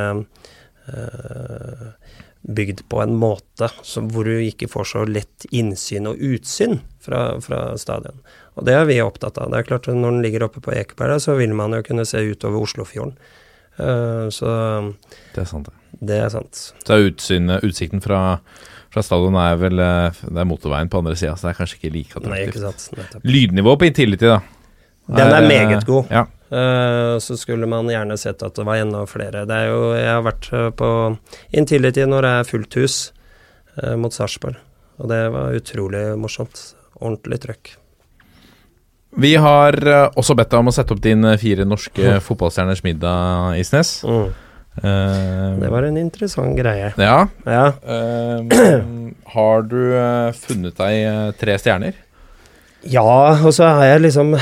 bygd 2.43 2.81
på 2.91 2.99
en 3.05 3.13
måte 3.15 3.69
som, 3.87 4.09
hvor 4.11 4.27
du 4.27 4.33
ikke 4.43 4.67
får 4.71 4.89
så 4.91 5.05
lett 5.07 5.45
innsyn 5.55 6.09
og 6.11 6.19
utsyn 6.19 6.81
fra, 7.05 7.37
fra 7.45 7.61
stadion. 7.79 8.19
Og 8.59 8.67
det 8.67 8.75
er 8.75 8.89
vi 8.89 8.97
opptatt 9.05 9.39
av. 9.39 9.53
Det 9.53 9.61
er 9.61 9.69
klart 9.69 9.87
Når 9.93 10.09
den 10.11 10.25
ligger 10.25 10.49
oppe 10.49 10.61
på 10.65 10.75
Ekeberg, 10.75 11.21
så 11.23 11.37
vil 11.39 11.55
man 11.57 11.77
jo 11.77 11.85
kunne 11.87 12.05
se 12.09 12.19
utover 12.33 12.65
Oslofjorden. 12.67 13.15
Eh, 13.83 14.27
så 14.35 14.53
Det 15.35 15.43
er 15.43 15.49
sant, 15.51 15.69
det. 15.69 15.99
det 16.13 16.21
er 16.25 16.31
sant. 16.33 16.61
Så 16.87 16.95
er 16.97 17.09
utsynet, 17.11 17.65
utsikten 17.67 18.03
fra, 18.05 18.39
fra 18.93 19.03
stadion 19.05 19.35
er 19.41 19.57
vel 19.61 19.81
eh, 19.83 20.21
Det 20.29 20.39
er 20.45 20.49
motorveien 20.49 20.91
på 20.93 21.01
andre 21.03 21.17
sida, 21.19 21.35
så 21.37 21.49
det 21.49 21.55
er 21.55 21.61
kanskje 21.63 21.81
ikke 21.81 21.93
like 21.97 22.23
Nei, 22.29 22.45
ikke 22.47 22.63
attraktivt. 22.63 22.93
sant. 23.13 23.25
Lydnivå 23.27 23.75
på 23.81 23.89
Intility, 23.91 24.29
da. 24.31 24.41
Den 25.11 25.27
er 25.33 25.41
er 25.43 25.49
meget 25.51 25.85
god. 25.89 26.07
Ja. 26.15 26.27
Eh, 26.53 27.17
så 27.25 27.35
skulle 27.41 27.67
man 27.67 27.89
gjerne 27.91 28.15
sett 28.21 28.43
at 28.47 28.55
det 28.55 28.65
var 28.69 28.77
enda 28.79 29.03
flere. 29.09 29.47
Det 29.49 29.57
er 29.57 29.71
jo, 29.73 29.81
jeg 29.97 30.07
har 30.13 30.23
vært 30.27 30.51
eh, 30.53 30.69
på 30.79 30.91
Intility 31.59 32.05
når 32.07 32.23
det 32.29 32.33
er 32.39 32.45
fullt 32.53 32.77
hus 32.79 32.97
eh, 33.83 33.97
mot 33.97 34.13
Sarpsborg, 34.15 34.57
og 35.01 35.09
det 35.11 35.23
var 35.35 35.57
utrolig 35.59 36.05
morsomt. 36.21 36.61
Ordentlig 37.03 37.41
trøkk. 37.43 37.73
Vi 39.17 39.35
har 39.37 39.77
eh, 39.89 40.07
også 40.17 40.37
bedt 40.39 40.53
deg 40.53 40.63
om 40.63 40.71
å 40.71 40.75
sette 40.75 40.95
opp 40.95 41.03
din 41.05 41.25
eh, 41.29 41.39
fire 41.41 41.67
norske 41.69 42.17
fotballstjerners 42.27 42.85
middag, 42.87 43.59
Isnes. 43.61 43.99
Mm. 44.09 44.31
Uh, 44.73 45.59
Det 45.61 45.69
var 45.69 45.85
en 45.85 45.99
interessant 46.01 46.57
greie. 46.57 46.95
Ja. 46.97 47.27
Ja. 47.45 47.67
Uh, 47.85 49.13
har 49.35 49.67
du 49.69 49.83
funnet 50.39 50.81
deg 50.81 51.37
tre 51.41 51.59
stjerner? 51.61 51.99
Ja, 52.89 53.37
og 53.37 53.53
så 53.55 53.69
har 53.69 53.85
jeg 53.93 54.07
liksom 54.09 54.33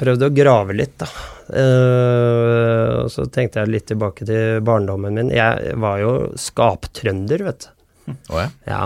prøvd 0.00 0.28
å 0.28 0.30
grave 0.32 0.78
litt, 0.78 0.94
da. 1.02 1.10
Uh, 1.50 3.02
og 3.02 3.10
så 3.10 3.26
tenkte 3.34 3.64
jeg 3.64 3.74
litt 3.74 3.88
tilbake 3.90 4.24
til 4.28 4.62
barndommen 4.64 5.18
min. 5.18 5.34
Jeg 5.34 5.74
var 5.82 5.98
jo 6.00 6.14
skaptrønder, 6.38 7.42
vet 7.50 7.66
du. 7.66 8.14
Oh, 8.30 8.38
ja. 8.38 8.48
Ja. 8.70 8.84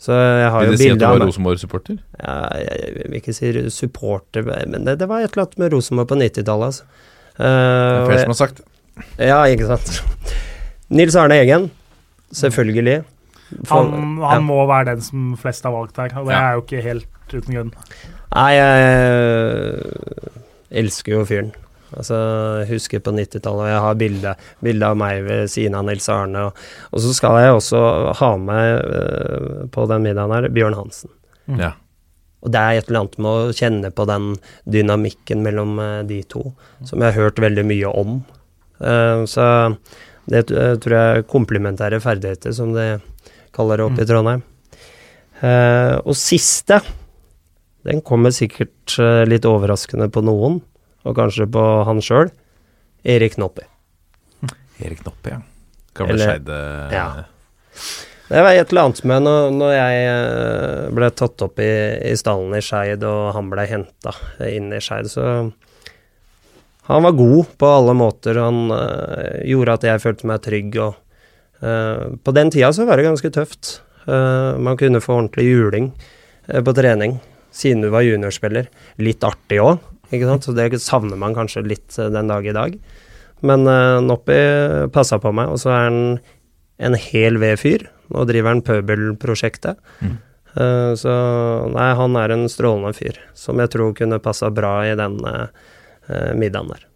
Så 0.00 0.16
jeg 0.16 0.48
har 0.50 0.62
Vil 0.64 0.70
jo 0.72 0.76
si 0.80 0.88
at 0.88 0.98
du 1.00 1.04
var. 1.04 1.20
Rosenborg-supporter? 1.28 1.98
Ja, 2.22 2.36
jeg, 2.56 2.78
jeg 2.96 3.04
vil 3.10 3.18
ikke 3.20 3.34
si 3.36 3.50
supporter, 3.74 4.46
men 4.72 4.86
det, 4.88 4.94
det 5.02 5.08
var 5.10 5.20
et 5.26 5.34
eller 5.34 5.44
annet 5.44 5.58
med 5.60 5.74
Rosenborg 5.76 6.08
på 6.08 6.16
90-tallet, 6.16 6.70
altså. 6.72 6.84
Det 7.36 7.46
er 7.46 8.00
Eh, 8.00 8.06
flere 8.08 8.20
som 8.24 8.32
har 8.32 8.38
sagt 8.40 8.60
ja, 9.20 9.36
ikke 9.48 9.66
sant. 9.68 10.02
Nils 10.90 11.14
Arne 11.16 11.36
Eggen, 11.40 11.70
selvfølgelig. 12.32 13.02
For- 13.64 13.84
Han, 13.90 14.16
ja. 14.20 14.38
må 14.44 14.58
være 14.68 14.90
den 14.94 15.00
som 15.04 15.36
flest 15.40 15.64
har 15.64 15.72
valgt 15.72 15.96
her, 16.00 16.12
og 16.18 16.26
det 16.26 16.34
Ja. 16.34 16.40
er 16.48 16.52
jo 16.58 16.60
ikke 16.64 16.82
helt 16.82 17.06
uten 17.34 17.54
grunn. 17.54 17.72
Nei, 18.34 18.50
jeg 18.56 19.80
elsker 20.82 21.12
jo 21.16 21.24
fyren. 21.28 21.52
Altså, 21.90 22.16
jeg 22.62 22.70
husker 22.74 23.02
på 23.02 23.14
90-tallet, 23.16 23.64
og 23.64 23.70
jeg 23.70 23.84
har 23.84 24.00
bilde, 24.00 24.34
bilde 24.62 24.90
av 24.92 24.98
meg 25.00 25.22
ved 25.26 25.50
siden 25.50 25.76
av 25.78 25.86
Nils 25.88 26.08
Arne. 26.12 26.48
Og, 26.48 26.66
og 26.92 27.04
så 27.04 27.14
skal 27.16 27.38
jeg 27.42 27.56
også 27.56 27.84
ha 28.20 28.32
med 28.40 28.82
uh, 28.86 29.62
på 29.74 29.86
den 29.90 30.04
middagen 30.06 30.34
her 30.36 30.50
Bjørn 30.54 30.78
Hansen. 30.78 31.12
Ja. 31.58 31.72
Og 32.40 32.54
det 32.54 32.60
er 32.60 32.78
et 32.78 32.88
eller 32.88 33.02
annet 33.02 33.18
med 33.20 33.30
å 33.30 33.56
kjenne 33.56 33.90
på 33.92 34.06
den 34.08 34.30
dynamikken 34.70 35.42
mellom 35.46 35.74
uh, 35.82 35.88
de 36.06 36.22
to, 36.30 36.44
som 36.86 37.02
jeg 37.02 37.10
har 37.10 37.26
hørt 37.26 37.42
veldig 37.42 37.66
mye 37.72 37.90
om. 38.04 38.20
Uh, 38.80 39.26
så 39.28 39.48
det 40.30 40.46
tror 40.46 40.94
jeg 40.94 41.18
er 41.18 41.26
komplementære 41.26 41.98
ferdigheter, 42.04 42.54
som 42.54 42.70
de 42.76 42.92
kaller 43.56 43.80
det 43.80 43.86
oppe 43.88 44.04
i 44.04 44.06
Trondheim. 44.06 44.44
Eh, 45.40 45.96
og 46.04 46.14
siste, 46.14 46.78
den 47.88 48.02
kommer 48.06 48.30
sikkert 48.34 48.94
litt 49.26 49.48
overraskende 49.48 50.10
på 50.12 50.22
noen, 50.22 50.60
og 51.04 51.16
kanskje 51.16 51.48
på 51.50 51.66
han 51.88 52.02
sjøl. 52.04 52.32
Erik 53.04 53.38
Noppi. 53.40 53.64
Erik 54.80 55.04
Noppe, 55.04 55.34
ja. 55.34 55.40
Gamle 55.96 56.18
Skeide 56.18 56.60
Ja. 56.92 57.06
Det 58.30 58.42
var 58.46 58.54
et 58.54 58.70
eller 58.70 58.86
annet 58.86 59.00
med 59.10 59.24
når, 59.26 59.48
når 59.58 59.72
jeg 59.74 60.02
eh, 60.06 60.84
ble 60.94 61.08
tatt 61.18 61.42
opp 61.42 61.58
i, 61.58 61.72
i 62.06 62.12
stallen 62.18 62.54
i 62.54 62.62
Skeid, 62.62 63.02
og 63.02 63.32
han 63.34 63.48
ble 63.50 63.64
henta 63.66 64.12
inn 64.46 64.70
i 64.70 64.78
Skeid, 64.82 65.10
så 65.10 65.50
Han 66.90 67.04
var 67.06 67.12
god 67.18 67.50
på 67.58 67.66
alle 67.66 67.94
måter. 67.94 68.38
Han 68.38 68.70
eh, 68.74 69.42
gjorde 69.50 69.74
at 69.74 69.86
jeg 69.88 70.02
følte 70.02 70.30
meg 70.30 70.44
trygg, 70.46 70.78
og 70.78 70.94
eh, 71.66 72.06
På 72.22 72.34
den 72.34 72.54
tida 72.54 72.70
så 72.72 72.86
var 72.86 72.98
det 72.98 73.08
ganske 73.10 73.32
tøft. 73.34 73.80
Uh, 74.08 74.56
man 74.56 74.78
kunne 74.80 75.02
få 75.04 75.12
ordentlig 75.12 75.44
juling 75.44 75.90
uh, 76.48 76.62
på 76.64 76.72
trening, 76.72 77.18
siden 77.52 77.84
du 77.84 77.90
var 77.92 78.06
juniorspiller. 78.06 78.70
Litt 78.98 79.22
artig 79.28 79.60
òg, 79.60 79.76
ikke 80.10 80.28
sant. 80.28 80.46
Så 80.46 80.54
det 80.56 80.68
savner 80.82 81.20
man 81.20 81.36
kanskje 81.36 81.66
litt 81.66 81.98
eh, 81.98 82.10
den 82.12 82.30
dag 82.30 82.46
i 82.46 82.56
dag. 82.56 82.76
Men 83.46 83.64
uh, 83.64 84.02
Noppi 84.04 84.36
passa 84.92 85.16
på 85.20 85.32
meg, 85.32 85.48
og 85.48 85.60
så 85.62 85.72
er 85.72 85.86
han 85.86 86.02
en 86.80 86.96
hel 87.08 87.38
ved-fyr. 87.40 87.86
Nå 88.12 88.26
driver 88.28 88.52
han 88.52 88.64
Pøbel-prosjektet. 88.66 89.80
Mm. 90.04 90.18
Uh, 90.50 90.92
så 90.98 91.14
nei, 91.70 91.88
han 91.96 92.18
er 92.20 92.34
en 92.34 92.48
strålende 92.52 92.92
fyr, 92.96 93.16
som 93.38 93.60
jeg 93.62 93.72
tror 93.72 93.94
kunne 93.96 94.20
passa 94.22 94.50
bra 94.52 94.80
i 94.88 94.96
den 94.98 95.20
eh, 95.24 96.32
middagen 96.36 96.72
der. 96.72 96.86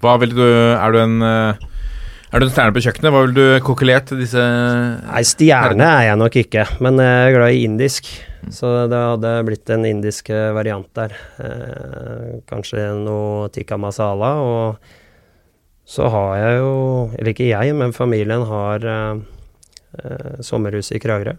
Hva 0.00 0.16
vil 0.22 0.32
du 0.34 0.44
Er 0.44 0.92
du 0.94 0.98
en 1.00 1.22
Er 1.22 2.38
du 2.38 2.44
en 2.46 2.50
stjerne 2.50 2.74
på 2.74 2.82
kjøkkenet? 2.82 3.10
Hva 3.12 3.22
vil 3.26 3.34
du 3.36 3.44
kokkelert 3.66 4.06
til 4.10 4.20
disse 4.22 4.42
Nei, 4.42 5.22
stjerne 5.26 5.86
er 5.86 6.08
jeg 6.08 6.20
nok 6.20 6.38
ikke, 6.42 6.66
men 6.82 6.98
jeg 7.02 7.28
er 7.28 7.36
glad 7.36 7.54
i 7.54 7.64
indisk. 7.66 8.10
Så 8.48 8.70
det 8.88 8.96
hadde 8.96 9.34
blitt 9.44 9.70
en 9.70 9.84
indisk 9.84 10.30
eh, 10.32 10.48
variant 10.56 10.88
der. 10.96 11.12
Eh, 11.42 12.40
kanskje 12.48 12.86
noe 12.96 13.50
tikka 13.52 13.76
masala. 13.80 14.32
Og 14.40 15.90
så 15.90 16.08
har 16.08 16.34
jeg 16.38 16.58
jo, 16.62 16.72
eller 17.18 17.32
ikke 17.34 17.50
jeg, 17.50 17.76
men 17.76 17.94
familien 17.96 18.46
har 18.48 18.86
eh, 18.88 20.40
sommerhus 20.46 20.92
i 20.96 21.02
Kragerø. 21.02 21.36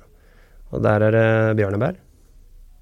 Og 0.71 0.83
der 0.85 1.07
er 1.07 1.17
det 1.17 1.27
bjørnebær. 1.59 1.97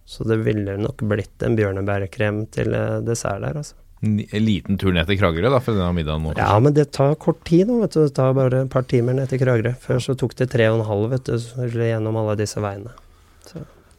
Så 0.10 0.26
det 0.26 0.42
ville 0.42 0.76
nok 0.82 1.04
blitt 1.06 1.46
en 1.46 1.56
bjørnebærkrem 1.58 2.48
til 2.54 2.74
dessert 3.06 3.44
der, 3.46 3.62
altså. 3.62 3.78
En 4.00 4.46
liten 4.46 4.78
tur 4.80 4.94
ned 4.96 5.10
til 5.10 5.18
Kragerø 5.20 5.50
da, 5.52 5.60
for 5.60 5.76
denne 5.76 5.92
middagen 5.94 6.24
nå? 6.24 6.32
Ja, 6.40 6.54
men 6.64 6.74
det 6.74 6.88
tar 6.96 7.18
kort 7.20 7.42
tid 7.48 7.68
nå, 7.68 7.82
vet 7.84 7.98
du. 7.98 8.06
Det 8.06 8.16
tar 8.16 8.32
bare 8.38 8.64
et 8.64 8.72
par 8.72 8.88
timer 8.88 9.18
ned 9.18 9.30
til 9.30 9.42
Kragerø. 9.42 9.74
Før 9.84 10.02
så 10.06 10.16
tok 10.18 10.38
det 10.40 10.50
tre 10.54 10.70
og 10.72 10.80
en 10.80 10.88
halv, 10.88 11.12
vet 11.14 11.30
du, 11.30 11.78
gjennom 11.84 12.18
alle 12.22 12.38
disse 12.40 12.64
veiene. 12.64 12.96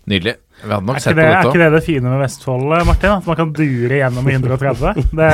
Nydelig. 0.08 0.34
Vi 0.60 0.68
hadde 0.68 0.86
nok 0.86 0.96
Er 0.96 1.02
sett 1.04 1.16
det, 1.16 1.24
på 1.24 1.36
er 1.36 1.48
ikke 1.48 1.60
det 1.60 1.68
det 1.72 1.80
fine 1.84 2.10
med 2.12 2.20
Vestfold, 2.20 2.72
Martin? 2.88 3.12
At 3.14 3.28
man 3.28 3.38
kan 3.38 3.52
dure 3.56 4.00
gjennom 4.00 4.28
i 4.28 4.34
130? 4.36 5.06
Det, 5.20 5.30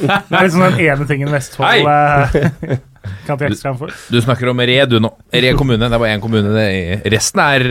det 0.00 0.10
er 0.10 0.46
liksom 0.46 0.64
den 0.66 0.78
ene 0.86 1.06
tingen 1.10 1.32
Vestfold 1.34 1.70
Hei! 1.70 2.78
kan 3.26 3.40
trekke 3.40 3.58
seg 3.58 3.78
for. 3.80 3.94
Du 4.12 4.20
snakker 4.22 4.50
om 4.52 4.60
Re, 4.60 4.78
du 4.90 4.98
nå. 5.02 5.10
Re 5.32 5.52
kommune. 5.58 5.82
Det 5.86 5.96
er 5.96 6.02
bare 6.02 6.14
én 6.14 6.22
kommune. 6.22 6.52
Det, 6.54 6.68
resten 7.14 7.42
er 7.44 7.66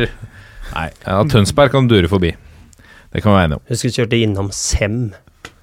Nei. 0.69 0.89
Ja, 1.05 1.17
Tønsberg 1.25 1.71
kan 1.73 1.87
dure 1.89 2.09
forbi. 2.11 2.29
Det 3.09 3.23
kan 3.23 3.31
vi 3.31 3.35
være 3.39 3.47
enige 3.47 3.57
om. 3.57 3.65
Husker 3.71 3.89
vi 3.89 3.95
kjørte 3.95 4.19
innom 4.21 4.51
Sem. 4.53 4.99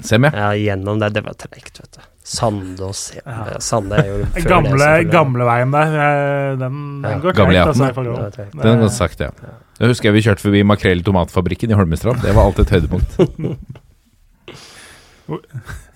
Sem, 0.03 0.27
ja. 0.27 0.33
Ja, 0.35 0.49
gjennom 0.59 0.99
der. 1.03 1.13
Det 1.15 1.23
var 1.27 1.37
treigt, 1.39 1.79
vet 1.79 1.99
du. 1.99 2.03
Sande 2.27 2.83
og 2.83 2.95
Sem. 2.99 3.21
Ja. 3.23 3.61
Sande 3.63 4.01
er 4.03 4.09
jo 4.11 4.17
før 4.35 4.49
Gamle, 4.51 4.89
det. 4.91 5.11
gamleveien 5.13 5.71
der, 5.77 5.95
den, 5.95 6.59
den, 6.59 6.77
Ja. 7.05 7.13
den 7.15 7.21
går 7.23 7.37
Gamle 7.39 7.55
tregt. 7.55 7.69
Altså, 7.71 7.85
E18. 7.85 7.91
i 7.91 7.97
forhold. 8.01 8.17
Det 8.17 8.23
var 8.27 8.35
tregt. 8.37 8.53
Den 8.63 8.73
er 8.73 8.83
godt 8.83 8.97
sagt, 8.99 9.21
ja. 9.23 9.31
Jeg 9.79 9.93
husker 9.93 10.09
jeg 10.11 10.17
vi 10.17 10.25
kjørte 10.27 10.43
forbi 10.47 10.63
Makrell 10.67 11.03
i 11.05 11.07
tomatfabrikken 11.07 11.71
i 11.71 11.79
Holmestrand. 11.79 12.23
Det 12.25 12.35
var 12.35 12.49
alltid 12.49 12.67
et 12.67 12.75
høydepunkt. 12.79 13.11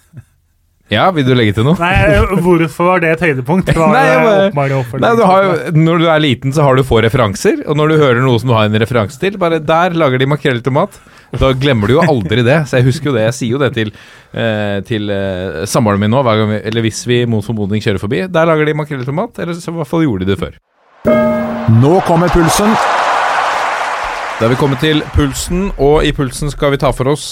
Ja, 0.90 1.04
vil 1.14 1.22
du 1.22 1.30
legge 1.38 1.52
til 1.54 1.62
noe? 1.68 1.78
Nei, 1.78 2.18
hvorfor 2.42 2.88
var 2.88 3.02
det 3.02 3.12
et 3.14 3.20
høydepunkt? 3.22 3.68
Nei, 3.78 4.00
men, 4.26 4.56
Nei, 4.58 5.12
du 5.14 5.22
har 5.22 5.44
jo, 5.46 5.52
Når 5.78 6.00
du 6.02 6.06
er 6.10 6.22
liten, 6.24 6.50
så 6.54 6.64
har 6.66 6.74
du 6.74 6.82
få 6.86 6.98
referanser. 7.04 7.60
Og 7.70 7.78
når 7.78 7.92
du 7.92 7.96
hører 8.00 8.18
noe 8.24 8.40
som 8.42 8.50
du 8.50 8.56
har 8.56 8.66
en 8.66 8.74
referanse 8.82 9.20
til, 9.22 9.38
bare 9.38 9.60
der 9.62 9.94
lager 9.94 10.18
de 10.18 10.26
makrell 10.32 10.58
i 10.58 10.64
tomat. 10.66 10.98
Da 11.38 11.52
glemmer 11.54 11.86
du 11.90 11.94
jo 11.94 12.02
aldri 12.02 12.42
det. 12.46 12.58
Så 12.66 12.80
jeg 12.80 12.88
husker 12.88 13.10
jo 13.10 13.16
det. 13.16 13.26
Jeg 13.28 13.36
sier 13.36 13.54
jo 13.54 13.60
det 13.62 13.70
til, 13.76 13.92
eh, 14.34 14.80
til 14.86 15.10
eh, 15.14 15.62
samboeren 15.70 16.02
min 16.02 16.10
nå, 16.10 16.22
vi, 16.26 16.58
eller 16.64 16.86
hvis 16.86 17.04
vi 17.06 17.22
mot 17.30 17.44
formodning 17.46 17.82
kjører 17.84 18.02
forbi. 18.02 18.24
Der 18.26 18.48
lager 18.50 18.66
de 18.66 18.74
makrell 18.74 19.04
i 19.04 19.08
tomat. 19.08 19.38
Eller 19.38 19.54
så 19.54 19.70
i 19.70 19.78
hvert 19.78 19.90
fall 19.90 20.06
gjorde 20.06 20.26
de 20.26 20.34
det 20.34 20.40
før. 20.40 20.58
Nå 21.80 22.00
kommer 22.08 22.32
pulsen. 22.34 22.74
Da 24.40 24.46
er 24.46 24.54
vi 24.54 24.56
kommet 24.56 24.80
til 24.80 25.02
pulsen, 25.12 25.66
og 25.76 26.00
i 26.08 26.14
pulsen 26.16 26.50
skal 26.50 26.72
vi 26.72 26.80
ta 26.80 26.90
for 26.96 27.12
oss 27.12 27.26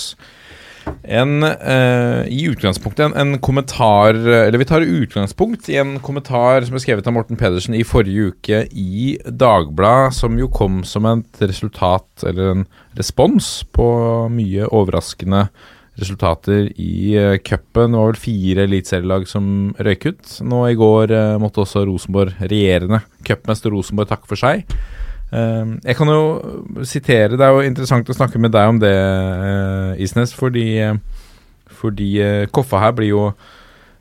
en 1.08 1.42
eh, 1.44 2.28
I 2.28 2.42
utgangspunktet 2.50 3.06
en, 3.06 3.16
en 3.16 3.38
kommentar 3.42 4.14
Eller 4.14 4.58
vi 4.60 4.66
tar 4.68 4.84
utgangspunkt 4.84 5.68
i 5.72 5.78
en 5.80 5.96
kommentar 6.04 6.66
som 6.66 6.76
er 6.76 6.84
skrevet 6.84 7.08
av 7.08 7.16
Morten 7.16 7.38
Pedersen 7.40 7.76
i 7.76 7.84
forrige 7.86 8.32
uke 8.32 8.60
i 8.72 9.16
Dagbladet, 9.24 10.14
som 10.18 10.36
jo 10.38 10.50
kom 10.52 10.82
som 10.86 11.06
et 11.08 11.42
resultat, 11.42 12.08
eller 12.26 12.52
en 12.52 12.64
respons, 12.98 13.48
på 13.72 13.88
mye 14.32 14.68
overraskende 14.68 15.46
resultater 15.98 16.68
i 16.78 17.16
uh, 17.18 17.36
cupen. 17.42 17.92
Det 17.92 17.98
var 17.98 18.12
vel 18.12 18.20
fire 18.22 18.66
eliteserielag 18.68 19.26
som 19.30 19.72
røyk 19.78 20.06
ut. 20.12 20.36
Nå 20.46 20.62
i 20.70 20.78
går 20.78 21.14
uh, 21.14 21.38
måtte 21.42 21.64
også 21.64 21.84
Rosenborg, 21.88 22.36
regjerende 22.38 23.02
cupmester 23.26 23.74
Rosenborg, 23.74 24.10
takke 24.12 24.30
for 24.30 24.40
seg. 24.40 24.66
Uh, 25.28 25.76
jeg 25.84 25.92
kan 25.98 26.08
jo 26.08 26.84
sitere 26.88 27.36
Det 27.36 27.44
er 27.44 27.52
jo 27.52 27.64
interessant 27.68 28.08
å 28.08 28.16
snakke 28.16 28.40
med 28.40 28.54
deg 28.54 28.70
om 28.72 28.78
det, 28.80 28.94
uh, 28.96 29.92
Isnes, 30.00 30.32
fordi, 30.32 30.70
uh, 30.80 30.96
fordi 31.68 32.14
Koffa 32.54 32.80
her 32.86 32.96
blir 32.96 33.12
jo 33.14 33.30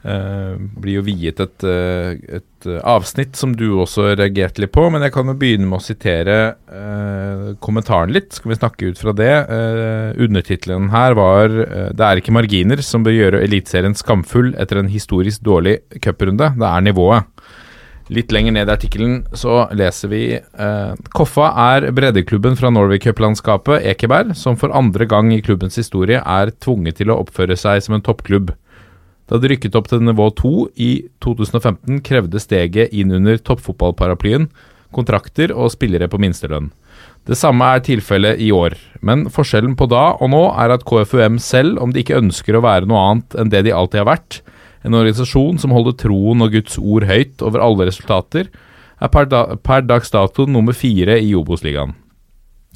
blir 0.07 0.93
jo 0.93 1.01
viet 1.03 1.41
et, 1.43 1.63
et, 1.67 2.67
avsnitt 2.87 3.35
som 3.35 3.51
du 3.57 3.65
også 3.81 4.13
reagerte 4.13 4.61
litt 4.63 4.71
på. 4.71 4.85
Men 4.93 5.03
jeg 5.03 5.11
kan 5.11 5.27
jo 5.27 5.33
begynne 5.35 5.67
med 5.67 5.81
å 5.81 5.83
sitere 5.83 6.37
kommentaren 7.59 8.13
litt. 8.15 8.29
Skal 8.37 8.53
vi 8.53 8.59
snakke 8.59 8.93
ut 8.93 9.01
fra 9.01 9.11
det? 9.17 9.33
undertittelen 10.15 10.87
her 10.93 11.17
var 11.17 11.49
'Det 11.49 12.05
er 12.07 12.21
ikke 12.21 12.37
marginer 12.37 12.79
som 12.79 13.03
bør 13.03 13.17
gjøre 13.17 13.43
Eliteserien 13.43 13.97
skamfull 13.97 14.53
etter 14.55 14.79
en 14.79 14.87
historisk 14.87 15.43
dårlig 15.43 15.81
cuprunde. 15.99 16.55
Det 16.55 16.69
er 16.71 16.87
nivået'. 16.87 17.25
Litt 18.13 18.31
lenger 18.31 18.53
ned 18.55 18.69
i 18.69 18.71
artikkelen 18.71 19.15
så 19.35 19.65
leser 19.75 20.11
vi 20.11 20.21
eh, 20.37 20.93
Koffa 21.15 21.49
er 21.73 21.89
breddeklubben 21.95 22.55
fra 22.55 22.71
Norway 22.71 23.01
Cup-landskapet 23.03 23.83
Ekeberg, 23.91 24.31
som 24.39 24.55
for 24.59 24.71
andre 24.75 25.07
gang 25.09 25.33
i 25.35 25.41
klubbens 25.43 25.75
historie 25.79 26.21
er 26.21 26.53
tvunget 26.63 27.01
til 27.01 27.11
å 27.11 27.19
oppføre 27.25 27.59
seg 27.59 27.83
som 27.83 27.97
en 27.97 28.05
toppklubb. 28.05 28.53
Da 29.27 29.41
de 29.43 29.51
rykket 29.51 29.75
opp 29.75 29.89
til 29.91 30.05
nivå 30.07 30.29
2 30.39 30.53
i 30.79 30.91
2015, 31.23 31.99
krevde 32.07 32.39
steget 32.39 32.95
inn 32.95 33.11
under 33.11 33.39
toppfotballparaplyen 33.43 34.47
kontrakter 34.95 35.51
og 35.51 35.73
spillere 35.73 36.07
på 36.07 36.19
minstelønn. 36.21 36.71
Det 37.27 37.35
samme 37.35 37.67
er 37.75 37.83
tilfellet 37.83 38.39
i 38.39 38.53
år, 38.55 38.77
men 39.03 39.25
forskjellen 39.33 39.75
på 39.75 39.89
da 39.91 40.13
og 40.15 40.31
nå 40.31 40.45
er 40.55 40.71
at 40.77 40.85
KFUM 40.87 41.41
selv, 41.43 41.81
om 41.83 41.91
de 41.91 42.05
ikke 42.05 42.21
ønsker 42.21 42.55
å 42.55 42.63
være 42.63 42.87
noe 42.87 43.03
annet 43.09 43.35
enn 43.35 43.51
det 43.51 43.65
de 43.67 43.75
alltid 43.75 44.05
har 44.05 44.13
vært, 44.13 44.39
en 44.87 44.97
organisasjon 44.97 45.59
som 45.61 45.75
holder 45.75 45.95
troen 46.01 46.43
og 46.45 46.55
Guds 46.55 46.79
ord 46.79 47.05
høyt 47.09 47.43
over 47.45 47.63
alle 47.63 47.89
resultater, 47.89 48.49
er 48.97 49.13
per, 49.13 49.29
da, 49.29 49.43
per 49.61 49.85
dags 49.85 50.09
dato 50.13 50.47
nummer 50.49 50.75
fire 50.75 51.19
i 51.21 51.33
Obos-ligaen. 51.37 51.93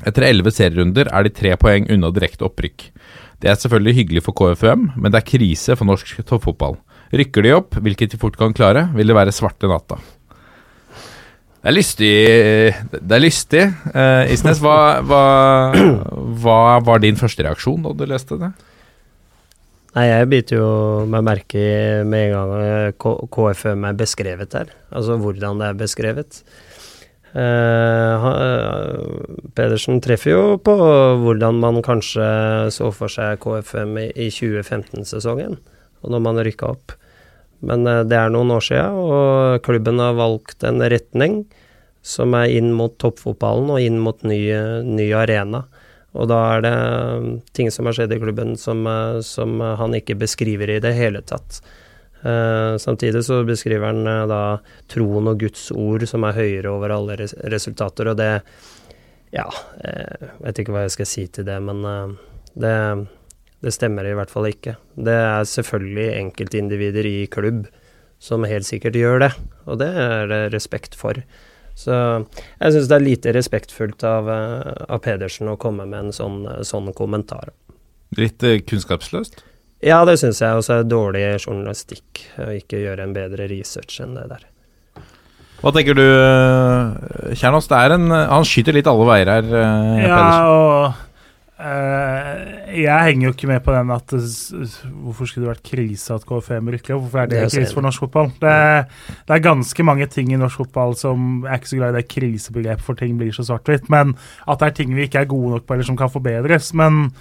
Etter 0.08 0.26
elleve 0.28 0.54
serierunder 0.54 1.10
er 1.10 1.26
de 1.26 1.34
tre 1.34 1.56
poeng 1.62 1.88
unna 1.94 2.10
direkte 2.14 2.46
opprykk. 2.48 2.88
Det 3.42 3.50
er 3.50 3.58
selvfølgelig 3.58 3.98
hyggelig 3.98 4.24
for 4.26 4.38
KFUM, 4.38 4.92
men 4.96 5.14
det 5.14 5.22
er 5.22 5.30
krise 5.32 5.78
for 5.78 5.90
norsk 5.90 6.20
toppfotball. 6.22 6.78
Rykker 7.18 7.46
de 7.46 7.54
opp, 7.58 7.78
hvilket 7.82 8.14
de 8.14 8.20
fort 8.22 8.38
kan 8.40 8.54
klare, 8.56 8.88
vil 8.96 9.10
det 9.10 9.18
være 9.18 9.34
svarte 9.36 9.70
natta. 9.70 9.98
Det 11.62 11.70
er 11.70 11.76
lystig. 11.76 12.14
Det 12.96 13.16
er 13.18 13.22
lystig. 13.22 13.64
Uh, 13.94 14.26
Isnes, 14.34 14.62
hva, 14.64 14.78
hva, 15.06 15.26
hva 16.42 16.62
var 16.82 17.02
din 17.04 17.20
første 17.20 17.46
reaksjon 17.46 17.84
da 17.86 17.94
du 17.94 18.08
leste 18.10 18.38
det? 18.42 18.50
Nei, 19.92 20.06
jeg 20.08 20.28
biter 20.32 20.56
jo 20.62 20.68
meg 21.12 21.24
merke 21.28 21.60
i 21.60 22.04
med 22.08 22.30
en 22.30 22.36
gang 22.38 22.52
eh, 22.64 23.26
KFM 23.36 23.90
er 23.90 23.98
beskrevet 24.00 24.54
der. 24.54 24.70
Altså 24.88 25.18
hvordan 25.20 25.60
det 25.60 25.68
er 25.68 25.82
beskrevet. 25.82 26.38
Uh, 27.32 28.24
Pedersen 29.56 30.02
treffer 30.04 30.34
jo 30.34 30.58
på 30.60 30.74
hvordan 31.24 31.60
man 31.64 31.80
kanskje 31.84 32.26
så 32.76 32.90
for 32.96 33.12
seg 33.12 33.40
KFM 33.44 33.94
i, 34.02 34.08
i 34.16 34.28
2015-sesongen, 34.32 35.56
og 36.04 36.12
når 36.12 36.24
man 36.24 36.42
rykka 36.44 36.72
opp. 36.72 36.96
Men 37.64 37.88
uh, 37.88 38.02
det 38.08 38.20
er 38.20 38.32
noen 38.32 38.52
år 38.56 38.64
siden, 38.68 38.96
og 38.96 39.64
klubben 39.68 40.00
har 40.04 40.20
valgt 40.20 40.68
en 40.68 40.84
retning 40.84 41.42
som 42.04 42.36
er 42.36 42.52
inn 42.56 42.72
mot 42.76 42.96
toppfotballen 43.00 43.76
og 43.76 43.84
inn 43.84 44.00
mot 44.04 44.24
ny, 44.28 44.42
ny 44.88 45.12
arena. 45.16 45.66
Og 46.12 46.28
da 46.28 46.40
er 46.56 46.66
det 46.66 46.74
um, 46.76 47.30
ting 47.56 47.70
som 47.72 47.88
har 47.88 47.96
skjedd 47.96 48.12
i 48.16 48.20
klubben 48.20 48.58
som, 48.60 48.84
uh, 48.88 49.22
som 49.24 49.62
han 49.62 49.96
ikke 49.96 50.18
beskriver 50.20 50.74
i 50.74 50.82
det 50.84 50.92
hele 50.98 51.24
tatt. 51.24 51.62
Uh, 52.22 52.78
samtidig 52.82 53.24
så 53.26 53.40
beskriver 53.48 53.90
han 53.90 54.04
uh, 54.06 54.28
da 54.30 54.42
troen 54.92 55.32
og 55.32 55.40
Guds 55.42 55.70
ord 55.72 56.04
som 56.10 56.28
er 56.28 56.38
høyere 56.38 56.74
over 56.74 56.94
alle 56.94 57.18
res 57.24 57.36
resultater, 57.54 58.12
og 58.12 58.20
det 58.20 58.34
Ja, 59.32 59.46
jeg 59.80 60.28
vet 60.44 60.58
ikke 60.60 60.74
hva 60.76 60.84
jeg 60.84 60.92
skal 60.98 61.08
si 61.08 61.22
til 61.32 61.48
det, 61.48 61.56
men 61.64 61.86
uh, 61.88 62.12
det, 62.60 62.76
det 63.64 63.72
stemmer 63.72 64.06
i 64.06 64.16
hvert 64.18 64.34
fall 64.34 64.50
ikke. 64.50 64.76
Det 65.00 65.16
er 65.16 65.48
selvfølgelig 65.48 66.10
enkeltindivider 66.20 67.08
i 67.08 67.30
klubb 67.32 67.70
som 68.22 68.44
helt 68.46 68.68
sikkert 68.68 69.00
gjør 69.00 69.24
det, 69.24 69.32
og 69.66 69.80
det 69.82 69.90
er 69.98 70.28
det 70.30 70.42
respekt 70.54 71.00
for. 71.00 71.18
Så 71.82 71.96
jeg 71.96 72.76
syns 72.76 72.90
det 72.90 72.98
er 72.98 73.06
lite 73.06 73.34
respektfullt 73.36 74.06
av, 74.08 74.30
eh, 74.30 74.86
av, 74.88 75.02
Pedersen 75.04 75.50
å 75.52 75.58
komme 75.62 75.88
med 75.90 76.08
en 76.08 76.16
sånn, 76.16 76.44
sånn 76.68 76.92
kommentar. 76.98 77.54
Litt 78.18 78.44
uh, 78.44 78.58
kunnskapsløst? 78.68 79.42
Ja, 79.82 80.04
det 80.06 80.20
syns 80.22 80.42
jeg. 80.44 80.58
også 80.58 80.82
er 80.82 80.90
dårlig 80.90 81.24
journalistikk 81.42 82.26
å 82.44 82.52
ikke 82.54 82.84
gjøre 82.84 83.08
en 83.08 83.16
bedre 83.16 83.48
research 83.50 84.02
enn 84.04 84.18
det 84.20 84.28
der. 84.30 84.48
Hva 85.62 85.72
tenker 85.74 85.98
du, 85.98 86.04
eh, 86.06 87.34
Kjernås? 87.38 87.70
Han 87.70 88.46
skyter 88.46 88.74
litt 88.74 88.90
alle 88.90 89.06
veier 89.10 89.30
her. 89.30 89.48
ja, 89.48 89.72
Pedersen. 90.02 90.46
og 90.50 91.11
Uh, 91.62 92.72
jeg 92.74 93.06
henger 93.06 93.28
jo 93.28 93.32
ikke 93.36 93.48
med 93.52 93.60
på 93.62 93.74
den 93.76 93.92
at 93.94 94.14
Hvorfor 94.16 95.28
skulle 95.30 95.44
det 95.46 95.52
vært 95.52 95.68
krise 95.68 96.16
at 96.16 96.24
KFM 96.26 96.72
rykker 96.74 96.96
opp? 96.96 97.04
Hvorfor 97.04 97.22
er 97.22 97.30
det, 97.30 97.42
det 97.44 97.52
krise 97.54 97.76
for 97.78 97.86
norsk 97.86 98.02
fotball? 98.02 98.32
Det, 98.42 98.54
det, 99.28 99.36
er 99.36 99.44
ganske 99.46 99.86
mange 99.86 100.08
ting 100.10 100.32
i 100.34 100.40
norsk 100.42 100.64
fotball 100.64 100.96
som 100.98 101.44
Jeg 101.46 101.52
er 101.52 101.62
ikke 101.62 101.72
så 101.74 101.82
glad 101.82 101.94
i 101.94 102.00
det 102.00 102.08
krisebegrepet, 102.16 102.86
for 102.88 102.98
ting 102.98 103.14
blir 103.20 103.36
så 103.36 103.46
svart-hvitt. 103.46 103.92
Men 103.94 104.16
at 104.48 104.64
det 104.64 104.72
er 104.72 104.78
ting 104.80 104.96
vi 104.98 105.06
ikke 105.06 105.22
er 105.22 105.30
gode 105.30 105.54
nok 105.54 105.68
på, 105.68 105.78
eller 105.78 105.90
som 105.92 106.00
kan 106.00 106.10
forbedres. 106.14 106.72
Men 106.74 107.12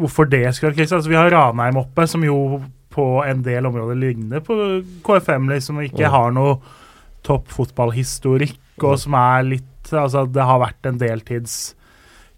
hvorfor 0.00 0.26
det 0.26 0.48
skulle 0.54 0.72
være 0.72 0.80
krise? 0.82 0.98
Altså, 0.98 1.12
vi 1.12 1.20
har 1.20 1.30
Ranheim 1.30 1.78
oppe, 1.84 2.08
som 2.10 2.26
jo 2.26 2.64
på 2.94 3.06
en 3.26 3.46
del 3.46 3.70
områder 3.70 3.98
ligner 3.98 4.42
på 4.42 4.58
KFM, 5.06 5.48
liksom, 5.50 5.78
ikke 5.86 6.10
har 6.10 6.34
noe 6.34 6.58
topp 7.26 7.54
fotballhistorikk, 7.54 8.58
og 8.82 8.98
som 9.00 9.16
er 9.20 9.46
litt 9.54 9.70
Altså, 9.84 10.22
det 10.24 10.40
har 10.40 10.62
vært 10.62 10.86
en 10.88 10.96
deltids 10.96 11.74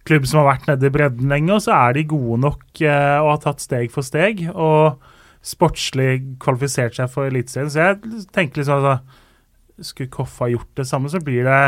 klubb 0.07 0.27
som 0.29 0.43
har 0.43 0.53
vært 0.53 0.71
nede 0.71 0.89
i 0.89 0.95
bredden 0.95 1.33
lenge, 1.33 1.53
og 1.57 1.65
så 1.65 1.75
er 1.77 1.97
de 1.97 2.07
gode 2.09 2.41
nok 2.45 2.83
eh, 2.83 3.19
og 3.21 3.33
har 3.35 3.43
tatt 3.45 3.65
steg 3.65 3.93
for 3.95 4.07
steg. 4.07 4.47
Og 4.55 5.03
sportslig 5.47 6.39
kvalifisert 6.43 6.97
seg 6.99 7.11
for 7.13 7.31
Eliteserien. 7.31 7.71
Så 7.71 7.83
jeg 7.83 8.25
tenker 8.35 8.63
liksom 8.63 8.81
altså, 8.81 9.23
Skulle 9.91 10.13
Koffa 10.13 10.49
gjort 10.51 10.73
det 10.79 10.87
samme, 10.89 11.11
så 11.13 11.21
blir 11.23 11.45
det 11.47 11.61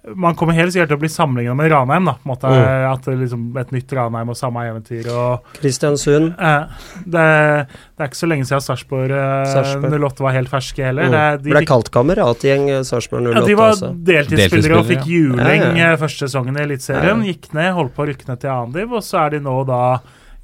man 0.00 0.34
kommer 0.38 0.56
helt 0.56 0.72
sikkert 0.72 0.88
til 0.94 0.96
å 0.96 1.00
bli 1.02 1.10
sammenligna 1.12 1.54
med 1.56 1.68
Ranheim. 1.72 2.06
da, 2.08 2.14
på 2.16 2.24
en 2.24 2.30
måte, 2.32 2.48
mm. 2.48 2.84
At 2.88 3.04
det 3.04 3.16
liksom 3.20 3.42
Et 3.60 3.72
nytt 3.74 3.92
Ranheim 3.92 4.30
og 4.32 4.36
samme 4.38 4.62
eventyr. 4.64 5.08
og 5.12 5.50
Kristiansund. 5.58 6.32
Eh, 6.40 6.86
det, 7.04 7.24
det, 7.66 8.00
er 8.00 8.08
ikke 8.08 8.20
så 8.20 8.30
lenge 8.30 8.48
siden 8.48 8.64
Sarpsborg 8.64 9.12
eh, 9.12 9.98
08 10.00 10.24
var 10.24 10.36
helt 10.36 10.52
ferske 10.52 10.86
heller. 10.86 11.10
Mm. 11.10 11.16
Det, 11.16 11.24
de, 11.44 11.54
ble 11.54 11.64
kalt 11.68 11.90
kameratgjeng 11.92 12.68
eh, 12.70 12.84
Sarpsborg 12.88 13.28
08. 13.28 13.34
Ja, 13.36 13.44
de 13.46 13.58
var 13.58 13.74
altså. 13.74 13.90
deltidsspillere 14.10 14.78
og 14.80 14.88
fikk 14.88 15.10
juling 15.10 15.66
ja, 15.66 15.74
ja. 15.76 15.90
Eh, 15.90 15.98
første 16.00 16.28
sesongen 16.28 16.56
i 16.56 16.64
Eliteserien. 16.64 17.26
Ja. 17.26 17.34
Gikk 17.34 17.50
ned, 17.56 17.72
holdt 17.76 17.96
på 17.96 18.06
å 18.06 18.08
rykke 18.12 18.30
ned 18.30 18.40
til 18.40 18.54
annendiv, 18.54 18.94
og 18.96 19.04
så 19.04 19.26
er 19.26 19.36
de 19.36 19.42
nå 19.44 19.58
da 19.68 19.82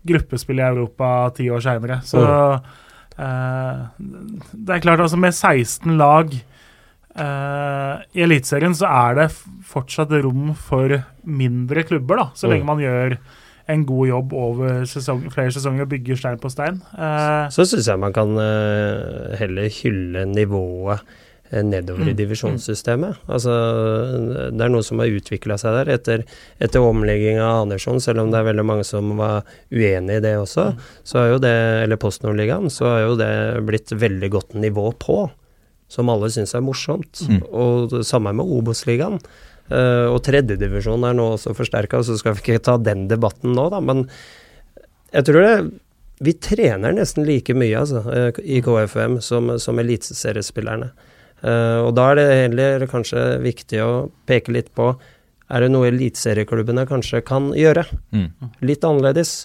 gruppespill 0.07 0.61
i 0.61 0.67
Europa 0.67 1.15
ti 1.35 1.49
år 1.51 1.65
seinere. 1.65 2.03
Så 2.07 2.21
mm. 2.21 2.69
eh, 3.25 3.81
det 4.53 4.77
er 4.77 4.85
klart, 4.85 5.01
altså 5.07 5.19
med 5.21 5.33
16 5.33 5.97
lag 5.97 6.37
Uh, 7.17 8.05
I 8.13 8.27
Eliteserien 8.27 8.77
så 8.77 8.89
er 8.91 9.17
det 9.17 9.27
fortsatt 9.67 10.13
rom 10.25 10.51
for 10.53 10.99
mindre 11.25 11.85
klubber, 11.89 12.21
da, 12.21 12.27
så 12.37 12.51
lenge 12.51 12.67
mm. 12.67 12.71
man 12.71 12.83
gjør 12.85 13.19
en 13.73 13.85
god 13.89 14.09
jobb 14.11 14.35
over 14.39 14.83
sesong, 14.87 15.25
flere 15.35 15.55
sesonger 15.55 15.87
og 15.87 15.93
bygger 15.95 16.19
stein 16.21 16.43
på 16.43 16.51
stein. 16.53 16.83
Uh, 16.95 17.49
så 17.51 17.65
syns 17.67 17.89
jeg 17.89 18.03
man 18.03 18.15
kan 18.15 18.37
uh, 18.37 19.33
heller 19.41 19.73
hylle 19.81 20.27
nivået 20.31 21.03
nedover 21.47 22.09
i 22.11 22.15
divisjonssystemet. 22.19 23.21
Mm. 23.23 23.33
Altså, 23.33 23.53
det 24.51 24.65
er 24.65 24.73
noe 24.73 24.83
som 24.83 24.99
har 24.99 25.13
utvikla 25.15 25.55
seg 25.61 25.77
der 25.79 25.93
etter, 25.95 26.25
etter 26.59 26.83
omlegginga 26.83 27.45
av 27.47 27.61
Andersson, 27.65 28.01
selv 28.03 28.25
om 28.25 28.33
det 28.33 28.41
er 28.41 28.49
veldig 28.49 28.65
mange 28.67 28.87
som 28.87 29.13
var 29.21 29.47
uenig 29.71 30.19
i 30.19 30.25
det 30.25 30.37
også. 30.41 30.73
Mm. 30.75 30.87
Så 31.07 31.21
har 31.21 31.29
jo 31.31 31.41
det, 31.47 31.57
eller 31.85 32.01
Post 32.03 32.27
Nord-ligaen, 32.27 32.67
så 32.73 32.91
har 32.91 33.05
jo 33.05 33.19
det 33.21 33.33
blitt 33.69 33.95
veldig 33.95 34.33
godt 34.35 34.57
nivå 34.59 34.91
på 35.03 35.21
som 35.93 36.11
alle 36.11 36.31
syns 36.35 36.55
er 36.57 36.65
morsomt. 36.65 37.23
Mm. 37.29 37.41
Og 37.47 37.91
det 37.93 38.05
samme 38.09 38.35
med 38.37 38.51
Obos-ligaen. 38.59 39.21
Uh, 39.67 40.07
og 40.13 40.21
tredjedivisjon 40.27 41.03
er 41.09 41.17
nå 41.19 41.33
også 41.35 41.55
forsterka, 41.59 41.99
så 42.07 42.15
skal 42.19 42.37
vi 42.37 42.45
ikke 42.45 42.63
ta 42.69 42.77
den 42.79 43.09
debatten 43.11 43.57
nå, 43.57 43.67
da. 43.73 43.81
Men 43.83 44.05
jeg 45.15 45.27
tror 45.27 45.43
det 45.43 45.57
Vi 46.17 46.33
trener 46.33 46.95
nesten 46.97 47.27
like 47.29 47.53
mye 47.53 47.77
altså, 47.77 48.01
uh, 48.01 48.39
i 48.41 48.63
KFM 48.65 49.19
som, 49.21 49.51
som 49.61 49.79
eliteseriespillerne. 49.79 50.89
Uh, 51.45 51.85
og 51.85 51.91
da 51.99 52.07
er 52.11 52.17
det 52.17 52.25
heller 52.31 52.87
kanskje 52.89 53.25
viktig 53.45 53.83
å 53.85 53.91
peke 54.25 54.55
litt 54.55 54.71
på 54.73 54.95
er 55.53 55.63
det 55.63 55.71
noe 55.71 55.91
eliteserieklubbene 55.91 56.87
kanskje 56.89 57.23
kan 57.27 57.53
gjøre. 57.55 57.85
Mm. 58.15 58.31
Litt 58.67 58.87
annerledes. 58.87 59.45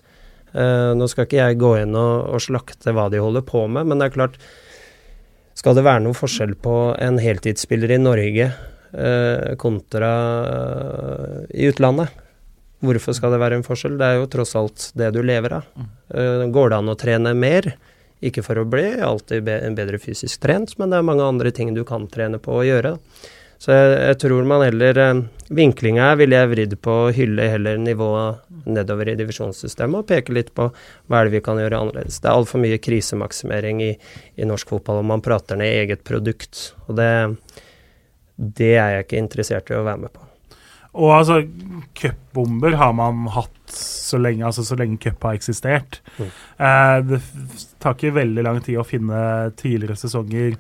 Uh, 0.52 0.92
nå 0.98 1.08
skal 1.12 1.28
ikke 1.28 1.40
jeg 1.40 1.60
gå 1.62 1.76
inn 1.84 1.94
og, 1.96 2.32
og 2.36 2.44
slakte 2.44 2.92
hva 2.96 3.08
de 3.12 3.22
holder 3.24 3.46
på 3.48 3.68
med, 3.72 3.88
men 3.88 4.02
det 4.02 4.10
er 4.10 4.16
klart 4.18 4.40
Skal 5.58 5.78
det 5.78 5.86
være 5.86 6.04
noe 6.06 6.18
forskjell 6.18 6.56
på 6.64 6.76
en 7.02 7.20
heltidsspiller 7.22 7.92
i 7.96 8.02
Norge 8.02 8.48
eh, 8.48 9.54
kontra 9.62 10.12
eh, 10.48 11.40
i 11.54 11.70
utlandet? 11.72 12.14
Hvorfor 12.82 13.14
skal 13.14 13.36
det 13.36 13.42
være 13.44 13.60
en 13.60 13.66
forskjell? 13.66 13.98
Det 14.00 14.08
er 14.08 14.20
jo 14.20 14.30
tross 14.32 14.56
alt 14.58 14.88
det 14.98 15.12
du 15.14 15.22
lever 15.26 15.60
av. 15.60 15.68
Eh, 16.16 16.46
går 16.50 16.72
det 16.72 16.80
an 16.80 16.94
å 16.94 16.98
trene 16.98 17.36
mer? 17.38 17.74
Ikke 18.22 18.44
for 18.46 18.62
å 18.62 18.66
bli 18.70 18.88
alltid 19.02 19.46
be 19.46 19.58
bedre 19.78 20.00
fysisk 20.02 20.44
trent, 20.44 20.76
men 20.78 20.94
det 20.94 21.00
er 21.00 21.06
mange 21.06 21.26
andre 21.26 21.52
ting 21.54 21.74
du 21.74 21.84
kan 21.86 22.08
trene 22.10 22.40
på 22.42 22.60
å 22.60 22.66
gjøre. 22.66 22.96
Så 23.62 23.76
jeg, 23.76 23.90
jeg 24.10 24.18
tror 24.24 24.48
man 24.50 24.64
heller 24.66 24.98
eh, 24.98 25.22
Vinklinga 25.54 26.08
her 26.10 26.18
ville 26.22 26.38
jeg 26.40 26.50
vridd 26.54 26.74
på 26.82 26.96
å 27.04 27.12
hylle 27.14 27.50
heller 27.52 27.78
nivået 27.78 28.42
nedover 28.72 29.12
i 29.12 29.18
divisjonssystemet 29.20 30.02
og 30.02 30.08
peke 30.10 30.34
litt 30.34 30.50
på 30.58 30.70
hva 30.72 31.20
er 31.20 31.28
det 31.28 31.36
vi 31.36 31.44
kan 31.46 31.60
gjøre 31.60 31.82
annerledes. 31.84 32.22
Det 32.24 32.30
er 32.30 32.40
altfor 32.40 32.64
mye 32.64 32.80
krisemaksimering 32.82 33.84
i, 33.86 33.92
i 34.40 34.48
norsk 34.48 34.72
fotball, 34.72 35.02
om 35.04 35.12
man 35.14 35.24
prater 35.26 35.60
ned 35.60 35.76
eget 35.84 36.06
produkt. 36.08 36.72
Og 36.88 36.98
det, 36.98 37.12
det 38.38 38.74
er 38.78 38.96
jeg 38.96 39.08
ikke 39.08 39.24
interessert 39.26 39.74
i 39.74 39.78
å 39.78 39.86
være 39.86 40.06
med 40.08 40.16
på. 40.16 40.28
Og 40.92 41.14
altså, 41.16 41.42
cupbomber 41.96 42.76
har 42.80 42.96
man 42.98 43.28
hatt 43.32 43.76
så 43.76 44.20
lenge, 44.20 44.44
altså 44.48 44.66
så 44.68 44.76
lenge 44.80 45.00
cup 45.04 45.24
har 45.28 45.38
eksistert. 45.38 46.02
Mm. 46.18 46.32
Eh, 46.68 46.96
det 47.08 47.22
tar 47.84 47.96
ikke 47.96 48.18
veldig 48.18 48.48
lang 48.48 48.60
tid 48.64 48.80
å 48.82 48.88
finne 48.88 49.22
tidligere 49.60 50.00
sesonger 50.00 50.58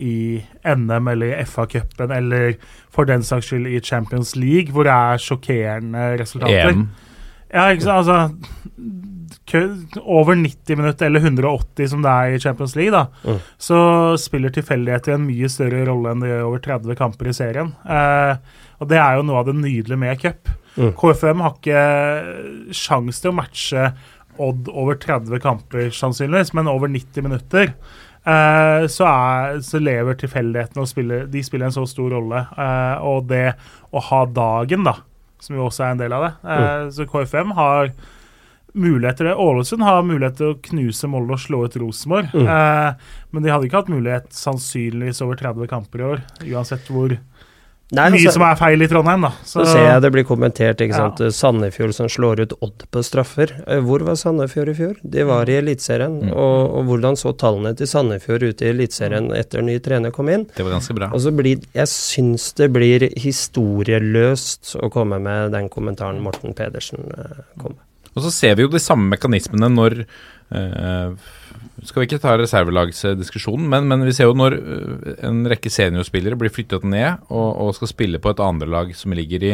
i 0.00 0.40
NM 0.64 1.08
eller 1.12 1.34
i 1.36 1.44
FA-cupen 1.44 2.10
eller 2.16 2.54
for 2.90 3.04
den 3.08 3.22
saks 3.26 3.50
skyld 3.52 3.68
i 3.70 3.80
Champions 3.84 4.34
League, 4.36 4.72
hvor 4.72 4.88
det 4.88 4.94
er 4.96 5.20
sjokkerende 5.22 6.08
resultater. 6.20 6.72
EM. 6.74 6.88
Ja, 7.52 7.68
ikke 7.74 7.82
sant, 7.86 8.06
altså 8.06 8.30
Over 10.00 10.34
90 10.38 10.76
minutter, 10.78 11.06
eller 11.08 11.20
180 11.24 11.88
som 11.90 12.02
det 12.04 12.10
er 12.10 12.34
i 12.36 12.38
Champions 12.38 12.76
League, 12.78 12.92
da, 12.94 13.06
Mm. 13.26 13.38
så 13.58 13.78
spiller 14.18 14.50
tilfeldigheter 14.54 15.14
en 15.16 15.26
mye 15.26 15.48
større 15.50 15.84
rolle 15.88 16.12
enn 16.12 16.20
det 16.22 16.28
gjør 16.30 16.44
over 16.46 16.58
30 16.62 16.94
kamper 16.96 17.26
i 17.28 17.32
serien. 17.34 17.72
Eh, 17.84 18.36
og 18.80 18.88
det 18.88 18.98
er 18.98 19.16
jo 19.16 19.22
noe 19.26 19.40
av 19.40 19.46
det 19.46 19.56
nydelige 19.56 19.98
med 19.98 20.20
cup. 20.22 20.48
Mm. 20.76 20.92
KFM 20.94 21.40
har 21.42 21.56
ikke 21.58 22.72
sjans 22.72 23.20
til 23.20 23.32
å 23.32 23.34
matche 23.40 23.92
Odd 24.40 24.68
over 24.72 24.94
30 24.94 25.38
kamper, 25.42 25.90
sannsynligvis, 25.92 26.54
men 26.54 26.68
over 26.70 26.88
90 26.88 27.20
minutter. 27.26 27.74
Eh, 28.30 28.86
så, 28.92 29.06
er, 29.08 29.58
så 29.66 29.80
lever 29.82 30.16
tilfeldighetene 30.20 30.84
og 30.84 30.88
spiller, 30.90 31.26
de 31.30 31.42
spiller 31.44 31.68
en 31.68 31.74
så 31.74 31.84
stor 31.88 32.14
rolle. 32.14 32.44
Uh, 32.56 32.96
og 33.10 33.28
det 33.30 33.52
å 33.90 34.02
ha 34.10 34.22
dagen, 34.30 34.86
da, 34.86 34.96
som 35.42 35.58
jo 35.58 35.66
også 35.66 35.86
er 35.86 35.94
en 35.94 36.02
del 36.02 36.14
av 36.16 36.26
det. 36.26 36.32
Eh, 36.54 36.86
Så 36.96 37.06
KFM 37.10 37.54
har 37.58 37.92
muligheter. 38.72 39.32
Ålesund 39.34 39.82
har 39.82 40.04
mulighet 40.06 40.36
til 40.38 40.52
å 40.52 40.58
knuse 40.70 41.08
Molde 41.10 41.34
og 41.34 41.42
slå 41.42 41.64
ut 41.66 41.78
Rosenborg. 41.80 42.30
Mm. 42.30 42.50
Men 43.34 43.42
de 43.42 43.50
hadde 43.50 43.66
ikke 43.66 43.80
hatt 43.80 43.90
mulighet 43.90 44.28
sannsynligvis 44.36 45.24
over 45.26 45.40
30 45.40 45.66
kamper 45.72 46.04
i 46.04 46.06
år, 46.12 46.22
uansett 46.52 46.86
hvor 46.92 47.16
Nei, 47.92 48.04
mye 48.10 48.20
altså- 48.20 48.32
som 48.36 48.42
er 48.46 48.54
feil 48.54 48.82
i 48.82 48.86
Trondheim, 48.86 49.22
da. 49.26 49.30
Så 49.44 49.64
ser 49.66 49.82
jeg 49.82 50.02
det 50.02 50.12
blir 50.14 50.24
kommentert, 50.24 50.78
ikke 50.78 50.94
Ja. 50.94 51.10
sant. 51.10 51.18
Sandefjord 51.34 51.92
som 51.94 52.06
slår 52.06 52.40
ut 52.40 52.52
Odd 52.62 52.84
på 52.92 53.02
straffer. 53.02 53.50
Eh, 53.66 53.80
Hvor 53.80 54.04
var 54.06 54.14
Sandefjord 54.14 54.68
i 54.68 54.74
fjor? 54.74 54.96
De 55.02 55.24
var 55.24 55.46
i 55.46 55.58
Eliteserien. 55.60 56.20
Mm. 56.22 56.32
Og, 56.32 56.70
og 56.78 56.84
hvordan 56.86 57.16
så 57.18 57.32
tallene 57.36 57.74
til 57.76 57.86
Sandefjord 57.90 58.42
ute 58.46 58.62
i 58.62 58.70
Eliteserien 58.72 59.32
etter 59.34 59.60
ny 59.62 59.78
trener 59.80 60.12
kom 60.12 60.28
inn? 60.28 60.46
Det 60.54 60.64
var 60.64 60.78
ganske 60.78 60.94
bra. 60.94 61.10
Og 61.12 61.20
så 61.20 61.34
blir 61.34 61.58
Jeg 61.74 61.86
syns 61.88 62.54
det 62.54 62.72
blir 62.72 63.10
historieløst 63.18 64.76
å 64.80 64.90
komme 64.92 65.20
med 65.20 65.50
den 65.52 65.68
kommentaren 65.68 66.20
Morten 66.22 66.54
Pedersen 66.54 67.10
eh, 67.18 67.42
kom 67.58 67.72
med. 67.74 67.84
Og 68.16 68.22
så 68.24 68.30
ser 68.34 68.56
vi 68.58 68.62
jo 68.62 68.68
de 68.72 68.78
samme 68.82 69.10
mekanismene 69.16 69.68
når 69.70 70.00
eh, 70.52 71.12
Skal 71.84 72.02
vi 72.02 72.06
ikke 72.08 72.20
ta 72.20 72.34
reservelagsdiskusjonen, 72.36 73.66
men, 73.72 73.86
men 73.88 74.04
vi 74.04 74.12
ser 74.16 74.28
jo 74.28 74.36
når 74.36 74.56
eh, 74.58 75.14
en 75.28 75.42
rekke 75.48 75.72
seniorspillere 75.72 76.36
blir 76.40 76.52
flyttet 76.52 76.84
ned 76.88 77.22
og, 77.32 77.48
og 77.64 77.72
skal 77.76 77.90
spille 77.90 78.20
på 78.20 78.32
et 78.32 78.42
andrelag 78.44 78.92
som 78.96 79.14
ligger 79.16 79.46
i, 79.48 79.52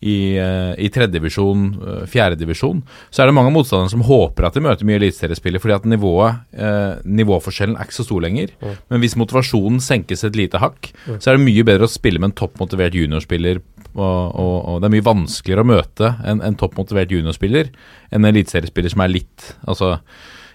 i, 0.00 0.16
uh, 0.40 0.72
i 0.80 0.88
tredjedivisjon, 0.92 1.66
uh, 1.80 2.02
fjerdedivisjon, 2.10 2.82
så 3.10 3.22
er 3.22 3.30
det 3.30 3.36
mange 3.36 3.52
motstandere 3.54 3.92
som 3.92 4.04
håper 4.08 4.48
at 4.48 4.56
de 4.56 4.64
møter 4.64 4.88
mye 4.88 4.98
eliteseriespillere, 5.00 5.62
fordi 5.62 5.76
at 5.76 5.88
nivået, 5.88 6.42
eh, 6.56 6.98
nivåforskjellen 7.04 7.76
er 7.76 7.88
ikke 7.88 7.98
så 7.98 8.06
stor 8.08 8.24
lenger. 8.24 8.52
Mm. 8.60 8.76
Men 8.92 9.02
hvis 9.02 9.16
motivasjonen 9.20 9.80
senkes 9.84 10.24
et 10.24 10.36
lite 10.38 10.60
hakk, 10.62 10.92
Mm. 11.06 11.18
så 11.20 11.30
er 11.30 11.36
det 11.36 11.44
mye 11.46 11.64
bedre 11.66 11.86
å 11.86 11.90
spille 11.90 12.18
med 12.18 12.30
en 12.30 12.36
toppmotivert 12.40 12.94
juniorspiller 12.96 13.60
og, 13.96 14.34
og, 14.36 14.56
og 14.68 14.80
det 14.80 14.88
er 14.88 14.94
mye 14.96 15.06
vanskeligere 15.06 15.64
å 15.64 15.68
møte 15.68 16.10
en, 16.26 16.42
en 16.44 16.56
toppmotivert 16.58 17.12
juniorspiller 17.14 17.70
enn 18.10 18.24
en 18.24 18.30
eliteseriespiller 18.32 18.92
som 18.92 19.04
er 19.04 19.12
litt 19.14 19.46
Altså 19.66 19.96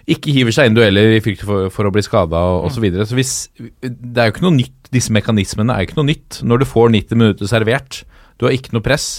ikke 0.10 0.34
hiver 0.34 0.56
seg 0.56 0.70
inn 0.70 0.78
dueller 0.78 1.16
i 1.16 1.22
frykt 1.24 1.44
for, 1.46 1.70
for 1.74 1.88
å 1.88 1.92
bli 1.94 2.04
skada 2.06 2.40
osv. 2.66 2.76
Så, 2.78 2.84
videre. 2.84 3.06
så 3.10 3.18
hvis, 3.18 3.34
det 3.82 4.18
er 4.18 4.30
jo 4.30 4.36
ikke 4.36 4.46
noe 4.48 4.58
nytt, 4.58 4.78
disse 4.92 5.14
mekanismene 5.14 5.76
er 5.76 5.84
jo 5.84 5.92
ikke 5.92 6.00
noe 6.02 6.10
nytt. 6.10 6.42
Når 6.48 6.64
du 6.64 6.68
får 6.70 6.92
90 6.98 7.20
minutter 7.22 7.52
servert, 7.52 8.02
du 8.42 8.48
har 8.48 8.56
ikke 8.58 8.74
noe 8.76 8.86
press. 8.86 9.10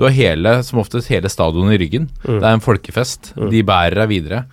Du 0.00 0.06
har 0.06 0.14
hele, 0.16 0.54
som 0.64 0.80
oftest 0.80 1.10
hele 1.12 1.28
stadionet 1.30 1.76
i 1.76 1.80
ryggen. 1.84 2.08
Mm. 2.24 2.38
Det 2.40 2.46
er 2.48 2.56
en 2.56 2.64
folkefest. 2.64 3.34
Mm. 3.36 3.50
De 3.52 3.60
bærer 3.68 4.00
deg 4.00 4.10
videre. 4.14 4.44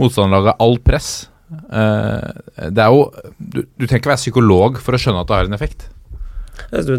Motstanderlaget 0.00 0.52
har 0.52 0.66
alt 0.66 0.84
press. 0.84 1.08
Eh, 1.52 2.68
det 2.72 2.80
er 2.84 2.92
jo 2.92 3.02
du, 3.36 3.62
du 3.64 3.84
trenger 3.84 4.00
ikke 4.00 4.12
være 4.12 4.22
psykolog 4.22 4.78
for 4.80 4.96
å 4.96 5.00
skjønne 5.00 5.24
at 5.24 5.28
det 5.28 5.36
har 5.38 5.50
en 5.50 5.56
effekt. 5.56 5.88
Du 6.72 6.94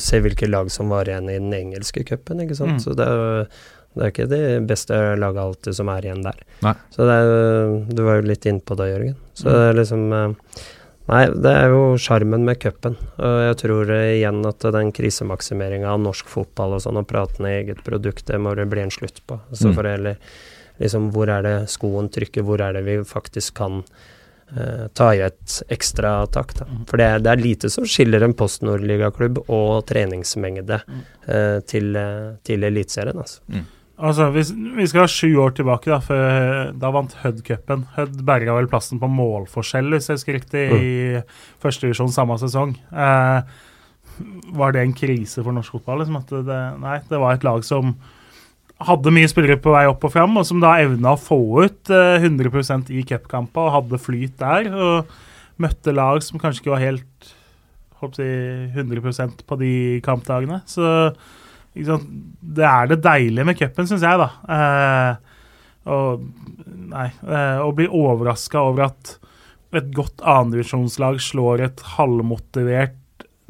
ser 0.00 0.22
hvilke 0.24 0.48
lag 0.50 0.70
som 0.72 0.90
var 0.90 1.10
igjen 1.10 1.28
i 1.30 1.38
den 1.38 1.52
engelske 1.54 2.04
cupen, 2.06 2.40
ikke 2.44 2.56
sant. 2.58 2.78
Mm. 2.78 2.82
Så 2.82 2.94
det 2.98 3.06
er, 3.06 3.18
jo- 3.18 3.46
det 3.94 4.04
er 4.06 4.12
ikke 4.12 4.28
de 4.30 4.42
beste 4.66 4.98
laga 5.20 5.42
alltid 5.46 5.74
som 5.76 5.88
er 5.92 6.06
igjen 6.06 6.22
der. 6.24 6.38
Nei. 6.64 6.72
Så 6.94 7.04
det 7.08 7.16
er, 7.22 7.72
du 7.92 8.02
var 8.06 8.20
jo 8.20 8.28
litt 8.30 8.46
innpå 8.48 8.76
det, 8.78 8.86
Jørgen. 8.92 9.18
Så 9.36 9.50
det 9.50 9.66
er 9.70 9.76
liksom 9.80 10.06
eh, 10.12 10.62
Nei, 11.10 11.24
det 11.34 11.50
er 11.50 11.72
jo 11.72 11.96
sjarmen 11.98 12.44
med 12.46 12.60
cupen. 12.62 12.94
Og 13.18 13.40
jeg 13.48 13.56
tror 13.64 13.90
eh, 13.90 14.12
igjen 14.20 14.38
at 14.48 14.62
den 14.72 14.92
krisemaksimeringa 14.94 15.90
av 15.90 16.00
norsk 16.04 16.30
fotball 16.30 16.76
og 16.78 16.84
sånn, 16.84 17.00
og 17.02 17.08
praten 17.10 17.48
i 17.50 17.56
eget 17.58 17.82
produkt, 17.84 18.24
det 18.30 18.38
må 18.40 18.54
det 18.56 18.68
bli 18.70 18.84
en 18.84 18.94
slutt 18.94 19.18
på. 19.26 19.40
Så 19.52 19.68
Mm. 19.72 19.74
for 19.74 19.90
heller 19.90 20.16
liksom 20.80 21.10
Hvor 21.12 21.28
er 21.28 21.42
det 21.42 21.56
skoen 21.70 22.08
trykker? 22.08 22.42
Hvor 22.46 22.60
er 22.64 22.72
det 22.78 22.84
vi 22.86 22.96
faktisk 23.04 23.54
kan 23.58 23.82
eh, 24.56 24.86
ta 24.94 25.10
i 25.14 25.20
et 25.26 25.58
ekstra 25.68 26.26
tak, 26.32 26.54
da. 26.58 26.66
For 26.88 26.96
det 27.02 27.04
er, 27.10 27.18
det 27.18 27.30
er 27.34 27.42
lite 27.42 27.70
som 27.70 27.84
skiller 27.84 28.22
en 28.24 28.34
Post 28.38 28.62
Nord-ligaklubb 28.62 29.42
og 29.48 29.84
treningsmengde 29.90 30.80
eh, 31.26 31.60
til, 31.66 31.94
eh, 31.96 32.32
til 32.46 32.64
Eliteserien, 32.64 33.18
altså. 33.18 33.42
Altså, 34.02 34.28
hvis, 34.34 34.50
Vi 34.50 34.86
skal 34.90 35.10
sju 35.10 35.36
år 35.38 35.52
tilbake, 35.54 35.90
da, 35.90 36.00
for 36.02 36.72
da 36.82 36.90
vant 36.94 37.14
Hødd 37.22 37.42
cupen. 37.46 37.84
Hødd 37.96 38.22
berga 38.26 38.56
vel 38.56 38.70
plassen 38.70 39.00
på 39.02 39.10
målforskjell, 39.10 39.92
hvis 39.94 40.10
jeg 40.10 40.18
husker 40.18 40.38
riktig, 40.38 40.64
i 40.74 41.20
førstedivisjon 41.62 42.10
samme 42.14 42.38
sesong. 42.42 42.74
Eh, 42.90 43.60
var 44.58 44.74
det 44.74 44.82
en 44.82 44.96
krise 44.96 45.44
for 45.44 45.54
norsk 45.54 45.78
fotball? 45.78 46.02
Liksom, 46.02 46.18
at 46.18 46.34
det, 46.48 46.62
nei, 46.82 46.98
det 47.08 47.20
var 47.22 47.36
et 47.36 47.46
lag 47.46 47.62
som 47.66 47.94
hadde 48.82 49.12
mye 49.14 49.30
spillere 49.30 49.60
på 49.62 49.70
vei 49.74 49.84
opp 49.86 50.02
og 50.08 50.10
fram, 50.14 50.34
og 50.40 50.48
som 50.48 50.58
da 50.62 50.74
evna 50.82 51.14
å 51.14 51.20
få 51.20 51.38
ut 51.62 51.92
eh, 51.94 52.24
100% 52.26 52.90
i 52.90 53.04
cupkamper 53.06 53.68
og 53.68 53.76
hadde 53.76 54.02
flyt 54.02 54.34
der. 54.42 54.72
Og 54.72 55.62
møtte 55.62 55.94
lag 55.94 56.24
som 56.26 56.42
kanskje 56.42 56.64
ikke 56.64 56.74
var 56.74 56.82
helt 56.82 57.30
holdt 58.02 58.18
på 58.18 58.24
å 58.24 58.26
si, 58.26 58.74
100% 58.74 59.46
på 59.46 59.60
de 59.60 59.72
kampdagene. 60.02 60.58
Så? 60.66 60.88
Det 61.74 62.64
er 62.68 62.88
det 62.90 63.00
deilige 63.04 63.46
med 63.48 63.58
cupen, 63.58 63.88
syns 63.88 64.04
jeg, 64.04 64.20
da. 64.20 64.28
Eh, 64.56 65.36
og 65.92 66.26
nei, 66.92 67.08
eh, 67.26 67.60
å 67.64 67.70
bli 67.74 67.88
overraska 67.88 68.60
over 68.60 68.90
at 68.90 69.16
et 69.72 69.88
godt 69.96 70.20
annendivisjonslag 70.20 71.20
slår 71.24 71.64
et 71.64 71.84
halvmotivert 71.94 72.98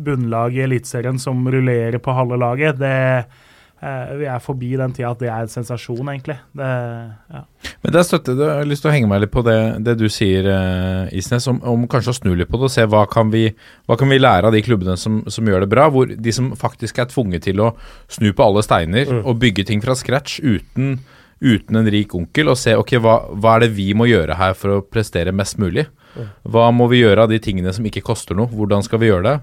bunnlag 0.02 0.54
i 0.56 0.62
Eliteserien 0.64 1.18
som 1.20 1.42
rullerer 1.50 1.98
på 2.02 2.14
halve 2.14 2.38
laget, 2.38 2.78
det 2.78 3.26
Vi 3.82 4.26
er 4.30 4.38
forbi 4.38 4.68
den 4.78 4.92
tida 4.94 5.08
at 5.10 5.18
det 5.18 5.26
er 5.28 5.42
en 5.42 5.50
sensasjon, 5.50 6.06
egentlig. 6.12 6.36
Det, 6.54 6.66
ja. 7.34 7.40
Men 7.82 7.94
der 7.96 8.04
støtter 8.06 8.36
jeg, 8.36 8.44
jeg 8.46 8.60
har 8.60 8.68
lyst 8.70 8.84
til 8.84 8.90
å 8.92 8.94
henge 8.94 9.08
meg 9.10 9.24
litt 9.24 9.32
på 9.34 9.42
det, 9.42 9.56
det 9.82 9.96
du 9.98 10.04
sier, 10.12 10.46
eh, 10.46 11.08
Isnes, 11.18 11.48
om, 11.50 11.58
om 11.66 11.86
kanskje 11.90 12.12
å 12.14 12.18
snu 12.20 12.30
litt 12.38 12.50
på 12.52 12.60
det 12.60 12.68
og 12.68 12.74
se 12.74 12.84
hva 12.86 13.00
kan 13.10 13.32
vi, 13.32 13.48
hva 13.90 13.96
kan 13.98 14.12
vi 14.12 14.20
lære 14.22 14.46
av 14.46 14.54
de 14.54 14.62
klubbene 14.62 14.94
som, 15.00 15.16
som 15.26 15.50
gjør 15.50 15.64
det 15.64 15.70
bra, 15.72 15.88
hvor 15.90 16.06
de 16.14 16.34
som 16.36 16.52
faktisk 16.58 17.00
er 17.02 17.10
tvunget 17.10 17.42
til 17.48 17.58
å 17.64 17.72
snu 18.12 18.30
på 18.30 18.46
alle 18.46 18.62
steiner 18.62 19.10
Mm. 19.12 19.24
og 19.26 19.40
bygge 19.42 19.64
ting 19.66 19.82
fra 19.82 19.96
scratch 19.98 20.38
uten, 20.46 21.00
uten 21.42 21.76
en 21.80 21.90
rik 21.90 22.14
onkel, 22.14 22.52
og 22.52 22.56
se 22.60 22.76
ok, 22.78 22.94
hva, 23.02 23.16
hva 23.34 23.56
er 23.56 23.64
det 23.66 23.72
vi 23.74 23.88
må 23.98 24.06
gjøre 24.06 24.36
her 24.38 24.54
for 24.54 24.76
å 24.76 24.82
prestere 24.86 25.34
mest 25.34 25.58
mulig? 25.58 25.88
Hva 26.44 26.68
må 26.70 26.86
vi 26.92 27.00
gjøre 27.02 27.24
av 27.24 27.32
de 27.32 27.38
tingene 27.42 27.72
som 27.74 27.84
ikke 27.88 28.04
koster 28.04 28.36
noe? 28.38 28.46
Hvordan 28.52 28.84
skal 28.86 29.00
vi 29.02 29.08
gjøre 29.10 29.24
det? 29.26 29.34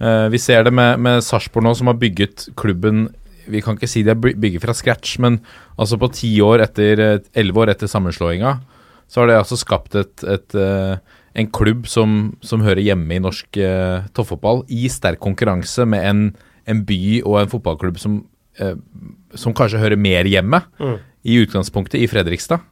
Eh, 0.00 0.26
vi 0.32 0.38
ser 0.40 0.62
det 0.68 0.72
med, 0.72 1.00
med 1.00 1.24
Sarpsborg 1.24 1.64
nå, 1.66 1.74
som 1.76 1.90
har 1.90 1.98
bygget 2.00 2.50
klubben 2.60 3.08
Vi 3.50 3.62
kan 3.64 3.78
ikke 3.78 3.88
si 3.90 4.02
de 4.06 4.14
er 4.14 4.18
bygget 4.20 4.62
fra 4.64 4.74
scratch, 4.76 5.18
men 5.22 5.40
altså 5.78 5.98
på 6.00 6.10
ti 6.14 6.32
år 6.44 6.64
etter 6.66 7.02
eh, 7.04 7.16
Elleve 7.38 7.64
år 7.64 7.74
etter 7.74 7.90
sammenslåinga, 7.90 8.58
så 9.10 9.22
har 9.22 9.30
det 9.30 9.40
altså 9.40 9.58
skapt 9.58 9.96
et, 9.98 10.22
et, 10.22 10.54
eh, 10.54 10.96
en 11.40 11.50
klubb 11.50 11.86
som, 11.90 12.36
som 12.46 12.62
hører 12.62 12.82
hjemme 12.84 13.16
i 13.16 13.22
norsk 13.22 13.58
eh, 13.58 14.06
toppfotball, 14.14 14.64
i 14.70 14.88
sterk 14.90 15.20
konkurranse 15.22 15.86
med 15.86 16.06
en, 16.06 16.26
en 16.70 16.82
by 16.86 17.20
og 17.24 17.40
en 17.40 17.50
fotballklubb 17.52 17.98
som 18.02 18.20
eh, 18.60 18.76
som 19.38 19.54
kanskje 19.54 19.78
hører 19.78 19.98
mer 20.00 20.26
hjemme 20.26 20.62
Mm. 20.80 20.98
i 21.22 21.36
utgangspunktet 21.42 22.00
i 22.00 22.08
Fredrikstad, 22.10 22.62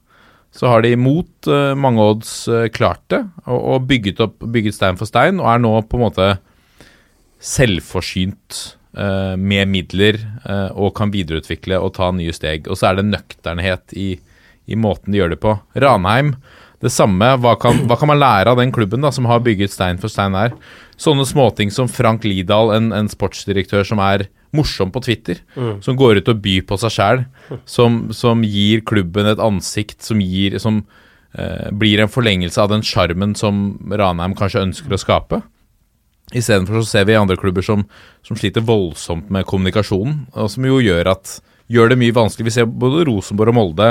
så 0.50 0.70
har 0.72 0.82
de 0.82 0.94
mot 0.96 1.46
eh, 1.46 1.74
mange 1.78 2.02
odds 2.02 2.32
eh, 2.48 2.68
klart 2.72 3.02
det, 3.12 3.20
og, 3.46 3.58
og 3.74 3.86
bygget 3.90 4.22
opp 4.24 4.38
bygget 4.40 4.74
stein 4.78 4.98
for 4.98 5.06
stein, 5.10 5.38
og 5.42 5.50
er 5.52 5.62
nå 5.62 5.74
på 5.86 5.98
en 5.98 6.06
måte 6.06 6.28
selvforsynt 7.38 8.76
med 9.38 9.70
midler 9.70 10.20
eh, 10.44 10.70
og 10.74 10.94
kan 10.98 11.12
videreutvikle 11.14 11.78
og 11.80 11.94
ta 11.98 12.10
nye 12.14 12.34
steg. 12.34 12.66
Og 12.68 12.78
så 12.78 12.90
er 12.90 12.98
det 12.98 13.10
nøkternhet 13.10 13.94
i, 13.98 14.08
i 14.66 14.78
måten 14.78 15.14
de 15.14 15.20
gjør 15.20 15.34
det 15.34 15.40
på. 15.42 15.54
Ranheim, 15.78 16.34
det 16.84 16.92
samme. 16.94 17.30
Hva 17.42 17.54
kan, 17.60 17.84
hva 17.90 17.98
kan 17.98 18.10
man 18.10 18.20
lære 18.22 18.52
av 18.52 18.60
den 18.60 18.72
klubben 18.74 19.04
da, 19.04 19.12
som 19.14 19.28
har 19.30 19.42
bygget 19.44 19.74
stein 19.74 20.00
for 20.02 20.12
stein 20.12 20.36
her? 20.38 20.54
Sånne 20.98 21.26
småting 21.28 21.70
som 21.74 21.90
Frank 21.90 22.26
Lidahl, 22.26 22.72
en, 22.74 22.92
en 22.94 23.10
sportsdirektør 23.10 23.86
som 23.86 24.02
er 24.02 24.28
morsom 24.56 24.90
på 24.94 25.02
Twitter, 25.04 25.42
som 25.84 25.96
går 25.98 26.22
ut 26.22 26.30
og 26.32 26.40
byr 26.40 26.64
på 26.68 26.78
seg 26.80 26.94
sjæl, 26.94 27.26
som, 27.68 28.06
som 28.16 28.40
gir 28.46 28.80
klubben 28.88 29.28
et 29.28 29.42
ansikt, 29.44 30.00
som, 30.02 30.22
gir, 30.24 30.56
som 30.62 30.80
eh, 31.36 31.68
blir 31.76 32.00
en 32.00 32.10
forlengelse 32.10 32.62
av 32.62 32.72
den 32.72 32.82
sjarmen 32.86 33.36
som 33.36 33.76
Ranheim 33.92 34.34
kanskje 34.38 34.64
ønsker 34.64 34.96
å 34.96 35.00
skape. 35.00 35.42
Istedenfor 36.36 36.82
så 36.82 36.90
ser 36.90 37.06
vi 37.08 37.16
andre 37.16 37.38
klubber 37.40 37.64
som, 37.64 37.86
som 38.26 38.36
sliter 38.36 38.64
voldsomt 38.64 39.30
med 39.32 39.46
kommunikasjonen, 39.48 40.26
og 40.36 40.50
som 40.52 40.66
jo 40.68 40.80
gjør, 40.84 41.14
at, 41.14 41.38
gjør 41.72 41.92
det 41.92 42.00
mye 42.02 42.16
vanskelig. 42.16 42.50
Vi 42.50 42.56
ser 42.58 42.68
både 42.68 43.06
Rosenborg 43.08 43.54
og 43.54 43.56
Molde 43.56 43.88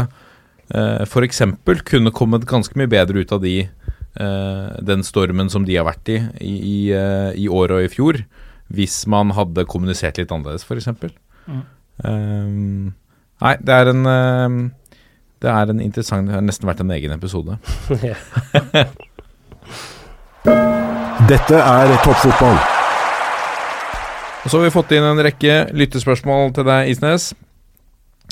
eh, 0.69 1.01
f.eks. 1.07 1.41
kunne 1.87 2.13
kommet 2.13 2.45
ganske 2.49 2.77
mye 2.77 2.91
bedre 2.91 3.23
ut 3.23 3.33
av 3.33 3.41
de, 3.41 3.55
eh, 3.65 4.67
den 4.85 5.05
stormen 5.07 5.49
som 5.49 5.65
de 5.65 5.79
har 5.79 5.87
vært 5.89 6.13
i 6.13 6.19
i, 6.41 6.53
i, 6.53 6.77
eh, 6.93 7.31
i 7.41 7.49
år 7.49 7.79
og 7.79 7.87
i 7.87 7.91
fjor, 7.91 8.21
hvis 8.67 8.99
man 9.09 9.33
hadde 9.33 9.65
kommunisert 9.65 10.21
litt 10.21 10.33
annerledes, 10.33 10.67
f.eks. 10.67 10.87
Mm. 11.47 11.63
Um, 12.05 12.93
nei, 13.41 13.55
det 13.63 13.73
er 13.73 13.89
en 13.89 14.09
eh, 14.11 14.57
Det 15.41 15.49
er 15.49 15.71
en 15.71 15.79
interessant 15.81 16.27
Det 16.27 16.35
har 16.35 16.43
nesten 16.45 16.69
vært 16.69 16.83
en 16.83 16.93
egen 16.93 17.15
episode. 17.15 17.57
Dette 21.25 21.57
er 21.57 21.89
toppfotball. 22.05 22.57
Og 24.45 24.51
så 24.51 24.59
har 24.59 24.67
vi 24.67 24.73
fått 24.75 24.91
inn 24.93 25.05
en 25.07 25.21
rekke 25.25 25.55
lyttespørsmål 25.73 26.51
til 26.55 26.67
deg, 26.67 26.91
Isnes. 26.93 27.31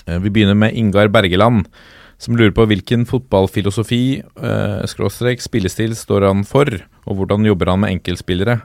Eh, 0.05 0.19
Vi 0.21 0.29
begynner 0.29 0.53
med 0.55 0.75
Ingar 0.77 1.09
Bergeland, 1.09 1.65
som 2.21 2.37
lurer 2.37 2.53
på 2.53 2.67
hvilken 2.69 3.07
fotballfilosofi, 3.09 4.21
eh, 4.21 4.85
skråstrek, 4.85 5.41
spillestil 5.41 5.95
står 5.97 6.27
han 6.27 6.43
for, 6.45 6.69
og 7.07 7.17
hvordan 7.17 7.45
jobber 7.49 7.73
han 7.73 7.79
med 7.81 7.97
enkeltspillere? 7.97 8.61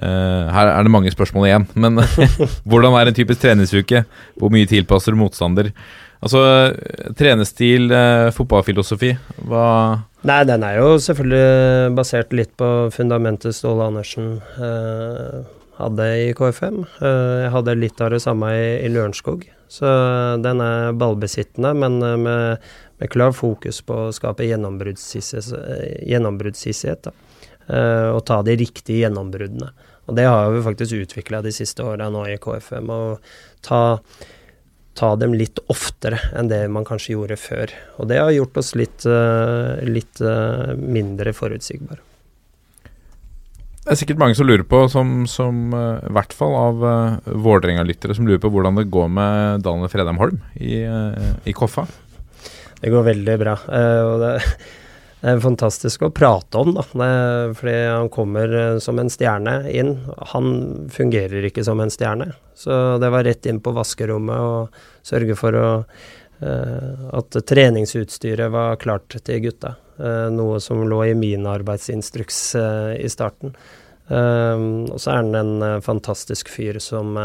Eh, 0.00 0.48
her 0.50 0.66
er 0.72 0.82
det 0.82 0.90
mange 0.90 1.12
spørsmål 1.12 1.46
igjen, 1.46 1.68
men 1.76 2.00
hvordan 2.66 2.96
er 2.96 3.08
en 3.12 3.14
typisk 3.14 3.44
treningsuke? 3.44 4.06
Hvor 4.40 4.50
mye 4.50 4.66
tilpasser 4.66 5.14
motstander? 5.14 5.70
Altså, 6.24 6.40
trenestil, 7.18 7.90
eh, 7.92 8.30
fotballfilosofi, 8.32 9.10
hva 9.44 9.66
Nei, 10.24 10.40
den 10.48 10.62
er 10.64 10.78
jo 10.78 10.96
selvfølgelig 11.04 11.92
basert 11.98 12.32
litt 12.32 12.54
på 12.56 12.88
fundamentet 12.94 13.52
Ståle 13.52 13.84
Andersen 13.90 14.40
eh, 14.56 15.44
hadde 15.76 16.06
i 16.22 16.32
KFM. 16.32 16.78
Eh, 17.04 17.44
jeg 17.44 17.52
hadde 17.52 17.76
litt 17.76 18.00
av 18.00 18.08
det 18.14 18.22
samme 18.24 18.48
i, 18.56 18.80
i 18.86 18.88
Lørenskog. 18.88 19.44
Så 19.68 19.84
den 20.40 20.64
er 20.64 20.96
ballbesittende, 20.96 21.76
men 21.76 22.00
eh, 22.00 22.16
med, 22.24 22.56
med 23.02 23.12
klar 23.12 23.36
fokus 23.36 23.84
på 23.84 24.06
å 24.06 24.12
skape 24.16 24.48
gjennombruddshissighet. 24.48 27.06
eh. 27.10 27.14
Eh, 27.64 28.08
og 28.12 28.24
ta 28.28 28.42
de 28.44 28.56
riktige 28.60 29.04
gjennombruddene. 29.04 29.70
Og 30.04 30.16
det 30.16 30.26
har 30.28 30.50
vi 30.52 30.64
faktisk 30.64 31.04
utvikla 31.04 31.40
de 31.44 31.52
siste 31.52 31.84
åra 31.84 32.10
nå 32.12 32.26
i 32.28 32.36
KFM. 32.40 32.90
Å 32.92 33.18
ta 33.64 33.80
ta 34.98 35.14
dem 35.18 35.34
litt 35.36 35.58
oftere 35.72 36.20
enn 36.38 36.48
det 36.50 36.62
man 36.72 36.86
kanskje 36.86 37.16
gjorde 37.16 37.38
før. 37.40 37.72
Og 37.98 38.08
det 38.10 38.20
har 38.22 38.34
gjort 38.34 38.58
oss 38.62 38.74
litt, 38.78 39.06
eh, 39.06 39.82
litt 39.88 40.22
eh, 40.22 40.74
mindre 40.78 41.34
forutsigbare. 41.34 42.00
Det 43.84 43.92
er 43.92 43.98
sikkert 44.00 44.20
mange 44.22 44.36
som 44.38 44.48
lurer 44.48 44.64
på, 44.64 44.86
som, 44.88 45.26
som 45.28 45.74
eh, 45.76 46.06
i 46.08 46.14
hvert 46.16 46.32
fall 46.32 46.54
av 46.56 46.86
uh, 46.86 47.34
Vålerenga-lyttere, 47.44 48.16
som 48.16 48.24
lurer 48.24 48.40
på 48.40 48.48
hvordan 48.54 48.80
det 48.80 48.86
går 48.94 49.10
med 49.12 49.66
Daniel 49.66 49.92
Fredheim 49.92 50.22
Holm 50.22 50.40
i, 50.56 50.80
i 51.44 51.56
Koffa. 51.56 51.84
Det 52.80 52.92
går 52.92 53.04
veldig 53.10 53.36
bra. 53.42 53.58
Uh, 53.68 54.00
og 54.08 54.16
det, 54.22 54.32
det 55.24 55.32
er 55.32 55.38
fantastisk 55.40 56.02
å 56.04 56.10
prate 56.12 56.60
om, 56.60 56.74
da. 56.76 56.82
Fordi 57.56 57.74
han 57.88 58.10
kommer 58.12 58.50
eh, 58.58 58.78
som 58.84 58.98
en 59.00 59.08
stjerne 59.08 59.54
inn. 59.72 59.94
Han 60.34 60.48
fungerer 60.92 61.46
ikke 61.48 61.62
som 61.64 61.80
en 61.80 61.92
stjerne. 61.92 62.34
Så 62.52 62.98
det 63.00 63.08
var 63.08 63.24
rett 63.24 63.46
inn 63.48 63.62
på 63.64 63.72
vaskerommet 63.72 64.36
og 64.36 65.06
sørge 65.06 65.36
for 65.40 65.56
å, 65.56 65.70
eh, 66.44 67.06
at 67.16 67.38
treningsutstyret 67.48 68.52
var 68.52 68.76
klart 68.82 69.16
til 69.16 69.40
gutta. 69.46 69.78
Eh, 69.96 70.26
noe 70.34 70.58
som 70.60 70.82
lå 70.90 71.00
i 71.06 71.16
min 71.16 71.48
arbeidsinstruks 71.48 72.42
i 73.00 73.08
starten. 73.08 73.56
Og 74.04 74.98
så 75.00 75.08
er 75.08 75.22
han 75.22 75.38
en 75.38 75.80
fantastisk 75.80 76.50
fyr 76.52 76.76
som, 76.84 77.16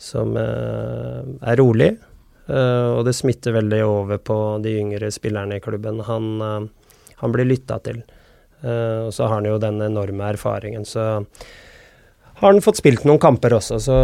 som 0.00 0.30
er 0.40 1.60
rolig. 1.60 1.90
Og 2.48 3.02
det 3.04 3.12
smitter 3.18 3.52
veldig 3.58 3.82
over 3.84 4.22
på 4.24 4.38
de 4.64 4.78
yngre 4.80 5.12
spillerne 5.12 5.58
i 5.58 5.60
klubben. 5.60 6.00
Han, 6.08 6.70
han 7.22 7.34
blir 7.34 7.48
lytta 7.48 7.78
til. 7.84 8.02
Uh, 8.64 9.06
og 9.06 9.12
så 9.14 9.26
har 9.26 9.38
han 9.40 9.48
jo 9.48 9.60
den 9.62 9.82
enorme 9.84 10.30
erfaringen, 10.32 10.84
så 10.88 11.24
har 12.36 12.52
han 12.52 12.60
fått 12.60 12.82
spilt 12.82 13.06
noen 13.08 13.20
kamper 13.20 13.54
også, 13.56 13.78
så 13.80 13.94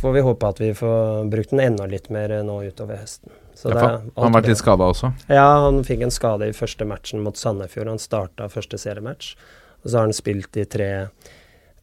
får 0.00 0.12
vi 0.12 0.24
håpe 0.24 0.48
at 0.48 0.58
vi 0.60 0.72
får 0.76 1.30
brukt 1.32 1.54
den 1.54 1.62
enda 1.64 1.86
litt 1.88 2.10
mer 2.12 2.34
nå 2.44 2.58
utover 2.68 3.00
høsten. 3.00 3.32
Så 3.56 3.72
Ja, 3.72 4.00
han 4.00 4.12
har 4.16 4.34
vært 4.34 4.50
litt 4.52 4.60
skada 4.60 4.88
også. 4.88 5.12
Ja, 5.28 5.46
han 5.66 5.80
fikk 5.84 6.04
en 6.04 6.12
skade 6.12 6.48
i 6.48 6.56
første 6.56 6.84
matchen 6.88 7.20
mot 7.24 7.36
Sandefjord. 7.36 7.90
Han 7.92 8.00
starta 8.00 8.48
første 8.52 8.80
seriematch. 8.80 9.34
Og 9.80 9.90
så 9.90 9.98
har 9.98 10.08
han 10.08 10.16
spilt 10.16 10.48
de 10.56 10.64
tre, 10.68 10.90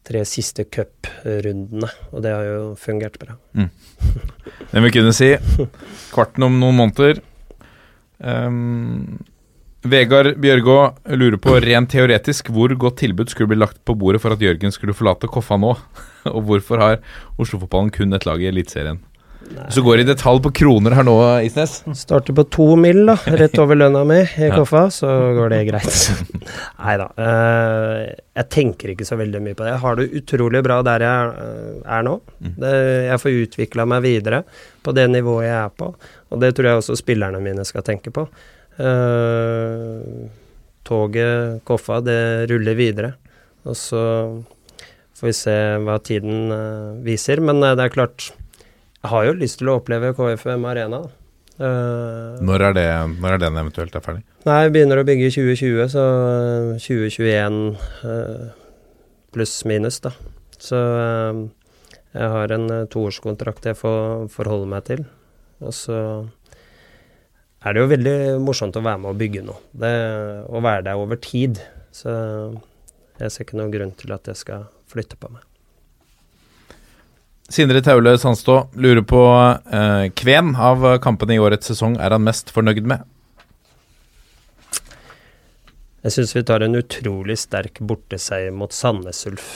tre 0.06 0.22
siste 0.26 0.66
cuprundene, 0.70 1.90
og 2.12 2.22
det 2.22 2.34
har 2.34 2.46
jo 2.46 2.60
fungert 2.78 3.18
bra. 3.22 3.34
Det 4.70 4.82
vi 4.84 4.92
kunne 4.94 5.14
si. 5.14 5.32
Kvarten 6.14 6.46
om 6.46 6.58
noen 6.62 6.78
måneder. 6.78 7.22
Ehm, 8.22 9.18
Vegard 9.86 10.34
Bjørgå 10.42 10.78
lurer 11.14 11.38
på 11.38 11.54
rent 11.62 11.92
teoretisk 11.92 12.48
hvor 12.50 12.72
godt 12.74 12.98
tilbud 13.04 13.30
skulle 13.30 13.52
bli 13.52 13.60
lagt 13.60 13.78
på 13.86 13.94
bordet 13.98 14.18
for 14.24 14.34
at 14.34 14.42
Jørgen 14.42 14.74
skulle 14.74 14.96
forlate 14.96 15.30
Koffa 15.30 15.58
nå, 15.60 15.76
og 16.34 16.40
hvorfor 16.48 16.82
har 16.82 16.98
Oslo-fotballen 17.38 17.92
kun 17.94 18.16
et 18.16 18.26
lag 18.26 18.42
i 18.42 18.50
Eliteserien? 18.50 18.98
Så 19.72 19.80
går 19.80 19.96
det 19.96 20.02
i 20.04 20.08
detalj 20.10 20.42
på 20.44 20.50
kroner 20.58 20.92
her 20.92 21.06
nå, 21.06 21.14
Isnes 21.46 21.78
Starter 21.96 22.34
på 22.36 22.42
to 22.52 22.66
mil, 22.76 23.04
da, 23.08 23.14
rett 23.40 23.54
over 23.62 23.78
lønna 23.78 24.02
mi 24.04 24.18
i 24.18 24.48
Ja. 24.48 24.50
Koffa, 24.58 24.88
så 24.92 25.08
går 25.38 25.54
det 25.54 25.62
greit. 25.70 25.94
Nei 26.82 26.98
da. 27.00 27.06
eh, 27.22 28.02
jeg 28.42 28.48
tenker 28.52 28.92
ikke 28.92 29.06
så 29.08 29.16
veldig 29.16 29.40
mye 29.46 29.56
på 29.56 29.64
det. 29.64 29.72
Jeg 29.76 29.82
har 29.86 29.96
det 29.96 30.10
utrolig 30.20 30.60
bra 30.66 30.82
der 30.90 31.06
jeg 31.06 31.32
eh, 31.46 31.80
er 31.96 32.04
nå. 32.10 32.18
Mm. 32.44 32.60
Jeg 33.08 33.22
får 33.22 33.40
utvikla 33.46 33.88
meg 33.94 34.04
videre 34.04 34.42
på 34.84 34.92
det 34.98 35.06
nivået 35.14 35.48
jeg 35.48 35.56
er 35.62 35.74
på, 35.80 35.94
og 36.28 36.44
det 36.44 36.52
tror 36.58 36.72
jeg 36.72 36.82
også 36.82 36.98
spillerne 37.00 37.40
mine 37.40 37.64
skal 37.64 37.86
tenke 37.86 38.12
på. 38.12 38.26
Eh, 38.78 40.28
toget, 40.86 41.64
Koffa, 41.68 42.00
det 42.04 42.48
ruller 42.50 42.78
videre. 42.78 43.12
Og 43.68 43.76
så 43.76 44.02
får 45.18 45.26
vi 45.28 45.34
se 45.36 45.56
hva 45.84 45.98
tiden 46.00 46.52
uh, 46.54 46.94
viser. 47.04 47.42
Men 47.44 47.60
uh, 47.64 47.74
det 47.76 47.88
er 47.88 47.94
klart, 47.94 48.30
jeg 49.02 49.10
har 49.12 49.26
jo 49.26 49.38
lyst 49.38 49.60
til 49.60 49.72
å 49.72 49.78
oppleve 49.80 50.14
KFM 50.16 50.66
Arena. 50.70 51.02
Når 51.58 52.62
er, 52.68 52.74
det, 52.76 52.86
når 53.18 53.34
er 53.34 53.40
den 53.42 53.56
eventuelt 53.58 53.96
er 53.98 54.02
ferdig? 54.04 54.22
Nei, 54.46 54.60
vi 54.68 54.74
begynner 54.76 55.00
å 55.00 55.06
bygge 55.08 55.26
i 55.26 55.32
2020, 55.34 55.88
så 55.90 56.04
eh, 56.78 56.84
2021 56.84 57.56
eh, 58.06 58.44
pluss 59.34 59.54
minus, 59.66 59.98
da. 60.04 60.12
Så 60.54 60.78
jeg 62.14 62.30
har 62.34 62.54
en 62.54 62.70
toårskontrakt 62.94 63.66
jeg 63.66 63.78
får 63.78 64.30
forholde 64.30 64.70
meg 64.70 64.86
til. 64.86 65.02
Og 65.58 65.74
så 65.74 65.98
er 67.64 67.74
det 67.74 67.82
jo 67.82 67.90
veldig 67.90 68.16
morsomt 68.44 68.76
å 68.78 68.84
være 68.84 69.02
med 69.02 69.10
å 69.10 69.18
bygge 69.18 69.44
noe. 69.46 69.60
Det, 69.74 69.92
å 70.46 70.62
være 70.62 70.86
der 70.86 71.00
over 71.00 71.18
tid. 71.22 71.58
Så 71.94 72.12
jeg 73.18 73.34
ser 73.34 73.46
ikke 73.46 73.58
noen 73.58 73.74
grunn 73.74 73.94
til 73.98 74.14
at 74.14 74.30
jeg 74.30 74.38
skal 74.44 74.68
flytte 74.90 75.18
på 75.18 75.30
meg. 75.32 75.44
Sindre 77.48 77.80
Taule 77.80 78.12
Sandstå 78.20 78.58
lurer 78.76 79.02
på 79.08 79.22
eh, 79.72 80.10
hvem 80.20 80.52
av 80.60 80.84
kampene 81.00 81.38
i 81.38 81.40
årets 81.40 81.70
sesong 81.72 81.96
er 81.96 82.12
han 82.12 82.26
mest 82.26 82.52
fornøyd 82.52 82.84
med? 82.90 83.06
Jeg 86.04 86.14
syns 86.14 86.34
vi 86.36 86.44
tar 86.46 86.62
en 86.62 86.78
utrolig 86.78 87.38
sterk 87.40 87.80
borteseier 87.84 88.52
mot 88.54 88.72
Sandnes 88.76 89.24
Ulf. 89.26 89.48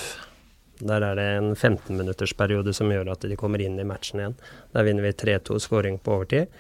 Der 0.82 1.04
er 1.06 1.14
det 1.20 1.26
en 1.36 1.52
15-minuttersperiode 1.52 2.74
som 2.74 2.90
gjør 2.90 3.12
at 3.12 3.28
de 3.28 3.38
kommer 3.38 3.62
inn 3.62 3.76
i 3.78 3.86
matchen 3.86 4.18
igjen. 4.18 4.34
Der 4.74 4.88
vinner 4.88 5.06
vi 5.06 5.12
3-2 5.14 5.60
scoring 5.62 6.00
på 6.02 6.16
overtid. 6.16 6.50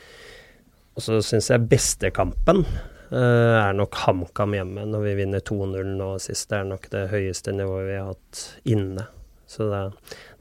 Og 0.92 1.04
så 1.04 1.20
syns 1.24 1.48
jeg 1.52 1.68
beste 1.70 2.10
kampen 2.14 2.64
eh, 2.66 3.56
er 3.56 3.72
nok 3.76 3.96
HamKam 4.04 4.56
hjemme, 4.58 4.84
når 4.88 5.06
vi 5.06 5.16
vinner 5.22 5.44
2-0 5.44 5.94
nå 5.96 6.12
sist. 6.22 6.50
Det 6.50 6.60
er 6.60 6.68
nok 6.68 6.88
det 6.92 7.06
høyeste 7.12 7.54
nivået 7.56 7.88
vi 7.88 7.98
har 7.98 8.12
hatt 8.12 8.44
inne. 8.68 9.08
Så 9.48 9.68
det, 9.68 9.82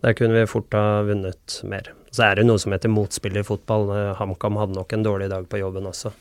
der 0.04 0.16
kunne 0.16 0.36
vi 0.38 0.48
fort 0.50 0.76
ha 0.76 1.02
vunnet 1.08 1.58
mer. 1.68 1.92
Så 2.12 2.28
er 2.28 2.40
det 2.40 2.48
noe 2.48 2.60
som 2.60 2.76
heter 2.76 2.92
motspill 2.92 3.40
i 3.40 3.48
fotball. 3.48 3.90
HamKam 4.20 4.60
hadde 4.60 4.76
nok 4.76 4.96
en 4.96 5.04
dårlig 5.08 5.30
dag 5.32 5.48
på 5.52 5.60
jobben 5.62 5.88
også, 5.88 6.12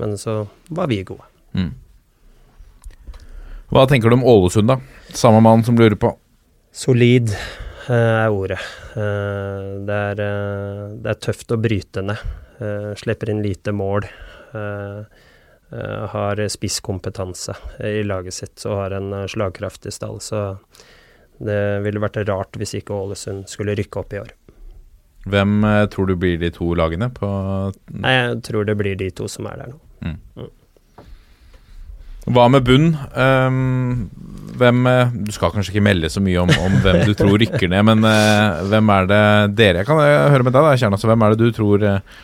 men 0.00 0.16
så 0.20 0.42
var 0.68 0.90
vi 0.92 1.02
gode. 1.08 1.24
Mm. 1.56 1.72
Hva 3.72 3.84
tenker 3.88 4.08
du 4.08 4.16
om 4.16 4.24
Ålesund, 4.24 4.68
da? 4.68 4.78
Samme 5.16 5.40
mann 5.44 5.64
som 5.64 5.76
lurer 5.76 5.96
på. 6.00 6.14
Solid 6.72 7.32
uh, 7.32 7.92
er 7.92 8.32
ordet. 8.32 8.60
Uh, 8.94 9.80
det, 9.88 9.98
er, 10.12 10.22
det 11.00 11.12
er 11.12 11.20
tøft 11.20 11.52
å 11.52 11.60
bryte 11.60 12.04
ned. 12.04 12.22
Eh, 12.60 12.94
slipper 12.94 13.30
inn 13.30 13.42
lite 13.42 13.72
mål. 13.72 14.04
Eh, 14.54 14.98
eh, 15.78 16.06
har 16.08 16.48
spisskompetanse 16.48 17.54
i 17.84 18.02
laget 18.02 18.34
sitt 18.34 18.66
og 18.66 18.80
har 18.80 18.96
en 18.98 19.12
slagkraftig 19.28 19.92
stall. 19.94 20.18
Så 20.20 20.58
det 21.38 21.80
ville 21.84 22.02
vært 22.02 22.18
rart 22.26 22.58
hvis 22.58 22.74
ikke 22.80 22.96
Ålesund 22.96 23.46
skulle 23.50 23.78
rykke 23.78 24.02
opp 24.02 24.14
i 24.14 24.22
år. 24.24 24.34
Hvem 25.28 25.60
tror 25.92 26.08
du 26.08 26.14
blir 26.16 26.38
de 26.40 26.48
to 26.54 26.70
lagene 26.78 27.10
på 27.12 27.28
Nei, 27.92 28.12
jeg 28.14 28.38
tror 28.46 28.64
det 28.64 28.78
blir 28.78 28.96
de 28.96 29.10
to 29.12 29.26
som 29.28 29.46
er 29.50 29.58
der 29.60 29.74
nå. 29.74 30.46
Hva 32.28 32.46
med 32.52 32.64
bunn? 32.64 32.86
Um, 33.16 34.08
hvem 34.60 34.88
Du 35.26 35.30
skal 35.32 35.52
kanskje 35.52 35.74
ikke 35.74 35.84
melde 35.84 36.10
så 36.12 36.20
mye 36.20 36.40
om, 36.42 36.50
om 36.64 36.74
hvem 36.84 37.02
du 37.08 37.12
tror 37.16 37.36
rykker 37.40 37.70
ned, 37.72 37.86
men 37.88 38.04
uh, 38.04 38.64
hvem 38.68 38.92
er 38.94 39.08
det 39.10 39.22
dere 39.58 39.82
Jeg 39.82 39.88
kan 39.88 40.00
høre 40.00 40.46
med 40.46 40.54
deg, 40.54 40.64
da, 40.64 40.74
Kjerna. 40.80 41.00
Hvem 41.12 41.24
er 41.24 41.34
det 41.34 41.40
du 41.44 41.56
tror 41.56 41.84
eh, 41.84 42.18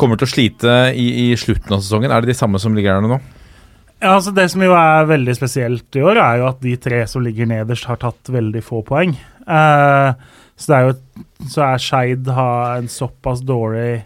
kommer 0.00 0.20
til 0.20 0.28
å 0.28 0.32
slite 0.32 0.78
i, 0.96 1.06
i 1.26 1.36
slutten 1.38 1.76
av 1.76 1.84
sesongen? 1.84 2.10
Er 2.10 2.24
det 2.24 2.32
de 2.32 2.38
samme 2.38 2.60
som 2.62 2.74
ligger 2.76 2.96
der 2.96 3.12
nå? 3.12 3.20
Ja, 4.00 4.14
altså 4.16 4.32
Det 4.32 4.46
som 4.48 4.62
jo 4.64 4.72
er 4.72 5.08
veldig 5.10 5.34
spesielt 5.36 5.96
i 5.96 6.04
år, 6.04 6.18
er 6.18 6.40
jo 6.40 6.46
at 6.48 6.60
de 6.64 6.76
tre 6.80 7.02
som 7.08 7.24
ligger 7.24 7.48
nederst, 7.50 7.88
har 7.88 8.00
tatt 8.00 8.32
veldig 8.32 8.62
få 8.64 8.80
poeng. 8.86 9.12
Uh, 9.44 10.16
så 10.56 10.70
det 10.70 10.78
er 10.78 10.86
jo 10.88 10.94
så 11.50 11.66
er 11.66 11.82
Skeid 11.82 12.28
har 12.36 12.78
en 12.78 12.88
såpass 12.90 13.40
dårlig 13.44 14.02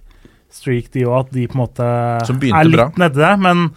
streak, 0.55 0.91
de 0.95 1.03
òg, 1.07 1.25
at 1.25 1.33
de 1.35 1.47
på 1.51 1.57
en 1.57 1.63
måte 1.65 1.87
er 1.87 2.69
litt 2.69 3.17
der. 3.19 3.39
Men 3.43 3.69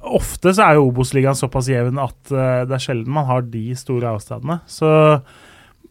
ofte 0.00 0.52
så 0.52 0.66
er 0.66 0.78
jo 0.78 0.86
Obos-ligaen 0.90 1.36
såpass 1.38 1.68
jevn 1.72 2.00
at 2.00 2.20
uh, 2.32 2.64
det 2.68 2.76
er 2.76 2.84
sjelden 2.84 3.12
man 3.16 3.28
har 3.28 3.44
de 3.48 3.72
store 3.78 4.12
avstandene. 4.16 4.60
Så 4.68 4.92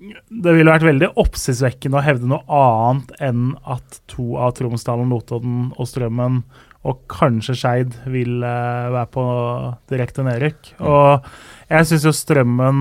det 0.02 0.54
ville 0.56 0.72
vært 0.74 0.88
veldig 0.88 1.12
oppsiktsvekkende 1.22 2.00
å 2.00 2.06
hevde 2.06 2.30
noe 2.32 2.42
annet 2.58 3.12
enn 3.22 3.52
at 3.70 4.00
to 4.10 4.34
av 4.42 4.56
Tromsdalen, 4.58 5.12
Notodden 5.14 5.68
og 5.78 5.88
Strømmen 5.90 6.42
og 6.90 7.04
kanskje 7.14 7.54
Skeid 7.60 7.94
vil 8.10 8.42
eh, 8.42 8.88
være 8.96 9.10
på 9.14 9.24
direkte 9.92 10.26
nedrykk. 10.26 10.72
Og 10.82 11.28
jeg 11.70 11.90
syns 11.92 12.08
jo 12.10 12.14
Strømmen 12.18 12.80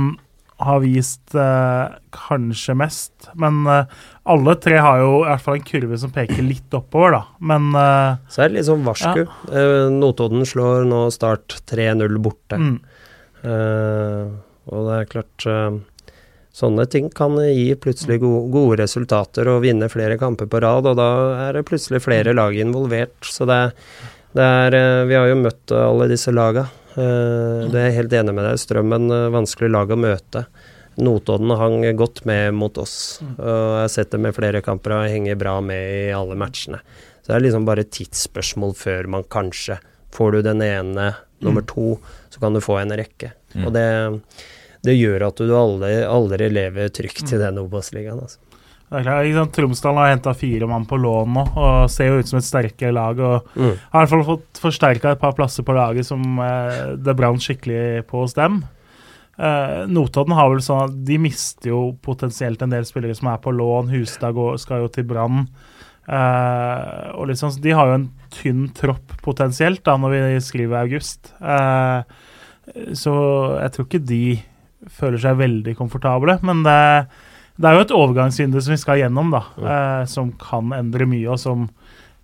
har 0.60 0.80
vist 0.80 1.34
eh, 1.36 1.92
kanskje 2.12 2.74
mest, 2.76 3.28
men 3.40 3.60
eh, 3.68 3.92
alle 4.32 4.54
tre 4.60 4.76
har 4.80 4.98
jo 5.00 5.12
i 5.22 5.28
hvert 5.28 5.44
fall 5.44 5.56
en 5.60 5.68
kurve 5.68 5.98
som 6.00 6.12
peker 6.12 6.40
litt 6.44 6.72
oppover, 6.76 7.18
da. 7.18 7.22
Men 7.52 7.68
eh, 7.76 8.16
Så 8.32 8.42
er 8.44 8.50
det 8.52 8.58
litt 8.58 8.68
sånn 8.68 8.84
varsku. 8.88 9.22
Eh, 9.52 9.86
Notodden 9.92 10.44
slår 10.48 10.88
nå 10.88 11.06
Start 11.16 11.60
3-0 11.68 12.16
borte. 12.24 12.56
mm, 12.60 12.80
Eh, 13.40 14.24
og 14.68 14.82
det 14.84 14.96
er 14.98 15.06
klart 15.08 15.44
Sånne 16.50 16.86
ting 16.90 17.06
kan 17.14 17.36
gi 17.38 17.68
plutselig 17.78 18.18
go 18.22 18.32
gode 18.50 18.80
resultater 18.82 19.48
og 19.52 19.62
vinne 19.62 19.86
flere 19.90 20.18
kamper 20.18 20.48
på 20.50 20.60
rad, 20.64 20.88
og 20.90 20.98
da 20.98 21.10
er 21.46 21.56
det 21.56 21.68
plutselig 21.68 22.02
flere 22.02 22.34
lag 22.34 22.56
involvert. 22.58 23.14
Så 23.22 23.46
det, 23.46 23.60
det 24.34 24.46
er 24.46 24.76
eh, 24.78 25.04
Vi 25.10 25.18
har 25.18 25.30
jo 25.30 25.38
møtt 25.44 25.74
alle 25.76 26.10
disse 26.10 26.34
laga. 26.34 26.66
Eh, 26.98 27.70
det 27.70 27.78
er 27.78 27.86
jeg 27.88 27.98
helt 28.00 28.18
enig 28.18 28.34
med 28.34 28.48
deg. 28.48 28.58
Strømmen 28.58 29.06
eh, 29.14 29.30
vanskelig 29.36 29.70
lag 29.70 29.94
å 29.94 30.00
møte. 30.00 30.44
Notodden 31.00 31.54
hang 31.56 31.86
godt 31.96 32.24
med 32.28 32.50
mot 32.58 32.82
oss. 32.82 33.20
Og 33.38 33.46
jeg 33.46 33.84
har 33.84 33.94
sett 33.94 34.10
dem 34.12 34.26
med 34.26 34.34
flere 34.36 34.60
kamper 34.64 34.98
og 34.98 35.06
henger 35.08 35.38
bra 35.38 35.54
med 35.64 36.10
i 36.10 36.10
alle 36.16 36.36
matchene. 36.38 36.82
Så 37.22 37.30
det 37.30 37.38
er 37.38 37.46
liksom 37.46 37.68
bare 37.68 37.86
tidsspørsmål 37.86 38.74
før 38.78 39.14
man 39.18 39.30
kanskje 39.30 39.78
Får 40.10 40.32
du 40.34 40.40
den 40.42 40.58
ene 40.58 41.04
nummer 41.38 41.62
to, 41.62 41.92
så 42.34 42.40
kan 42.42 42.56
du 42.56 42.58
få 42.58 42.80
en 42.80 42.90
rekke. 42.98 43.28
Og 43.62 43.68
det, 43.70 43.84
det 44.86 44.94
gjør 44.96 45.26
at 45.28 45.42
du 45.42 45.50
aldri, 45.56 45.92
aldri 46.08 46.48
lever 46.52 46.88
trygt 46.94 47.32
i 47.34 47.40
den 47.40 47.60
Obos-ligaen. 47.60 48.20
Altså. 48.22 48.38
det 48.90 49.02
er 49.02 49.06
klart. 49.06 49.52
Tromsdalen 49.54 50.00
har 50.00 50.12
henta 50.14 50.32
fire 50.34 50.66
mann 50.70 50.86
på 50.88 50.96
lån 50.98 51.34
nå 51.36 51.44
og 51.52 51.90
ser 51.92 52.10
jo 52.10 52.20
ut 52.20 52.30
som 52.30 52.40
et 52.40 52.48
sterkere 52.48 52.92
lag. 52.96 53.18
og 53.20 53.46
Mm. 53.56 53.74
Har 53.92 54.02
i 54.02 54.06
hvert 54.06 54.12
fall 54.14 54.24
fått 54.24 54.60
forsterka 54.62 55.12
et 55.12 55.20
par 55.20 55.32
plasser 55.36 55.62
på 55.62 55.76
laget 55.76 56.06
som 56.08 56.38
eh, 56.40 56.96
det 56.96 57.16
brant 57.16 57.42
skikkelig 57.44 58.06
på 58.08 58.24
hos 58.24 58.34
dem. 58.34 58.62
Eh, 59.38 59.86
Notodden 59.88 60.34
har 60.36 60.50
vel 60.50 60.64
sånn 60.64 60.82
at 60.88 60.96
de 61.06 61.18
mister 61.18 61.70
jo 61.70 61.82
potensielt 62.02 62.62
en 62.62 62.72
del 62.74 62.84
spillere 62.88 63.14
som 63.16 63.28
er 63.32 63.38
på 63.40 63.52
lån. 63.52 63.92
Hustad 63.94 64.34
går, 64.36 64.58
skal 64.58 64.82
jo 64.84 64.88
til 64.88 65.04
Brann. 65.04 65.46
Eh, 66.10 67.10
og 67.14 67.28
liksom, 67.30 67.52
de 67.62 67.70
har 67.76 67.86
jo 67.86 67.98
en 68.00 68.10
tynn 68.34 68.68
tropp 68.74 69.14
potensielt 69.22 69.84
da 69.86 69.96
når 70.00 70.16
vi 70.16 70.40
skriver 70.44 70.82
august. 70.82 71.32
Eh, 71.40 72.02
så 72.94 73.14
jeg 73.60 73.72
tror 73.74 73.86
ikke 73.86 74.06
de 74.06 74.24
føler 74.88 75.20
seg 75.20 75.40
veldig 75.40 75.74
komfortable. 75.78 76.38
Men 76.46 76.64
det, 76.66 76.78
det 77.60 77.68
er 77.70 77.76
jo 77.76 77.86
et 77.86 77.96
overgangsvindu 77.96 78.60
som 78.60 78.74
vi 78.74 78.80
skal 78.80 79.02
gjennom, 79.02 79.32
da. 79.34 79.44
Eh, 79.60 80.04
som 80.10 80.32
kan 80.40 80.72
endre 80.76 81.08
mye, 81.10 81.26
og 81.30 81.40
som 81.42 81.68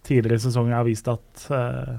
tidligere 0.06 0.46
sesonger 0.46 0.78
har 0.78 0.86
vist 0.86 1.10
at 1.10 1.48
eh, 1.52 1.96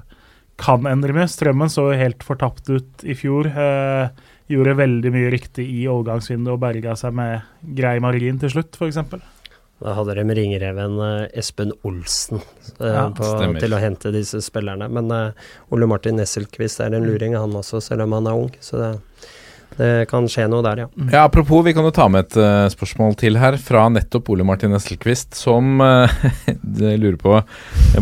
kan 0.58 0.88
endre 0.90 1.14
mye. 1.16 1.28
Strømmen 1.30 1.70
så 1.72 1.90
jo 1.90 2.02
helt 2.02 2.24
fortapt 2.26 2.70
ut 2.72 3.06
i 3.06 3.16
fjor. 3.18 3.50
Eh, 3.52 4.28
gjorde 4.48 4.78
veldig 4.78 5.10
mye 5.12 5.32
riktig 5.32 5.66
i 5.68 5.82
overgangsvinduet 5.90 6.54
og 6.54 6.62
berga 6.62 6.94
seg 6.96 7.16
med 7.16 7.74
grei 7.76 7.98
margin 8.00 8.40
til 8.40 8.54
slutt, 8.54 8.78
f.eks. 8.80 9.02
Da 9.78 9.94
hadde 9.94 10.16
de 10.18 10.24
ringreven 10.34 10.96
eh, 11.04 11.26
Espen 11.38 11.70
Olsen 11.86 12.40
eh, 12.40 12.88
Ja, 12.88 13.04
på, 13.14 13.28
til 13.60 13.76
å 13.76 13.82
hente 13.82 14.10
disse 14.14 14.40
spillerne. 14.42 14.88
Men 14.90 15.12
eh, 15.14 15.50
Ole 15.74 15.86
Martin 15.90 16.18
Nesselquist 16.18 16.82
er 16.82 16.96
en 16.96 17.06
luring, 17.06 17.36
han 17.38 17.54
også, 17.54 17.82
selv 17.84 18.08
om 18.08 18.16
han 18.16 18.26
er 18.26 18.40
ung. 18.40 18.50
Så 18.64 18.80
det, 18.80 18.90
det 19.78 20.08
kan 20.10 20.26
skje 20.30 20.48
noe 20.50 20.64
der, 20.66 20.80
ja. 20.84 20.88
Ja, 21.12 21.22
Apropos, 21.28 21.62
vi 21.66 21.72
kan 21.76 21.86
jo 21.86 21.92
ta 21.94 22.08
med 22.10 22.26
et 22.26 22.36
uh, 22.40 22.66
spørsmål 22.72 23.14
til 23.20 23.38
her 23.38 23.54
fra 23.62 23.84
nettopp 23.94 24.28
Ole 24.34 24.44
Martin 24.46 24.74
Esselquist, 24.76 25.38
som 25.38 25.78
uh, 25.84 26.10
lurer 26.74 27.16
på 27.20 27.38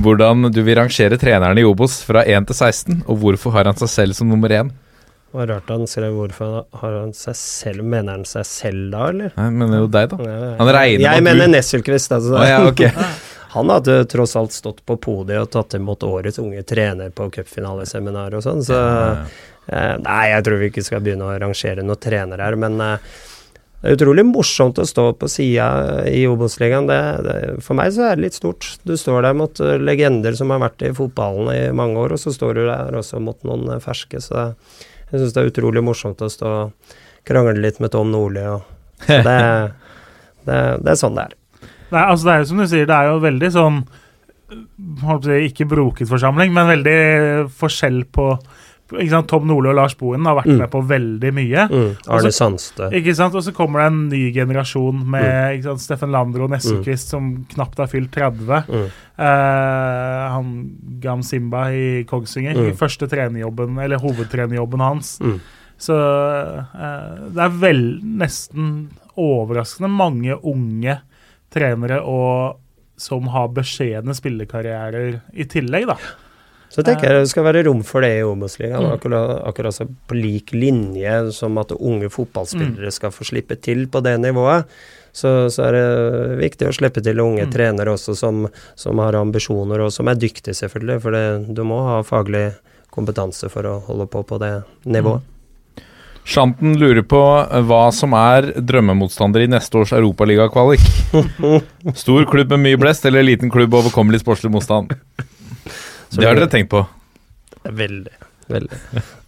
hvordan 0.01 0.49
du 0.53 0.63
vil 0.65 0.79
rangere 0.81 1.19
trenerne 1.21 1.61
i 1.61 1.67
Obos 1.69 2.01
fra 2.07 2.25
1 2.25 2.49
til 2.49 2.57
16, 2.59 3.05
og 3.07 3.21
hvorfor 3.23 3.55
har 3.59 3.69
han 3.69 3.79
seg 3.81 3.93
selv 3.93 4.17
som 4.19 4.33
nummer 4.33 4.53
1? 4.57 4.73
Det 5.27 5.41
var 5.43 5.51
rart 5.53 5.69
han 5.69 5.85
skrev 5.91 6.15
hvorfor 6.17 6.53
har 6.81 6.95
han 7.03 7.11
seg 7.13 7.35
selv 7.37 7.85
Mener 7.85 8.15
han 8.15 8.23
seg 8.25 8.47
selv 8.49 8.87
da, 8.95 9.09
eller? 9.13 9.33
Nei, 9.37 9.49
men 9.53 9.69
det 9.69 9.77
er 9.77 9.83
jo 9.83 9.89
deg, 9.93 10.13
da. 10.15 10.19
Ja, 10.25 10.53
Han 10.63 10.71
regner 10.73 10.97
med 10.97 11.03
Jeg 11.05 11.11
at 11.13 11.19
du- 11.19 11.27
mener 11.27 11.51
Nesselquist, 11.53 12.15
altså. 12.17 12.37
Ah, 12.41 12.47
ja, 12.49 12.61
okay. 12.71 12.89
Han 13.57 13.69
hadde 13.73 13.99
tross 14.09 14.33
alt 14.37 14.53
stått 14.53 14.81
på 14.87 14.97
podiet 15.01 15.41
og 15.43 15.51
tatt 15.53 15.77
imot 15.79 16.03
årets 16.05 16.39
unge 16.43 16.61
trener 16.69 17.13
på 17.17 17.29
cupfinaleseminar 17.33 18.35
og 18.37 18.43
sånn, 18.45 18.63
så 18.65 18.77
eh, 18.81 19.37
Nei, 19.67 20.25
jeg 20.31 20.45
tror 20.47 20.61
vi 20.61 20.69
ikke 20.71 20.85
skal 20.87 21.03
begynne 21.03 21.27
å 21.27 21.39
rangere 21.43 21.83
noen 21.83 21.99
trenere 22.03 22.45
her, 22.47 22.55
men 22.61 22.79
eh, 22.85 23.15
det 23.83 23.91
er 23.91 23.97
utrolig 23.99 24.25
morsomt 24.27 24.79
å 24.81 24.87
stå 24.89 25.09
på 25.21 25.29
sida 25.31 25.67
i 26.09 26.23
Obos-ligaen. 26.31 26.89
For 27.63 27.77
meg 27.79 27.93
så 27.95 28.07
er 28.09 28.17
det 28.17 28.25
litt 28.25 28.39
stort. 28.39 28.69
Du 28.89 28.95
står 28.99 29.27
der 29.27 29.37
mot 29.37 29.61
eh, 29.63 29.77
legender 29.79 30.35
som 30.39 30.51
har 30.55 30.63
vært 30.63 30.87
i 30.87 30.95
fotballen 30.97 31.51
i 31.53 31.61
mange 31.77 32.01
år, 32.03 32.17
og 32.17 32.23
så 32.23 32.33
står 32.35 32.57
du 32.57 32.63
der 32.67 32.97
også 32.99 33.21
mot 33.23 33.39
noen 33.47 33.75
eh, 33.75 33.83
ferske. 33.83 34.23
Så 34.23 34.49
jeg 35.11 35.21
syns 35.21 35.37
det 35.37 35.43
er 35.43 35.53
utrolig 35.53 35.85
morsomt 35.87 36.25
å 36.25 36.31
stå 36.33 36.55
og 36.65 36.97
krangle 37.27 37.59
litt 37.61 37.83
med 37.83 37.93
Tom 37.95 38.11
Nordli. 38.15 38.47
Det, 39.07 39.39
det, 40.47 40.59
det 40.83 40.93
er 40.93 40.99
sånn 40.99 41.19
det 41.19 41.29
er. 41.29 41.37
Nei, 41.93 42.03
altså 42.03 42.27
det 42.27 42.33
er 42.33 42.43
jo 42.43 42.51
som 42.51 42.63
du 42.63 42.67
sier, 42.71 42.87
det 42.89 42.97
er 42.97 43.11
jo 43.11 43.19
veldig 43.23 43.49
sånn 43.55 43.81
Ikke 45.45 45.67
broket 45.69 46.09
forsamling, 46.11 46.55
men 46.55 46.71
veldig 46.71 46.99
forskjell 47.61 48.01
på? 48.15 48.31
Tom 49.27 49.47
Nordli 49.49 49.69
og 49.73 49.75
Lars 49.75 49.95
Bohin 49.99 50.25
har 50.25 50.37
vært 50.37 50.47
Mm. 50.47 50.59
med 50.59 50.71
på 50.71 50.81
veldig 50.87 51.33
mye. 51.35 51.69
Mm, 51.69 51.97
Arne 52.09 52.31
Sandstø. 52.33 52.87
Og 52.87 53.43
så 53.43 53.53
kommer 53.53 53.81
det 53.81 53.87
en 53.93 54.09
ny 54.09 54.33
generasjon 54.33 55.05
med 55.11 55.65
Mm. 55.65 55.79
Steffen 55.79 56.11
Landro 56.13 56.45
og 56.45 56.51
Nesselquist 56.51 57.09
som 57.09 57.45
knapt 57.49 57.79
har 57.79 57.87
fylt 57.89 58.11
30. 58.13 58.65
Mm. 58.69 58.91
Eh, 59.19 60.29
han 60.31 60.71
Gam 61.01 61.23
Simba 61.23 61.69
i 61.73 62.05
Kongsvinger, 62.05 62.55
Mm. 62.55 62.69
i 62.71 62.73
første 62.77 63.09
trenerjobben, 63.09 63.79
eller 63.83 63.99
hovedtrenerjobben 63.99 64.81
hans. 64.81 65.19
Mm. 65.21 65.41
Så 65.79 65.93
eh, 66.75 67.29
det 67.35 67.43
er 67.43 67.49
vel 67.61 68.01
nesten 68.03 68.89
overraskende 69.17 69.91
mange 69.91 70.37
unge 70.45 71.01
trenere 71.51 72.01
og 72.05 72.59
som 72.99 73.27
har 73.29 73.49
beskjedne 73.49 74.15
spillekarrierer 74.17 75.21
i 75.35 75.45
tillegg, 75.45 75.87
da. 75.87 75.97
Så 76.73 76.83
tenker 76.85 77.09
jeg 77.09 77.23
det 77.25 77.31
skal 77.31 77.47
være 77.47 77.63
rom 77.69 77.81
for 77.87 78.05
det 78.05 78.19
i 78.19 78.25
Obos-ligaen. 78.27 78.85
Mm. 78.85 78.93
Akkurat, 78.99 79.31
akkurat 79.49 79.75
så 79.77 79.87
på 79.87 80.17
lik 80.19 80.53
linje 80.53 81.33
som 81.33 81.57
at 81.63 81.73
unge 81.77 82.11
fotballspillere 82.13 82.91
skal 82.93 83.15
få 83.15 83.25
slippe 83.29 83.57
til 83.63 83.87
på 83.89 84.03
det 84.05 84.17
nivået. 84.21 84.67
Så, 85.17 85.49
så 85.49 85.63
er 85.71 85.77
det 85.79 86.41
viktig 86.43 86.67
å 86.69 86.75
slippe 86.77 87.01
til 87.01 87.23
unge 87.23 87.47
Mm. 87.47 87.53
trenere 87.55 87.95
også 87.95 88.13
som, 88.19 88.43
som 88.77 88.99
har 89.01 89.17
ambisjoner, 89.17 89.81
og 89.87 89.93
som 89.95 90.11
er 90.13 90.19
dyktige, 90.21 90.53
selvfølgelig. 90.59 90.99
For 91.01 91.17
det, 91.17 91.55
du 91.57 91.63
må 91.65 91.79
ha 91.87 92.03
faglig 92.05 92.51
kompetanse 92.93 93.49
for 93.53 93.65
å 93.65 93.79
holde 93.87 94.07
på 94.13 94.23
på 94.29 94.39
det 94.43 94.53
nivået. 94.85 95.25
Shanten 96.27 96.75
lurer 96.77 97.05
på 97.07 97.23
eh, 97.47 97.63
hva 97.63 97.85
som 97.95 98.13
er 98.19 98.51
drømmemotstander 98.59 99.45
i 99.45 99.51
neste 99.53 99.79
års 99.79 99.93
Europaligakvalik. 99.95 100.83
Stor 102.03 102.27
klubb 102.27 102.51
med 102.57 102.65
mye 102.65 102.81
blest 102.83 103.07
eller 103.07 103.23
liten 103.23 103.53
klubb 103.55 103.77
overkommelig 103.79 104.25
sportslig 104.25 104.51
motstand? 104.51 104.91
Det 106.17 106.29
har 106.29 106.39
dere 106.39 106.51
tenkt 106.53 106.73
på. 106.73 106.85
Veldig. 107.67 108.15
Veldig. 108.47 108.79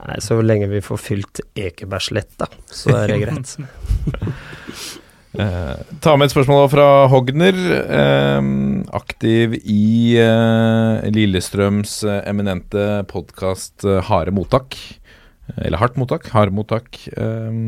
Nei, 0.06 0.16
så 0.22 0.38
lenge 0.44 0.68
vi 0.70 0.80
får 0.84 1.00
fylt 1.02 1.40
Ekebergsletta, 1.58 2.46
så 2.70 2.94
er 3.00 3.14
det 3.14 3.20
greit. 3.26 3.56
Eh, 5.38 5.80
ta 6.02 6.14
med 6.16 6.26
et 6.26 6.32
spørsmål 6.32 6.64
fra 6.72 6.84
Hogner. 7.12 7.54
Eh, 7.78 8.46
aktiv 8.96 9.58
i 9.60 10.16
eh, 10.18 11.04
Lillestrøms 11.14 11.98
eh, 12.08 12.22
eminente 12.26 13.04
podkast 13.12 13.84
eh, 13.86 14.00
Harde 14.08 14.32
mottak. 14.34 14.74
Eller 15.54 15.78
Hardt 15.78 16.00
mottak. 16.00 16.30
Harde 16.32 16.56
mottak. 16.56 16.98
Eh, 17.12 17.60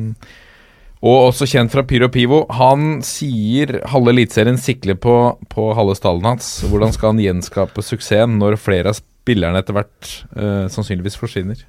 og 1.00 1.28
også 1.30 1.46
kjent 1.48 1.72
fra 1.72 1.84
Pyro 1.86 2.10
Pivo. 2.12 2.42
Han 2.58 3.04
sier 3.06 3.78
halve 3.92 4.16
Eliteserien 4.16 4.58
sikler 4.60 4.98
på, 5.00 5.14
på 5.52 5.70
halve 5.76 5.94
stallen 6.00 6.26
hans. 6.32 6.58
Hvordan 6.66 6.96
skal 6.96 7.14
han 7.14 7.22
gjenskape 7.22 7.84
suksessen 7.84 8.40
når 8.40 8.58
flere 8.60 8.92
av 8.92 8.98
spillerne 9.20 9.60
etter 9.60 9.76
hvert 9.76 10.10
uh, 10.36 10.66
sannsynligvis 10.72 11.18
forsvinner? 11.20 11.60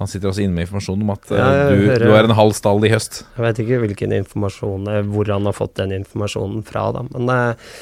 Han 0.00 0.08
sitter 0.08 0.30
også 0.30 0.40
inne 0.46 0.56
med 0.56 0.64
informasjon 0.64 1.02
om 1.04 1.10
at 1.12 1.26
uh, 1.32 1.36
Ja, 1.36 1.48
du, 1.68 1.82
hører- 1.90 2.06
du 2.06 2.14
er 2.16 2.28
en 2.28 2.36
halv 2.38 2.54
stall 2.56 2.86
i 2.86 2.92
høst. 2.92 3.22
Jeg 3.36 3.44
vet 3.44 3.58
ikke 3.64 3.80
hvilken 3.82 4.14
informasjon, 4.16 4.86
eh, 4.88 5.02
hvor 5.12 5.28
han 5.28 5.48
har 5.50 5.56
fått 5.56 5.74
den 5.82 5.92
informasjonen 5.98 6.62
fra, 6.64 6.86
da. 6.96 7.02
Men 7.12 7.28
uh, 7.28 7.74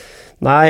nei, 0.49 0.65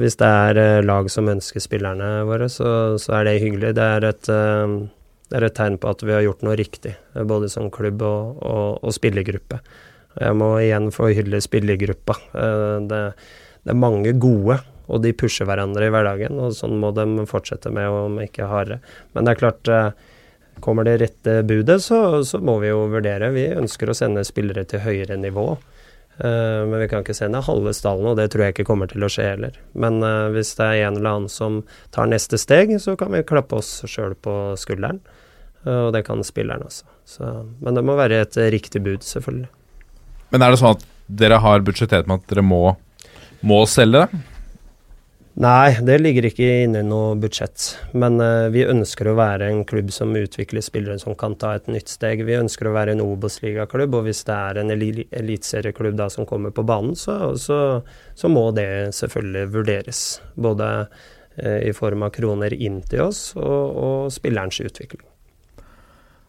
hvis 0.00 0.18
det 0.20 0.32
er 0.50 0.82
lag 0.86 1.08
som 1.10 1.30
ønsker 1.30 1.62
spillerne 1.62 2.10
våre, 2.28 2.48
så, 2.50 2.94
så 3.02 3.16
er 3.20 3.28
det 3.28 3.38
hyggelig. 3.42 3.72
Det 3.78 3.86
er, 3.96 4.06
et, 4.10 4.28
det 4.30 5.38
er 5.40 5.46
et 5.48 5.56
tegn 5.56 5.78
på 5.82 5.90
at 5.90 6.02
vi 6.06 6.14
har 6.14 6.22
gjort 6.26 6.44
noe 6.46 6.54
riktig, 6.58 6.92
både 7.26 7.48
som 7.50 7.70
klubb 7.74 8.02
og, 8.06 8.36
og, 8.42 8.68
og 8.86 8.94
spillergruppe. 8.94 9.58
Jeg 10.22 10.38
må 10.38 10.52
igjen 10.62 10.92
få 10.94 11.08
hylle 11.10 11.40
spillergruppa. 11.42 12.14
Det, 12.86 13.00
det 13.66 13.74
er 13.74 13.80
mange 13.82 14.12
gode, 14.22 14.60
og 14.86 15.02
de 15.04 15.14
pusher 15.16 15.48
hverandre 15.48 15.88
i 15.88 15.92
hverdagen, 15.92 16.40
og 16.40 16.56
sånn 16.56 16.76
må 16.80 16.92
de 16.96 17.24
fortsette 17.28 17.72
med, 17.72 17.88
om 17.88 18.18
ikke 18.22 18.48
hardere. 18.50 18.80
Men 19.14 19.24
det 19.24 19.34
er 19.34 19.44
klart 19.44 19.72
eh, 19.72 19.94
Kommer 20.62 20.86
det 20.86 21.00
rette 21.00 21.32
budet, 21.42 21.80
så, 21.82 22.22
så 22.22 22.38
må 22.38 22.60
vi 22.62 22.68
jo 22.68 22.84
vurdere. 22.92 23.32
Vi 23.34 23.48
ønsker 23.58 23.90
å 23.90 23.96
sende 23.98 24.22
spillere 24.24 24.62
til 24.70 24.84
høyere 24.84 25.16
nivå. 25.18 25.48
Eh, 26.22 26.60
men 26.70 26.76
vi 26.78 26.86
kan 26.92 27.02
ikke 27.02 27.16
sende 27.18 27.40
halve 27.42 27.72
stallen, 27.74 28.06
og 28.06 28.20
det 28.20 28.28
tror 28.30 28.44
jeg 28.44 28.54
ikke 28.54 28.66
kommer 28.68 28.86
til 28.88 29.02
å 29.02 29.08
skje 29.10 29.26
heller. 29.32 29.58
Men 29.74 29.98
eh, 30.06 30.28
hvis 30.36 30.54
det 30.60 30.68
er 30.68 30.84
en 30.86 31.00
eller 31.00 31.10
annen 31.10 31.32
som 31.32 31.58
tar 31.92 32.06
neste 32.12 32.38
steg, 32.38 32.70
så 32.80 32.94
kan 33.00 33.10
vi 33.12 33.24
klappe 33.26 33.58
oss 33.58 33.80
sjøl 33.90 34.14
på 34.14 34.54
skulderen. 34.60 35.02
Og 35.64 35.94
det 35.96 36.02
kan 36.04 36.20
spilleren 36.20 36.60
også. 36.66 36.84
Så, 37.08 37.28
men 37.64 37.74
det 37.74 37.82
må 37.88 37.94
være 37.96 38.18
et 38.20 38.36
riktig 38.52 38.82
bud, 38.84 39.00
selvfølgelig. 39.02 39.48
Men 40.34 40.44
er 40.44 40.52
det 40.52 40.60
sånn 40.60 40.76
at 40.76 40.86
dere 41.08 41.38
har 41.40 41.64
budsjettert 41.64 42.06
med 42.10 42.20
at 42.20 42.30
dere 42.30 42.44
må, 42.44 42.62
må 43.40 43.62
selge 43.70 44.04
det? 44.04 44.22
Nei, 45.34 45.74
det 45.82 45.96
ligger 45.98 46.28
ikke 46.28 46.46
inne 46.62 46.84
i 46.84 46.86
noe 46.86 47.16
budsjett. 47.18 47.72
Men 47.98 48.20
uh, 48.22 48.46
vi 48.54 48.62
ønsker 48.70 49.08
å 49.10 49.16
være 49.18 49.48
en 49.50 49.64
klubb 49.66 49.90
som 49.90 50.14
utvikler 50.14 50.62
spillere 50.62 51.00
som 51.02 51.16
kan 51.18 51.34
ta 51.38 51.56
et 51.58 51.66
nytt 51.66 51.90
steg. 51.90 52.22
Vi 52.26 52.36
ønsker 52.38 52.68
å 52.70 52.74
være 52.76 52.94
en 52.94 53.02
Obos-ligaklubb, 53.02 53.96
og 53.98 54.06
hvis 54.06 54.22
det 54.28 54.36
er 54.36 54.60
en 54.62 54.70
eli 54.70 55.08
eliteserieklubb 55.10 55.96
da 55.98 56.06
som 56.12 56.28
kommer 56.28 56.54
på 56.54 56.62
banen, 56.66 56.94
så, 56.94 57.32
så, 57.40 57.58
så 58.14 58.30
må 58.30 58.46
det 58.54 58.94
selvfølgelig 58.94 59.50
vurderes. 59.56 60.02
Både 60.38 60.68
uh, 60.86 61.58
i 61.58 61.72
form 61.74 62.06
av 62.06 62.12
kroner 62.14 62.54
inn 62.54 62.78
til 62.86 63.02
oss 63.08 63.32
og, 63.34 63.74
og 63.74 64.14
spillerens 64.14 64.60
utvikling. 64.62 65.02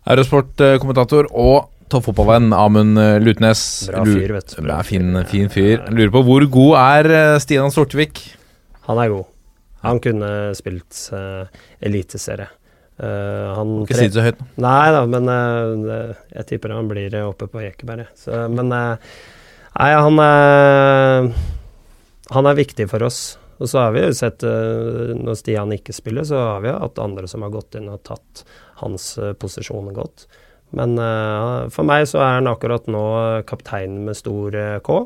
Eurosport-kommentator 0.10 1.30
og 1.30 1.70
toppfotballvenn 1.93 2.49
Amund 2.58 2.97
eh, 2.97 3.20
Lutnes. 3.22 3.62
Bra 3.91 4.01
fyr, 4.06 4.34
vet 4.34 4.56
du. 4.56 4.58
Bra 4.66 4.80
fin, 4.86 5.14
fin 5.30 5.53
fyr. 5.53 5.86
Lurer 5.93 6.10
på 6.14 6.24
hvor 6.26 6.47
god 6.58 6.74
er 6.82 7.38
Stian 7.41 7.74
Stortvik? 7.74 8.24
Han 8.86 9.02
er 9.02 9.14
god. 9.14 9.32
Han 9.86 10.02
kunne 10.02 10.30
spilt 10.58 10.98
uh, 11.14 11.46
eliteserie. 11.84 12.50
Uh, 12.96 13.52
han 13.58 13.74
Ikke 13.84 13.98
si 14.00 14.08
det 14.08 14.16
så 14.16 14.24
høyt 14.24 14.38
nå. 14.40 14.46
Nei 14.64 14.86
da, 14.96 15.02
men 15.10 15.30
uh, 15.30 16.14
jeg 16.32 16.48
tipper 16.52 16.74
han 16.74 16.90
blir 16.90 17.18
oppe 17.26 17.50
på 17.52 17.64
Ekeberg. 17.66 18.06
jeg. 18.06 18.20
Så, 18.24 18.46
men 18.52 18.72
uh, 18.72 18.96
nei, 19.76 19.90
han 19.94 20.22
er 20.24 21.34
Han 22.34 22.50
er 22.50 22.58
viktig 22.58 22.88
for 22.90 23.06
oss. 23.06 23.36
Og 23.56 23.70
så 23.72 23.86
har 23.86 23.94
vi 23.96 24.02
jo 24.02 24.16
sett, 24.18 24.44
når 24.44 25.38
Stian 25.40 25.70
ikke 25.72 25.94
spiller, 25.96 26.26
så 26.28 26.42
har 26.42 26.64
vi 26.64 26.68
jo 26.68 26.80
hatt 26.82 26.98
andre 27.00 27.28
som 27.32 27.46
har 27.46 27.54
gått 27.54 27.78
inn 27.80 27.86
og 27.88 28.02
tatt 28.04 28.42
hans 28.82 29.14
posisjon 29.40 29.94
godt. 29.96 30.26
Men 30.76 30.98
for 31.72 31.88
meg 31.88 32.04
så 32.12 32.20
er 32.20 32.34
han 32.42 32.50
akkurat 32.52 32.90
nå 32.92 33.06
kapteinen 33.48 34.02
med 34.10 34.20
stor 34.20 34.58
K. 34.84 34.98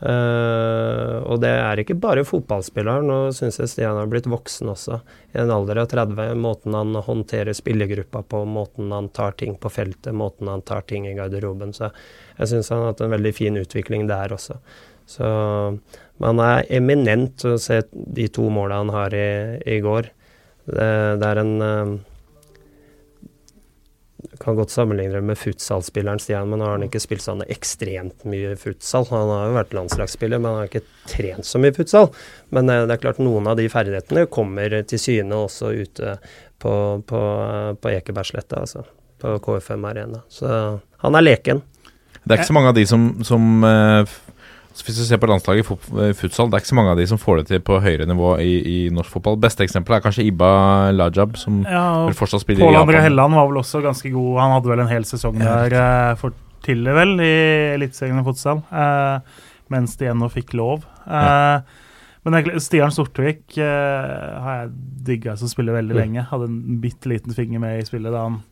Eh, 0.00 1.16
og 1.20 1.42
det 1.42 1.50
er 1.52 1.82
ikke 1.82 1.98
bare 2.00 2.24
fotballspilleren. 2.24 3.08
Nå 3.10 3.18
syns 3.36 3.60
jeg 3.60 3.72
Stian 3.72 3.98
har 3.98 4.10
blitt 4.10 4.28
voksen 4.30 4.72
også. 4.72 5.00
I 5.34 5.42
en 5.42 5.52
alder 5.54 5.82
av 5.82 5.90
30. 5.92 6.36
Måten 6.40 6.76
han 6.76 6.96
håndterer 7.06 7.56
spillergruppa 7.56 8.24
på, 8.24 8.44
måten 8.48 8.92
han 8.96 9.10
tar 9.16 9.36
ting 9.40 9.56
på 9.60 9.72
feltet, 9.72 10.14
måten 10.16 10.48
han 10.50 10.64
tar 10.66 10.86
ting 10.88 11.08
i 11.08 11.16
garderoben. 11.18 11.74
Så 11.76 11.90
jeg 12.38 12.52
syns 12.54 12.72
han 12.72 12.84
har 12.84 12.94
hatt 12.94 13.04
en 13.04 13.16
veldig 13.16 13.34
fin 13.36 13.60
utvikling 13.60 14.08
der 14.10 14.36
også. 14.36 14.60
Så 15.10 15.26
men 16.20 16.36
han 16.36 16.40
er 16.44 16.66
eminent 16.76 17.44
å 17.48 17.54
se 17.60 17.80
de 17.90 18.26
to 18.28 18.50
måla 18.52 18.82
han 18.82 18.92
har 18.92 19.14
i, 19.16 19.30
i 19.72 19.78
går. 19.80 20.10
Det, 20.68 20.88
det 21.20 21.28
er 21.30 21.40
en 21.40 21.54
eh, 21.64 21.94
kan 24.40 24.56
godt 24.56 24.72
sammenligne 24.72 25.14
det 25.14 25.20
med 25.20 25.38
futsalspilleren 25.38 26.18
Stian, 26.18 26.48
men 26.48 26.62
har 26.64 26.72
han 26.76 26.84
ikke 26.86 27.00
spilt 27.02 27.24
sånn 27.24 27.42
ekstremt 27.44 28.24
mye 28.28 28.54
futsal. 28.60 29.04
Han 29.10 29.28
har 29.28 29.50
jo 29.50 29.56
vært 29.58 29.74
landslagsspiller, 29.76 30.40
men 30.40 30.48
han 30.48 30.62
har 30.62 30.70
ikke 30.70 31.10
trent 31.10 31.48
så 31.48 31.60
mye 31.60 31.76
futsal. 31.76 32.08
Men 32.56 32.72
eh, 32.72 32.86
det 32.88 32.96
er 32.96 33.02
klart 33.02 33.20
noen 33.20 33.50
av 33.50 33.58
de 33.60 33.68
ferdighetene 33.72 34.24
kommer 34.32 34.78
til 34.88 35.02
syne 35.02 35.42
også 35.44 35.74
ute 35.76 36.16
på, 36.60 36.72
på, 37.04 37.20
eh, 37.20 37.74
på 37.76 37.92
Ekebergsletta, 37.92 38.64
altså. 38.64 38.86
På 39.20 39.36
KFM 39.44 39.84
Arena. 39.84 40.22
Så 40.32 40.48
han 41.04 41.18
er 41.18 41.26
leken. 41.26 41.60
Det 42.24 42.32
er 42.32 42.40
ikke 42.40 42.48
så 42.48 42.56
mange 42.56 42.72
av 42.72 42.78
de 42.80 42.86
som, 42.88 43.10
som 43.26 43.64
eh, 43.68 44.16
så 44.72 44.84
Hvis 44.86 44.98
du 45.00 45.04
ser 45.04 45.18
på 45.20 45.26
landslaget 45.28 45.66
i 45.66 45.74
eh, 46.06 46.12
futsal, 46.16 46.48
det 46.50 46.56
er 46.56 46.62
ikke 46.62 46.70
så 46.70 46.76
mange 46.78 46.92
av 46.94 47.00
de 47.00 47.06
som 47.10 47.18
får 47.20 47.40
det 47.40 47.46
til 47.50 47.62
på 47.66 47.80
høyere 47.82 48.06
nivå 48.08 48.36
i, 48.42 48.52
i 48.64 48.76
norsk 48.94 49.10
fotball. 49.16 49.36
Beste 49.42 49.64
eksempelet 49.66 49.98
er 49.98 50.04
kanskje 50.06 50.26
Iba 50.28 50.50
Lajab, 50.94 51.34
som 51.40 51.60
Ja, 51.66 52.06
vel 52.06 52.16
fortsatt 52.18 52.44
spiller 52.44 52.64
Pål 52.64 52.76
i 52.76 52.80
André 52.80 52.96
Japan. 53.00 53.08
Helland 53.08 53.34
var 53.40 53.50
vel 53.50 53.60
også 53.64 53.82
ganske 53.84 54.12
god. 54.14 54.30
Han 54.40 54.54
hadde 54.56 54.72
vel 54.72 54.84
en 54.84 54.92
hel 54.92 55.06
sesong 55.08 55.38
der 55.42 55.76
eh, 55.82 56.14
for 56.20 56.36
tidlig, 56.64 56.94
vel, 56.94 57.14
i 57.24 57.34
Eliteserien 57.74 58.20
i 58.20 58.24
futsal, 58.26 58.62
eh, 58.70 59.44
mens 59.74 59.96
de 60.00 60.10
ennå 60.12 60.28
fikk 60.32 60.54
lov. 60.60 60.86
Eh, 61.08 61.60
Men 62.22 62.34
egentlig, 62.36 62.60
Stian 62.60 62.92
Sortevik 62.92 63.56
eh, 63.56 64.40
har 64.44 64.58
jeg 64.58 64.72
digga 65.06 65.38
som 65.40 65.48
spiller 65.48 65.72
veldig 65.78 65.96
lenge. 65.96 66.26
Hadde 66.28 66.50
en 66.50 66.80
bitte 66.82 67.08
liten 67.08 67.32
finger 67.32 67.62
med 67.62 67.78
i 67.80 67.86
spillet 67.88 68.12
da 68.12 68.26
han 68.26 68.42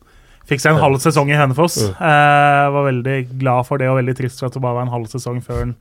fikk 0.49 0.63
seg 0.63 0.75
en 0.75 0.83
halv 0.83 0.99
sesong 1.03 1.31
i 1.31 1.37
Hønefoss. 1.37 1.77
Mm. 1.85 2.01
Eh, 2.09 2.65
var 2.75 2.87
veldig 2.89 3.17
glad 3.39 3.67
for 3.67 3.81
det 3.81 3.89
og 3.91 3.99
veldig 3.99 4.15
trist 4.17 4.41
for 4.41 4.49
at 4.49 4.57
det 4.57 4.63
bare 4.63 4.79
var 4.79 4.87
en 4.87 4.95
halv 4.95 5.09
sesong 5.11 5.41
før 5.45 5.63
han 5.63 5.75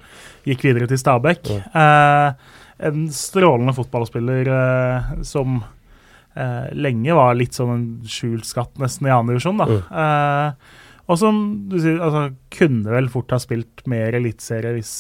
gikk 0.49 0.67
videre 0.69 0.89
til 0.91 1.01
Stabæk. 1.01 1.51
Mm. 1.51 1.63
Eh, 1.83 2.57
en 2.89 3.07
strålende 3.15 3.75
fotballspiller 3.75 4.51
eh, 4.55 5.15
som 5.27 5.59
eh, 5.59 6.69
lenge 6.79 7.17
var 7.19 7.39
litt 7.39 7.57
sånn 7.59 7.73
en 7.75 7.87
skjult 8.09 8.47
skatt, 8.49 8.77
nesten 8.83 9.09
i 9.09 9.15
annen 9.15 9.35
divisjon. 9.35 9.59
Mm. 9.59 10.53
Og 11.09 11.17
som 11.17 11.41
du 11.71 11.79
sier, 11.81 12.03
altså, 12.05 12.29
kunne 12.53 12.93
vel 12.93 13.09
fort 13.13 13.33
ha 13.33 13.41
spilt 13.41 13.87
mer 13.89 14.17
eliteserie 14.19 14.77
hvis 14.77 14.93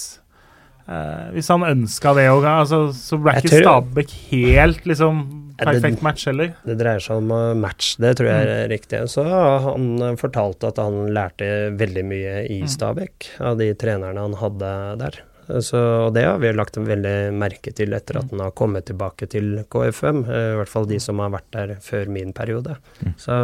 eh, 0.88 1.28
hvis 1.36 1.48
han 1.52 1.62
ønska 1.68 2.14
det 2.18 2.28
òg. 2.32 2.46
Altså, 2.48 2.80
så 2.96 3.18
ble 3.22 3.36
ikke 3.42 3.60
Stabæk 3.62 4.14
helt 4.30 4.84
liksom 4.88 5.20
perfekt 5.58 5.98
det- 5.98 6.02
match 6.06 6.26
heller. 6.30 6.52
Det 6.64 6.76
dreier 6.78 7.00
seg 7.02 7.16
om 7.22 7.30
eh, 7.34 7.54
match, 7.58 7.96
det 7.98 8.16
tror 8.18 8.28
jeg 8.30 8.46
er 8.56 8.68
riktig. 8.70 9.00
Så 9.10 9.24
han 9.26 9.88
eh, 10.02 10.14
fortalte 10.20 10.68
at 10.72 10.78
han 10.78 11.08
lærte 11.14 11.48
veldig 11.78 12.04
mye 12.06 12.36
i 12.50 12.60
Mm. 12.62 12.68
Stabæk 12.68 13.32
av 13.40 13.58
de 13.58 13.72
trenerne 13.74 14.18
han 14.20 14.34
hadde 14.38 14.70
der. 14.98 15.18
Så, 15.64 15.78
og 16.06 16.12
det 16.12 16.26
har 16.26 16.36
vi 16.42 16.50
lagt 16.52 16.76
veldig 16.76 17.32
merke 17.32 17.72
til 17.72 17.94
etter 17.96 18.18
at 18.20 18.30
han 18.30 18.42
har 18.44 18.50
kommet 18.52 18.84
tilbake 18.84 19.24
til 19.32 19.64
KFM. 19.72 20.18
I 20.28 20.56
hvert 20.60 20.68
fall 20.68 20.84
de 20.90 20.98
som 21.00 21.18
har 21.24 21.30
vært 21.32 21.48
der 21.56 21.70
før 21.80 22.06
min 22.12 22.34
periode. 22.36 22.76
Mm. 23.00 23.14
Så 23.16 23.38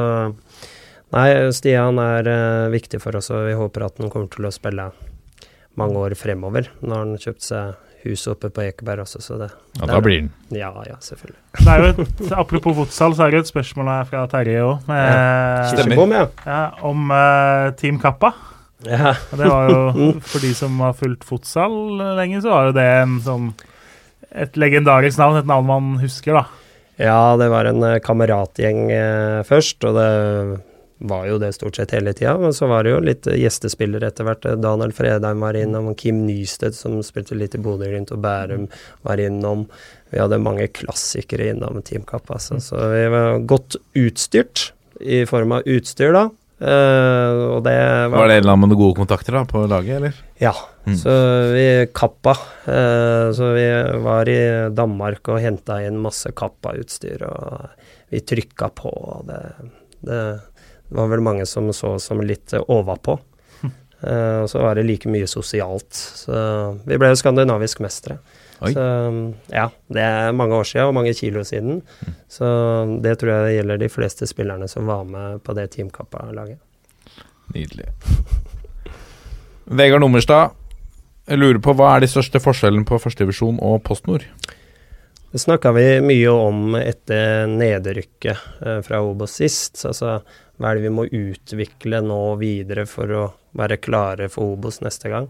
nei, 1.14 1.28
Stian 1.56 1.96
er 2.02 2.28
viktig 2.74 3.00
for 3.00 3.16
oss, 3.16 3.30
og 3.32 3.46
vi 3.48 3.54
håper 3.56 3.86
at 3.86 3.98
han 4.02 4.10
kommer 4.12 4.28
til 4.34 4.44
å 4.44 4.52
spille 4.52 4.90
mange 5.80 5.98
år 6.00 6.14
fremover. 6.18 6.70
når 6.82 7.02
han 7.02 7.18
kjøpt 7.20 7.44
seg 7.48 7.74
hus 8.04 8.26
oppe 8.28 8.50
på 8.52 8.64
Ekeberg 8.66 9.04
også, 9.06 9.20
så 9.24 9.38
det 9.40 9.50
Ja, 9.80 9.86
da 9.88 10.00
blir 10.04 10.24
den. 10.24 10.32
Ja, 10.52 10.70
ja, 10.86 10.96
selvfølgelig. 11.00 11.40
Det 11.56 11.68
er 11.72 11.80
jo 11.80 11.92
et, 11.92 12.32
apropos 12.36 12.76
fotsal, 12.76 13.14
så 13.16 13.26
er 13.26 13.30
det 13.32 13.44
et 13.44 13.52
spørsmål 13.52 13.88
her 13.88 14.08
fra 14.10 14.24
Terje 14.28 14.64
òg, 14.64 14.90
ja. 14.90 16.26
ja, 16.44 16.64
om 16.84 17.08
uh, 17.10 17.70
Team 17.80 18.00
Kappa. 18.02 18.34
ja. 18.84 19.14
Og 19.32 19.40
det 19.40 19.48
var 19.48 19.70
jo, 19.70 20.10
For 20.20 20.44
de 20.44 20.52
som 20.56 20.76
har 20.84 20.92
fulgt 20.98 21.24
fotsal 21.24 21.72
lenge, 22.18 22.42
så 22.44 22.52
var 22.52 22.68
jo 22.68 22.76
det 22.76 22.90
en 23.04 23.16
sånn 23.24 23.54
et 24.34 24.56
legendarisk 24.58 25.20
navn, 25.20 25.38
et 25.38 25.48
navn 25.48 25.66
man 25.68 25.90
husker, 26.02 26.34
da. 26.34 26.44
Ja, 26.98 27.34
det 27.38 27.48
var 27.50 27.68
en 27.70 27.82
eh, 27.86 28.00
kameratgjeng 28.02 28.88
eh, 28.94 29.40
først, 29.46 29.82
og 29.86 29.96
det 29.98 30.08
var 31.04 31.26
jo 31.28 31.38
det 31.42 31.52
stort 31.56 31.76
sett 31.76 31.94
hele 31.96 32.14
tida. 32.16 32.36
Men 32.40 32.54
så 32.56 32.68
var 32.70 32.84
det 32.84 32.94
jo 32.94 33.00
litt 33.04 33.28
gjestespillere 33.28 34.08
etter 34.08 34.28
hvert. 34.28 34.46
Daniel 34.62 34.94
Fredheim 34.96 35.42
var 35.44 35.58
innom, 35.58 35.92
Kim 35.98 36.24
Nystedt 36.26 36.76
som 36.78 37.00
spilte 37.04 37.36
litt 37.38 37.56
i 37.56 37.62
Bodø-Glimt, 37.62 38.12
og 38.14 38.22
Bærum 38.24 38.68
var 39.06 39.22
innom. 39.22 39.66
Vi 40.14 40.22
hadde 40.22 40.40
mange 40.42 40.68
klassikere 40.72 41.50
innom 41.52 41.82
Team 41.84 42.06
Kapp, 42.08 42.30
altså. 42.32 42.60
Så 42.62 42.80
vi 42.94 43.04
var 43.12 43.44
godt 43.50 43.76
utstyrt, 43.98 44.70
i 45.02 45.24
form 45.26 45.56
av 45.56 45.68
utstyr, 45.68 46.14
da. 46.14 46.28
Uh, 46.64 47.58
og 47.58 47.64
det 47.66 47.74
var, 47.74 48.14
Var 48.14 48.28
det 48.30 48.36
en 48.36 48.44
eller 48.44 48.52
annen 48.54 48.70
med 48.70 48.78
gode 48.78 48.96
kontakter 48.96 49.34
da 49.34 49.42
på 49.48 49.64
laget, 49.68 49.98
eller? 49.98 50.20
Ja. 50.40 50.54
Mm. 50.86 50.96
Så 51.00 51.14
vi 51.50 51.66
kappa. 51.96 52.36
Uh, 52.68 53.32
så 53.34 53.50
vi 53.56 53.66
var 54.04 54.30
i 54.30 54.40
Danmark 54.72 55.32
og 55.34 55.42
henta 55.42 55.80
inn 55.84 55.98
masse 56.00 56.30
kappa-utstyr, 56.36 57.26
og 57.26 57.66
vi 58.14 58.22
trykka 58.22 58.70
på. 58.78 58.92
Og 58.92 59.26
det, 59.28 59.42
det 60.06 60.22
var 60.88 61.08
vel 61.12 61.22
mange 61.24 61.46
som 61.46 61.70
så 61.72 61.94
oss 61.98 62.10
som 62.10 62.22
litt 62.24 62.56
overpå. 62.64 63.18
Eh, 64.04 64.42
og 64.42 64.50
så 64.52 64.60
var 64.60 64.74
det 64.76 64.82
like 64.84 65.08
mye 65.08 65.24
sosialt. 65.24 65.96
Så 65.96 66.34
vi 66.84 66.98
ble 67.00 67.08
jo 67.08 67.16
skandinavisk 67.16 67.78
mestere. 67.80 68.18
Oi. 68.60 68.74
Så 68.74 68.82
ja, 69.48 69.62
det 69.88 70.02
er 70.04 70.34
mange 70.36 70.58
år 70.58 70.68
siden 70.68 70.90
og 70.90 70.96
mange 70.98 71.14
kilo 71.16 71.40
siden. 71.46 71.78
Så 72.28 72.44
det 73.00 73.14
tror 73.22 73.32
jeg 73.32 73.62
gjelder 73.62 73.80
de 73.80 73.88
fleste 73.88 74.28
spillerne 74.28 74.68
som 74.68 74.90
var 74.90 75.06
med 75.08 75.40
på 75.46 75.56
det 75.56 75.70
Team 75.72 75.88
Kappa-laget. 75.94 76.60
Nydelig. 77.54 77.88
Vegard 79.64 80.04
Nummerstad, 80.04 80.52
jeg 81.24 81.40
lurer 81.40 81.60
på 81.64 81.72
hva 81.72 81.94
er 81.94 82.04
de 82.04 82.10
største 82.12 82.40
forskjellene 82.44 82.84
på 82.88 83.00
førstedivisjon 83.00 83.56
og 83.64 83.80
PostNord? 83.86 84.26
Det 85.34 85.40
snakka 85.42 85.72
vi 85.74 85.86
mye 86.04 86.30
om 86.30 86.76
etter 86.78 87.48
nedrykket 87.50 88.60
eh, 88.62 88.80
fra 88.86 89.00
Obos 89.02 89.38
sist. 89.40 89.80
Altså 89.88 90.20
hva 90.58 90.70
er 90.70 90.78
det 90.78 90.86
vi 90.86 90.94
må 90.94 91.06
utvikle 91.08 92.00
nå 92.04 92.20
videre 92.40 92.86
for 92.86 93.10
å 93.10 93.24
være 93.58 93.80
klare 93.82 94.28
for 94.32 94.54
Obos 94.54 94.80
neste 94.84 95.10
gang. 95.12 95.28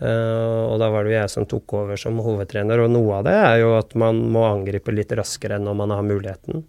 Uh, 0.00 0.72
og 0.72 0.78
da 0.80 0.88
var 0.88 1.04
det 1.04 1.12
jo 1.12 1.18
jeg 1.18 1.32
som 1.34 1.46
tok 1.48 1.74
over 1.76 2.00
som 2.00 2.16
hovedtrener, 2.24 2.80
og 2.80 2.92
noe 2.94 3.18
av 3.18 3.26
det 3.26 3.36
er 3.36 3.58
jo 3.60 3.74
at 3.76 3.92
man 4.00 4.22
må 4.32 4.46
angripe 4.48 4.94
litt 4.96 5.12
raskere 5.12 5.60
når 5.60 5.76
man 5.76 5.92
har 5.92 6.06
muligheten. 6.06 6.64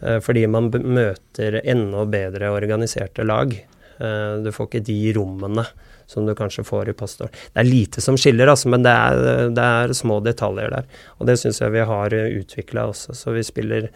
Uh, 0.00 0.18
fordi 0.24 0.46
man 0.50 0.70
møter 0.72 1.60
enda 1.62 2.06
bedre 2.08 2.52
organiserte 2.54 3.26
lag. 3.28 3.52
Uh, 4.00 4.40
du 4.42 4.48
får 4.54 4.70
ikke 4.70 4.86
de 4.88 4.98
rommene 5.18 5.66
som 6.08 6.24
du 6.26 6.32
kanskje 6.36 6.64
får 6.66 6.90
i 6.90 6.96
postår. 6.96 7.30
Det 7.52 7.60
er 7.60 7.68
lite 7.68 8.02
som 8.04 8.16
skiller, 8.20 8.50
altså, 8.50 8.72
men 8.72 8.82
det 8.84 8.92
er, 8.92 9.52
det 9.54 9.68
er 9.84 9.94
små 9.96 10.18
detaljer 10.24 10.72
der. 10.72 10.88
Og 11.20 11.28
det 11.28 11.38
syns 11.40 11.60
jeg 11.62 11.76
vi 11.76 11.84
har 11.92 12.16
utvikla 12.16 12.88
også. 12.90 13.14
Så 13.16 13.36
vi 13.36 13.44
spiller 13.46 13.92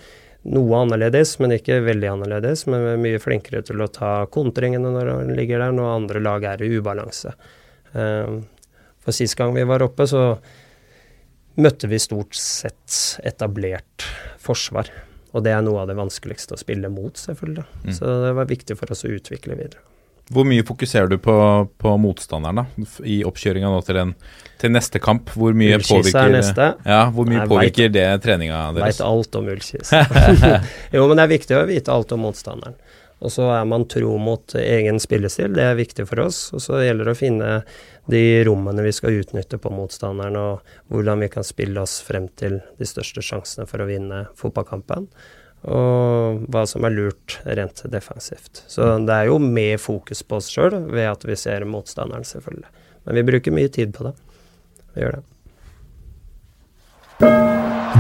noe 0.53 0.83
annerledes, 0.83 1.37
men 1.43 1.55
ikke 1.57 1.81
veldig 1.85 2.11
annerledes. 2.13 2.67
Men 2.71 2.85
er 2.93 3.01
mye 3.03 3.23
flinkere 3.23 3.63
til 3.67 3.83
å 3.83 3.91
ta 3.93 4.13
kontringene 4.33 4.93
når 4.95 5.13
han 5.13 5.33
ligger 5.39 5.63
der, 5.65 5.75
når 5.75 5.95
andre 5.95 6.23
lag 6.23 6.47
er 6.55 6.63
i 6.65 6.71
ubalanse. 6.77 7.35
Eh, 7.95 8.39
For 9.07 9.15
sist 9.15 9.37
gang 9.39 9.55
vi 9.55 9.67
var 9.67 9.85
oppe, 9.87 10.07
så 10.11 10.39
møtte 11.63 11.89
vi 11.89 11.99
stort 12.03 12.35
sett 12.37 13.21
etablert 13.25 14.05
forsvar. 14.43 14.91
Og 15.37 15.45
det 15.45 15.53
er 15.53 15.63
noe 15.65 15.83
av 15.83 15.91
det 15.91 15.99
vanskeligste 15.99 16.57
å 16.57 16.61
spille 16.61 16.89
mot, 16.93 17.17
selvfølgelig. 17.21 17.67
Mm. 17.85 17.93
Så 17.99 18.17
det 18.25 18.33
var 18.39 18.49
viktig 18.51 18.77
for 18.79 18.93
oss 18.93 19.05
å 19.07 19.13
utvikle 19.13 19.59
videre. 19.59 19.83
Hvor 20.33 20.47
mye 20.49 20.65
fokuserer 20.67 21.07
du 21.07 21.21
på, 21.23 21.35
på 21.79 21.93
motstanderen 22.03 22.65
da, 22.65 22.87
i 23.07 23.21
oppkjøringa 23.27 23.69
til, 23.87 24.01
til 24.59 24.73
neste 24.75 24.99
kamp? 25.03 25.31
Hvor 25.39 25.55
mye 25.55 25.77
er 25.77 25.85
påvirker, 25.87 26.33
neste. 26.35 26.73
ja, 26.83 27.05
hvor 27.15 27.29
mye 27.31 27.45
Jeg 27.45 27.51
påvirker 27.53 27.93
det 27.95 28.07
treninga 28.25 28.65
deres? 28.75 28.99
Veit 28.99 29.07
alt 29.07 29.39
om 29.39 29.53
Ullkis. 29.55 29.93
jo, 30.97 31.07
men 31.07 31.15
det 31.15 31.27
er 31.29 31.35
viktig 31.37 31.59
å 31.59 31.67
vite 31.71 31.95
alt 31.95 32.17
om 32.17 32.27
motstanderen. 32.27 32.75
Og 33.25 33.33
så 33.33 33.47
er 33.55 33.65
man 33.65 33.87
tro 33.89 34.19
mot 34.21 34.55
egen 34.61 34.99
spillestil, 35.01 35.55
det 35.57 35.65
er 35.65 35.79
viktig 35.79 36.05
for 36.11 36.27
oss. 36.27 36.51
Og 36.53 36.61
så 36.61 36.83
gjelder 36.85 37.09
det 37.09 37.15
å 37.15 37.19
finne 37.19 37.53
de 38.13 38.25
rommene 38.45 38.85
vi 38.85 38.93
skal 38.93 39.17
utnytte 39.23 39.59
på 39.63 39.73
motstanderen, 39.73 40.37
og 40.37 40.93
hvordan 40.93 41.25
vi 41.25 41.31
kan 41.33 41.47
spille 41.47 41.81
oss 41.81 41.97
frem 42.05 42.29
til 42.37 42.61
de 42.77 42.89
største 42.89 43.25
sjansene 43.25 43.65
for 43.71 43.83
å 43.83 43.89
vinne 43.89 44.27
fotballkampen. 44.37 45.09
Og 45.67 46.45
hva 46.53 46.63
som 46.71 46.85
er 46.87 46.95
lurt 46.95 47.41
rent 47.45 47.83
defensivt. 47.91 48.63
Så 48.71 48.87
det 49.03 49.15
er 49.15 49.31
jo 49.31 49.41
med 49.43 49.81
fokus 49.83 50.23
på 50.23 50.39
oss 50.39 50.51
sjøl 50.53 50.79
ved 50.93 51.11
at 51.11 51.27
vi 51.27 51.39
ser 51.39 51.67
motstanderen, 51.67 52.27
selvfølgelig. 52.27 52.71
Men 53.07 53.19
vi 53.19 53.27
bruker 53.33 53.55
mye 53.55 53.73
tid 53.73 53.95
på 53.97 54.07
det. 54.07 54.15
Vi 54.95 55.03
gjør 55.03 55.19
det. 55.19 55.25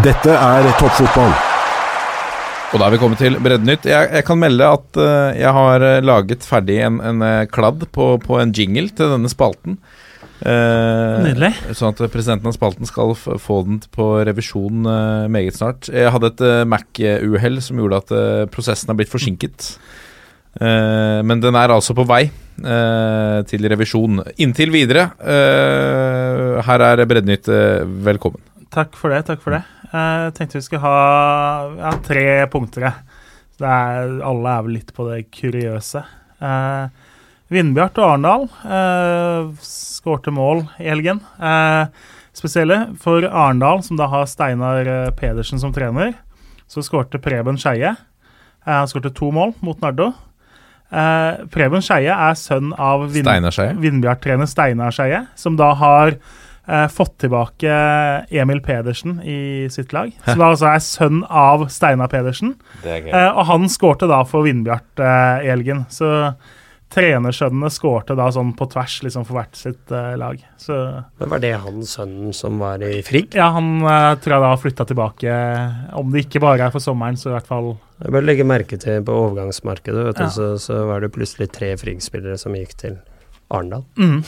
Dette 0.04 0.32
er 0.38 0.70
toppfotball. 0.78 1.34
Og 2.74 2.80
da 2.80 2.86
er 2.88 2.92
vi 2.92 2.98
kommet 3.00 3.20
til 3.22 3.38
Breddenytt. 3.40 3.86
Jeg, 3.88 4.08
jeg 4.12 4.26
kan 4.26 4.40
melde 4.40 4.66
at 4.76 4.98
eh, 5.00 5.38
jeg 5.38 5.52
har 5.56 5.84
eh, 5.86 6.02
laget 6.04 6.46
ferdig 6.46 6.80
en, 6.84 6.98
en 7.00 7.22
eh, 7.24 7.46
kladd 7.50 7.86
på, 7.94 8.08
på 8.22 8.40
en 8.42 8.52
jingle 8.54 8.90
til 8.90 9.14
denne 9.14 9.30
spalten. 9.32 9.78
Eh, 10.44 11.22
Nydelig. 11.24 11.52
Sånn 11.78 11.94
at 11.94 12.02
presidenten 12.12 12.50
av 12.50 12.56
spalten 12.56 12.88
skal 12.88 13.14
få 13.16 13.60
den 13.64 13.78
på 13.94 14.08
revisjon 14.28 14.84
eh, 14.90 15.28
meget 15.32 15.56
snart. 15.56 15.88
Jeg 15.92 16.12
hadde 16.12 16.32
et 16.34 16.42
eh, 16.44 16.64
Mac-uhell 16.68 17.60
som 17.64 17.80
gjorde 17.80 18.02
at 18.02 18.12
prosessen 18.52 18.92
har 18.92 18.98
blitt 19.00 19.12
forsinket. 19.12 19.70
Eh, 20.60 21.20
men 21.26 21.40
den 21.44 21.56
er 21.58 21.72
altså 21.74 21.96
på 21.96 22.04
vei 22.08 22.26
eh, 22.28 23.38
til 23.48 23.66
revisjon. 23.72 24.20
Inntil 24.40 24.72
videre. 24.74 25.08
eh, 25.20 26.60
her 26.66 26.86
er 26.90 27.04
Breddenytt. 27.08 27.48
velkommen. 28.04 28.40
Takk 28.72 28.96
for 28.98 29.12
det. 29.14 29.24
takk 29.28 29.40
for 29.40 29.56
det. 29.56 29.62
Jeg 29.92 30.32
tenkte 30.36 30.58
vi 30.58 30.64
skulle 30.66 30.84
ha 30.84 31.70
ja, 31.78 31.92
tre 32.04 32.24
punkter. 32.52 32.90
Det 33.56 33.64
er, 33.64 34.18
alle 34.20 34.52
er 34.52 34.64
vel 34.66 34.74
litt 34.76 34.90
på 34.92 35.06
det 35.08 35.22
kuriøse. 35.32 36.02
Eh, 36.44 37.05
Vindbjart 37.52 37.98
og 38.02 38.08
Arendal 38.10 38.46
eh, 38.66 39.50
skårte 39.62 40.32
mål 40.34 40.64
i 40.82 40.88
helgen. 40.90 41.20
Eh, 41.38 41.86
spesielle 42.36 42.80
for 43.02 43.22
Arendal, 43.28 43.84
som 43.86 43.98
da 44.00 44.08
har 44.10 44.26
Steinar 44.30 44.88
eh, 44.90 45.10
Pedersen 45.16 45.62
som 45.62 45.74
trener. 45.74 46.16
Så 46.66 46.82
skårte 46.82 47.20
Preben 47.22 47.58
Skeie. 47.62 47.94
Eh, 48.66 48.72
han 48.72 48.90
skårte 48.90 49.14
to 49.14 49.30
mål 49.34 49.54
mot 49.62 49.78
Nardo. 49.84 50.10
Eh, 50.90 51.46
Preben 51.54 51.86
Skeie 51.86 52.14
er 52.14 52.34
sønn 52.38 52.74
av 52.74 53.06
Vind 53.14 53.30
Vindbjart-trener 53.78 54.50
Steinar 54.50 54.94
Skeie, 54.94 55.22
som 55.38 55.54
da 55.58 55.70
har 55.78 56.16
eh, 56.18 56.84
fått 56.90 57.14
tilbake 57.22 57.78
Emil 58.34 58.58
Pedersen 58.66 59.20
i 59.22 59.70
sitt 59.70 59.94
lag. 59.94 60.10
Som 60.26 60.42
da 60.42 60.50
altså 60.50 60.72
er 60.74 60.82
sønn 60.82 61.22
av 61.30 61.68
Steinar 61.70 62.10
Pedersen. 62.10 62.56
Det 62.82 62.90
er 62.98 63.02
Eh, 63.14 63.32
og 63.38 63.46
han 63.54 63.70
skårte 63.70 64.10
da 64.10 64.24
for 64.26 64.46
Vindbjart 64.50 65.06
i 65.46 65.50
helgen. 65.54 65.86
Så 65.94 66.10
trenersønnene 66.94 67.68
skårte 67.72 68.14
da 68.18 68.28
sånn 68.32 68.52
på 68.56 68.68
tvers 68.72 69.00
liksom 69.04 69.24
for 69.26 69.40
hvert 69.40 69.58
sitt 69.58 69.90
uh, 69.92 70.14
lag. 70.18 70.38
Så 70.60 70.76
Men 71.20 71.32
var 71.32 71.42
det 71.42 71.52
han 71.64 71.82
sønnen 71.88 72.32
som 72.36 72.60
var 72.62 72.82
i 72.86 73.02
Frigg? 73.06 73.34
ja, 73.36 73.48
han 73.56 73.82
uh, 73.82 74.14
tror 74.22 74.36
jeg 74.36 74.44
da 74.44 74.52
har 74.52 74.62
flytta 74.62 74.86
tilbake. 74.88 75.34
Om 75.98 76.14
det 76.14 76.26
ikke 76.26 76.42
bare 76.44 76.68
er 76.68 76.74
for 76.74 76.84
sommeren, 76.84 77.18
så 77.18 77.30
i 77.32 77.36
hvert 77.36 77.50
fall 77.50 77.72
Jeg 78.02 78.12
bør 78.12 78.24
legge 78.28 78.44
merke 78.46 78.78
til 78.78 79.02
på 79.02 79.18
overgangsmarkedet, 79.26 80.06
vet 80.10 80.16
du, 80.20 80.24
Ja. 80.26 80.30
så, 80.30 80.48
så 80.62 80.82
var 80.88 81.00
det 81.00 81.12
plutselig 81.16 81.50
tre 81.52 81.74
Frigg-spillere 81.80 82.38
som 82.38 82.54
gikk 82.56 82.76
til 82.76 82.98
Arendal. 83.48 83.84
mm. 83.96 84.22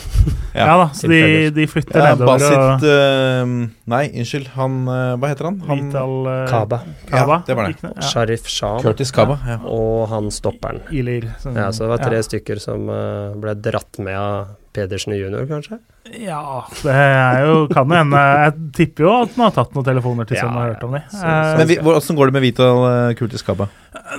Ja, 0.54 0.66
ja, 0.68 0.74
da, 0.78 0.84
så 0.94 1.08
de, 1.10 1.50
de 1.50 1.66
flytter 1.66 1.98
Ja, 1.98 2.12
nedover. 2.14 2.38
Basit 2.38 2.84
eh, 2.86 3.50
Nei, 3.90 4.04
unnskyld. 4.20 4.50
Han 4.54 4.76
eh, 4.88 5.16
Hva 5.18 5.30
heter 5.32 5.48
han? 5.48 5.56
han 5.66 5.82
Vital 5.88 6.14
uh, 6.28 6.36
Kaba. 6.50 6.78
Kaba. 7.10 7.40
Ja, 7.40 7.42
det 7.48 7.56
var 7.58 7.72
det. 7.72 7.76
Ja. 7.96 8.06
Sharif 8.12 8.46
Shah 8.46 8.78
Curtis 8.84 9.10
Kaba. 9.14 9.38
Ja. 9.46 9.58
og 9.66 10.06
han 10.12 10.30
stopperen. 10.30 10.80
Ilir. 10.94 11.32
som- 11.42 11.56
Ja, 11.58 11.72
så 11.72 11.84
det 11.88 11.90
var 11.96 12.04
tre 12.06 12.20
ja. 12.22 12.22
stykker 12.30 12.62
som 12.62 12.86
uh, 12.88 13.34
ble 13.42 13.54
dratt 13.58 13.98
med 13.98 14.14
av 14.18 14.54
Pedersen 14.78 15.14
junior, 15.18 15.46
kanskje? 15.50 15.78
Ja, 16.22 16.62
det 16.84 16.94
er 16.94 17.40
jo 17.44 17.56
kan 17.72 17.90
jo 17.90 17.96
hende. 17.98 18.20
Jeg 18.44 18.52
tipper 18.78 19.04
jo 19.04 19.12
at 19.24 19.34
han 19.34 19.44
har 19.48 19.54
tatt 19.58 19.74
noen 19.74 19.86
telefoner 19.88 20.28
til 20.28 20.38
Ja, 20.38 20.44
som 20.46 20.56
og 20.56 20.68
hørt 20.68 20.84
om 20.86 20.92
dem. 20.96 21.02
Så- 21.10 21.24
Eh, 21.26 21.56
Men 21.58 21.68
vi, 21.68 21.76
hvordan 21.82 22.16
går 22.16 22.26
det 22.30 22.32
med 22.38 22.42
Vital 22.46 22.78
uh, 22.86 23.42
Kaba? 23.44 23.68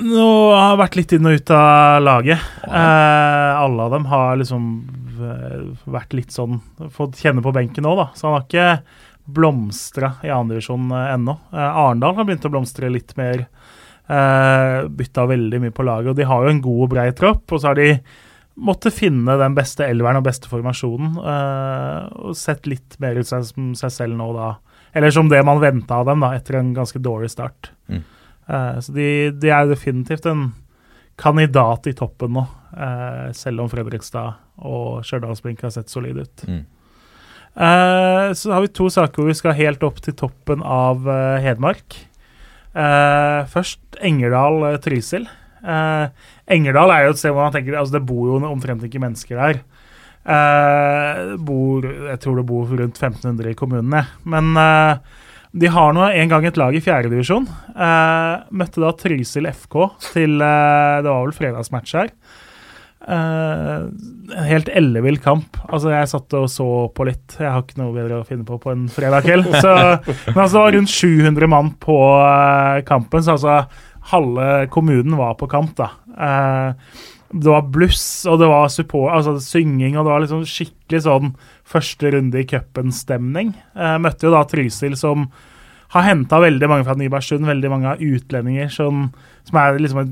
Nå 0.03 0.27
har 0.53 0.75
jeg 0.75 0.81
vært 0.83 0.95
litt 0.99 1.13
inn 1.15 1.25
og 1.29 1.33
ut 1.39 1.51
av 1.55 2.01
laget. 2.03 2.39
Eh, 2.67 3.51
alle 3.63 3.81
av 3.87 3.91
dem 3.95 4.05
har 4.11 4.35
liksom 4.37 4.67
eh, 5.19 5.63
vært 5.89 6.13
litt 6.13 6.31
sånn 6.35 6.59
Fått 6.91 7.17
kjenne 7.19 7.41
på 7.43 7.53
benken 7.55 7.83
nå, 7.83 7.95
da. 7.95 8.09
Så 8.15 8.27
han 8.27 8.37
har 8.37 8.45
ikke 8.47 8.81
blomstra 9.29 10.13
i 10.25 10.29
andredivisjon 10.33 10.89
ennå. 10.91 11.37
Eh, 11.53 11.77
Arendal 11.83 12.15
har 12.17 12.25
begynt 12.27 12.45
å 12.47 12.51
blomstre 12.53 12.89
litt 12.91 13.15
mer. 13.17 13.47
Eh, 14.09 14.87
Bytta 14.89 15.25
veldig 15.29 15.61
mye 15.61 15.75
på 15.75 15.85
laget. 15.85 16.09
Og 16.13 16.15
de 16.17 16.25
har 16.29 16.43
jo 16.45 16.49
en 16.53 16.61
god 16.65 16.83
og 16.85 16.89
brei 16.95 17.09
tropp. 17.17 17.45
Og 17.51 17.61
så 17.61 17.71
har 17.71 17.75
de 17.79 17.91
måttet 18.59 18.95
finne 18.95 19.37
den 19.39 19.55
beste 19.57 19.87
elveren 19.87 20.19
og 20.19 20.25
beste 20.27 20.49
formasjonen. 20.51 21.17
eh, 21.17 22.07
og 22.19 22.37
sett 22.37 22.67
litt 22.67 22.97
mer 22.99 23.19
ut 23.19 23.27
som 23.27 23.73
seg 23.77 23.93
selv 23.93 24.17
nå, 24.19 24.31
da. 24.35 24.55
Eller 24.93 25.13
som 25.13 25.29
det 25.29 25.41
man 25.45 25.61
venta 25.61 25.99
av 26.01 26.09
dem, 26.09 26.23
da, 26.25 26.33
etter 26.35 26.59
en 26.59 26.73
ganske 26.73 26.99
dårlig 26.99 27.31
start. 27.31 27.71
Mm. 27.87 28.03
Eh, 28.47 28.79
så 28.79 28.95
de, 28.95 29.07
de 29.31 29.53
er 29.53 29.69
definitivt 29.69 30.25
en 30.29 30.51
kandidat 31.19 31.87
i 31.91 31.93
toppen 31.93 32.33
nå, 32.33 32.45
eh, 32.73 33.31
selv 33.35 33.65
om 33.65 33.71
Fredrikstad 33.71 34.39
og 34.63 35.03
Stjørdalsblink 35.07 35.61
har 35.63 35.73
sett 35.75 35.91
solide 35.91 36.27
ut. 36.27 36.45
Mm. 36.47 36.65
Så 38.39 38.51
har 38.53 38.61
vi 38.61 38.69
to 38.71 38.85
saker 38.93 39.19
hvor 39.19 39.27
vi 39.27 39.35
skal 39.35 39.55
helt 39.57 39.81
opp 39.83 39.97
til 40.05 40.13
toppen 40.15 40.61
av 40.63 41.03
Hedmark. 41.43 41.95
Først 43.51 43.97
Engerdal-Trysil. 44.05 45.25
Eh, 45.59 46.07
Engerdal 46.49 46.93
er 46.93 47.05
jo 47.05 47.13
et 47.13 47.21
sted 47.21 47.33
hvor 47.33 47.45
man 47.45 47.55
tenker 47.55 47.77
altså 47.77 47.99
det 47.99 48.07
bor 48.09 48.27
jo 48.31 48.41
omtrent 48.49 48.85
ikke 48.87 49.01
mennesker 49.01 49.39
der. 49.39 49.61
Eh, 50.29 51.23
bor, 51.45 51.85
jeg 51.85 52.21
tror 52.21 52.39
det 52.39 52.45
bor 52.49 52.69
rundt 52.69 52.99
1500 52.99 53.53
i 53.53 53.57
kommunene. 53.57 54.03
Men 54.29 54.51
eh, 54.59 55.17
de 55.51 55.69
har 55.73 55.95
nå 55.95 56.03
en 56.05 56.29
gang 56.29 56.45
et 56.45 56.59
lag 56.61 56.75
i 56.77 56.83
fjerdedivisjon. 56.83 57.47
Uh, 57.73 58.45
møtte 58.53 58.83
da 58.83 58.91
Trysil 58.93 59.49
FK 59.49 59.79
til 60.11 60.37
uh, 60.43 60.99
Det 61.01 61.09
var 61.09 61.23
vel 61.23 61.33
fredagsmatch 61.33 61.95
her. 61.97 62.11
Uh, 62.99 63.89
en 64.35 64.45
helt 64.45 64.69
ellevill 64.69 65.17
kamp. 65.23 65.57
Altså, 65.65 65.89
jeg 65.95 66.11
satt 66.11 66.37
og 66.37 66.45
så 66.53 66.67
på 66.93 67.07
litt. 67.09 67.39
Jeg 67.39 67.49
har 67.49 67.65
ikke 67.65 67.81
noe 67.81 67.95
bedre 67.95 68.19
å 68.21 68.27
finne 68.27 68.45
på 68.45 68.59
på 68.61 68.75
en 68.75 68.85
fredag 68.93 69.25
kveld. 69.25 69.49
Så, 69.55 69.73
men 70.35 70.43
altså, 70.43 70.59
det 70.59 70.65
var 70.67 70.77
rundt 70.77 70.93
700 70.93 71.51
mann 71.55 71.73
på 71.81 71.97
uh, 71.97 72.77
kampen, 72.85 73.25
så 73.25 73.39
altså 73.39 73.63
halve 74.11 74.67
kommunen 74.73 75.17
var 75.19 75.35
på 75.39 75.49
kamp, 75.51 75.75
da. 75.77 75.91
Eh, 76.15 76.97
det 77.29 77.45
var 77.45 77.67
bluss, 77.69 78.25
og 78.25 78.39
det 78.41 78.47
var 78.49 78.71
support, 78.73 79.11
altså 79.13 79.35
synging, 79.43 79.97
og 79.97 80.07
det 80.07 80.13
var 80.13 80.23
liksom 80.23 80.47
skikkelig 80.49 81.03
sånn 81.05 81.35
første 81.69 82.09
runde 82.15 82.41
i 82.41 82.47
cupen-stemning. 82.49 83.53
møtte 84.01 84.25
jo 84.25 84.33
da 84.33 84.41
Trysil, 84.49 84.97
som 84.97 85.27
har 85.93 86.05
henta 86.05 86.39
veldig 86.41 86.69
mange 86.69 86.85
fra 86.85 86.95
Nybergsund, 86.97 87.47
veldig 87.49 87.69
mange 87.71 87.93
av 87.93 88.01
utlendinger 88.01 88.69
som, 88.73 89.07
som 89.47 89.61
er 89.61 89.79
liksom 89.81 90.11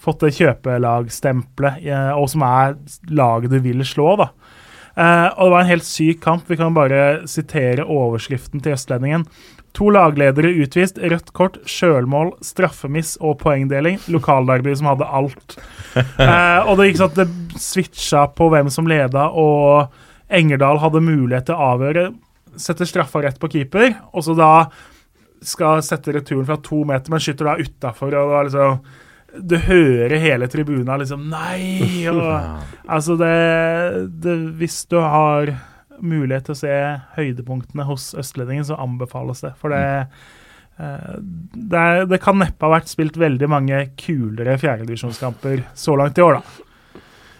fått 0.00 0.24
det 0.24 0.34
kjøpelagstempelet, 0.38 1.82
eh, 1.88 2.12
og 2.16 2.28
som 2.32 2.44
er 2.46 2.78
laget 3.12 3.52
du 3.52 3.58
vil 3.64 3.84
slå, 3.88 4.14
da. 4.20 4.30
Eh, 4.98 5.26
og 5.36 5.44
det 5.44 5.52
var 5.52 5.60
en 5.62 5.72
helt 5.72 5.86
syk 5.86 6.22
kamp. 6.24 6.48
Vi 6.48 6.58
kan 6.58 6.76
bare 6.76 7.28
sitere 7.30 7.86
overskriften 7.86 8.64
til 8.64 8.74
Østlendingen. 8.74 9.26
To 9.78 9.92
lagledere 9.94 10.50
utvist, 10.58 10.96
rødt 10.98 11.30
kort, 11.36 11.60
sjølmål, 11.70 12.32
straffemiss 12.42 13.14
og 13.22 13.36
poengdeling. 13.44 14.00
Lokalderby 14.10 14.74
som 14.78 14.92
hadde 14.92 15.10
alt. 15.20 15.58
Eh, 15.98 16.68
og 16.68 16.76
det 16.78 16.84
gikk 16.88 16.98
sånn 17.00 17.08
at 17.10 17.16
det 17.18 17.60
switcha 17.62 18.20
på 18.36 18.46
hvem 18.52 18.68
som 18.70 18.86
leda, 18.86 19.24
og 19.34 19.88
Engerdal 20.30 20.78
hadde 20.82 21.00
mulighet 21.02 21.48
til 21.48 21.56
å 21.56 21.70
avgjøre. 21.72 22.04
Setter 22.60 22.86
straffa 22.86 23.22
rett 23.24 23.38
på 23.40 23.48
keeper, 23.50 23.96
og 24.12 24.22
så 24.26 24.36
da 24.38 24.50
skal 25.42 25.82
sette 25.86 26.14
returen 26.14 26.46
fra 26.46 26.58
to 26.62 26.82
meter, 26.86 27.10
men 27.10 27.22
skyter 27.22 27.50
da 27.50 27.56
utafor. 27.58 28.14
Liksom 28.46 28.78
Du 29.48 29.56
hører 29.64 30.16
hele 30.22 30.48
tribuna 30.50 30.98
liksom 31.00 31.26
Nei! 31.32 32.06
Og, 32.12 32.22
altså, 32.94 33.16
det, 33.20 33.34
det 34.22 34.36
Hvis 34.60 34.82
du 34.90 34.98
har 35.02 35.54
mulighet 36.04 36.48
til 36.48 36.56
å 36.56 36.60
se 36.60 36.74
høydepunktene 37.16 37.86
hos 37.88 38.12
Østlendingen, 38.18 38.66
så 38.68 38.78
anbefales 38.80 39.42
det. 39.44 39.54
For 39.60 39.74
det 39.74 39.82
eh, 40.78 41.18
det, 41.18 41.78
er, 41.78 42.06
det, 42.06 42.20
kan 42.22 42.38
neppe 42.38 42.66
ha 42.66 42.76
vært 42.76 42.90
spilt 42.90 43.18
veldig 43.18 43.50
mange 43.50 43.82
kulere 43.98 44.58
fjerdedivisjonskamper 44.62 45.64
så 45.78 45.96
langt 45.98 46.18
i 46.20 46.24
år, 46.24 46.38
da. 46.38 46.64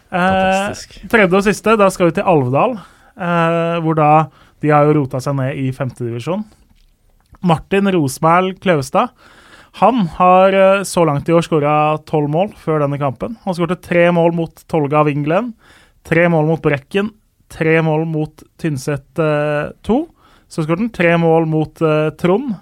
Eh, 0.08 0.84
tredje 1.12 1.36
og 1.36 1.44
siste, 1.44 1.76
da 1.78 1.90
skal 1.92 2.10
vi 2.10 2.18
til 2.18 2.28
Alvdal. 2.28 2.78
Eh, 3.18 3.78
hvor 3.84 3.98
da 3.98 4.28
De 4.58 4.72
har 4.74 4.88
jo 4.88 4.96
rota 4.96 5.20
seg 5.22 5.36
ned 5.38 5.54
i 5.54 5.68
femtedivisjon. 5.70 6.40
Martin 7.46 7.86
Rosmæl 7.94 8.56
Kløvestad. 8.58 9.12
Han 9.78 10.08
har 10.16 10.54
eh, 10.56 10.82
så 10.82 11.04
langt 11.06 11.28
i 11.28 11.34
år 11.36 11.44
skåra 11.46 11.74
tolv 12.08 12.30
mål 12.32 12.50
før 12.58 12.82
denne 12.82 12.98
kampen. 12.98 13.36
Han 13.44 13.54
skårte 13.54 13.78
tre 13.78 14.08
mål 14.14 14.34
mot 14.34 14.64
Tolga 14.66 15.04
Vinglen, 15.06 15.52
tre 16.02 16.26
mål 16.32 16.48
mot 16.50 16.64
Brekken, 16.64 17.12
tre 17.52 17.78
mål 17.82 18.06
mot 18.08 18.42
Tynset 18.60 19.06
2. 19.14 19.98
Eh, 19.98 20.06
så 20.48 20.64
skåret 20.64 20.84
han 20.84 20.92
tre 20.94 21.16
mål 21.20 21.48
mot 21.48 21.82
eh, 21.84 22.10
Trond. 22.20 22.54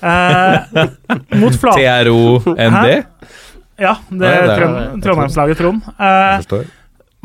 Eh, 0.00 0.80
mot 1.40 1.60
Flat... 1.60 1.78
TRO-ND? 1.78 2.88
Ja, 3.76 3.94
det 4.08 4.32
er 4.32 4.50
Trond 4.56 5.04
Trondheimslaget 5.04 5.60
Trond. 5.60 5.86
Eh, 6.00 6.66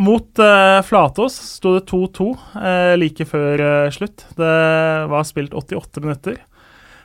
mot 0.01 0.39
uh, 0.41 0.79
Flatås 0.81 1.35
sto 1.57 1.75
det 1.77 1.85
2-2 1.91 2.29
uh, 2.31 2.93
like 2.97 3.27
før 3.29 3.61
uh, 3.61 3.91
slutt. 3.93 4.25
Det 4.39 4.53
var 5.11 5.27
spilt 5.27 5.53
88 5.53 6.01
minutter. 6.03 6.39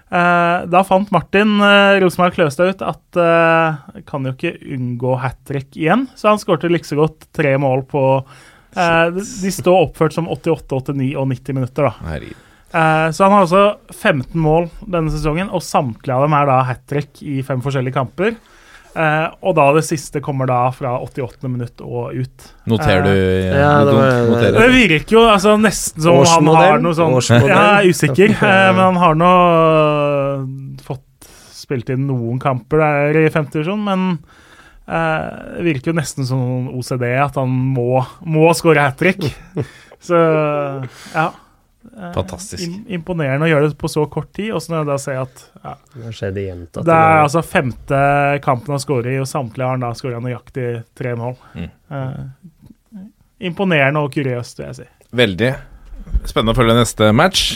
Da 0.07 0.80
fant 0.87 1.11
Martin 1.11 1.57
uh, 1.59 1.99
Rosenberg 1.99 2.37
Kløstad 2.37 2.76
ut 2.76 2.82
at 2.87 3.18
uh, 3.18 3.97
kan 4.07 4.28
jo 4.28 4.32
ikke 4.37 4.53
unngå 4.76 5.16
hat 5.18 5.41
trick 5.51 5.74
igjen, 5.74 6.07
så 6.14 6.30
han 6.30 6.39
skårte 6.39 6.70
like 6.70 6.87
så 6.87 7.01
godt 7.01 7.26
tre 7.34 7.57
mål 7.59 7.82
på 7.91 8.05
de, 8.77 9.22
de 9.24 9.53
står 9.55 9.87
oppført 9.87 10.16
som 10.16 10.29
88, 10.29 10.68
89 10.93 11.14
og 11.16 11.31
90 11.31 11.57
minutter, 11.57 11.89
da. 11.89 12.18
så 13.16 13.24
han 13.24 13.33
har 13.33 13.47
altså 13.47 13.62
15 13.95 14.37
mål 14.37 14.68
denne 14.85 15.12
sesongen, 15.14 15.49
og 15.49 15.64
samtlige 15.64 16.12
av 16.12 16.27
dem 16.27 16.37
er 16.37 16.51
da 16.51 16.59
hat 16.68 16.85
trick 16.91 17.22
i 17.24 17.39
fem 17.47 17.64
forskjellige 17.64 17.97
kamper. 17.97 18.37
Uh, 18.97 19.29
og 19.45 19.53
da 19.59 19.66
det 19.77 19.83
siste 19.85 20.22
kommer 20.24 20.49
da 20.49 20.70
fra 20.72 20.95
88. 21.05 21.51
minutt 21.53 21.83
og 21.85 22.14
ut. 22.16 22.47
Noterer 22.70 23.03
du? 23.05 23.11
Uh, 23.12 23.51
ja, 23.53 23.72
det, 23.85 23.93
var, 23.93 24.14
det, 24.41 24.53
det, 24.57 24.68
virker 24.72 25.18
jo 25.18 25.24
altså, 25.29 25.57
nesten 25.61 26.07
som 26.07 26.22
han 26.24 26.49
har 26.57 26.81
noe 26.81 26.97
sånn 26.97 27.12
Jeg 27.18 27.51
er 27.53 27.91
usikker, 27.91 28.33
uh, 28.41 28.70
men 28.72 28.81
han 28.87 29.03
har 29.03 29.18
nå 29.20 29.33
fått 30.87 31.29
spilt 31.53 31.93
inn 31.93 32.07
noen 32.09 32.41
kamper 32.41 32.81
der 32.81 33.20
i 33.27 33.29
femte 33.35 33.59
divisjon, 33.59 33.85
men 33.85 34.09
det 34.87 35.64
virker 35.66 35.91
jo 35.91 35.97
nesten 35.99 36.28
som 36.28 36.68
OCD 36.78 37.09
at 37.18 37.34
han 37.41 37.51
må, 37.51 38.05
må 38.22 38.47
skåre 38.55 38.84
hat 38.87 39.01
trick. 39.01 39.24
Så 40.07 40.20
ja. 41.14 41.26
Fantastisk. 42.14 42.70
imponerende 42.93 43.47
å 43.47 43.49
gjøre 43.49 43.70
det 43.70 43.78
på 43.80 43.89
så 43.89 44.05
kort 44.11 44.28
tid. 44.37 44.51
Og 44.55 44.62
så 44.62 44.72
når 44.72 44.82
jeg 44.82 44.89
da 44.89 44.97
ser 45.01 45.20
at 45.22 45.45
ja, 45.62 45.74
det, 45.95 46.43
det 46.76 46.97
er 46.97 47.20
altså 47.22 47.43
femte 47.47 48.01
kampen 48.45 48.76
han 48.76 48.82
skårer 48.82 49.14
i, 49.14 49.20
og 49.22 49.30
samtlige 49.30 49.66
har 49.66 49.78
han 49.78 49.87
da 49.87 49.93
skåra 49.97 50.20
nøyaktig 50.22 50.66
tre 50.99 51.14
mål. 51.18 51.39
Mm. 51.57 51.70
Uh, 51.93 53.01
imponerende 53.51 54.03
og 54.05 54.12
kuriøst, 54.14 54.61
vil 54.61 54.68
jeg 54.68 54.78
si. 54.80 54.91
Veldig. 55.16 55.55
Spennende 56.26 56.55
å 56.55 56.59
følge 56.59 56.76
neste 56.78 57.11
match. 57.16 57.47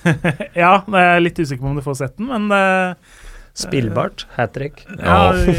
ja, 0.62 0.78
jeg 0.80 1.04
er 1.04 1.22
litt 1.22 1.38
usikker 1.40 1.62
på 1.62 1.72
om 1.72 1.78
du 1.78 1.84
får 1.84 2.00
sett 2.00 2.16
den, 2.20 2.30
men 2.30 2.48
uh, 2.54 3.22
Spillbart. 3.54 4.26
Hat 4.36 4.54
trick. 4.56 4.82
Ja, 4.98 5.32
vi 5.32 5.54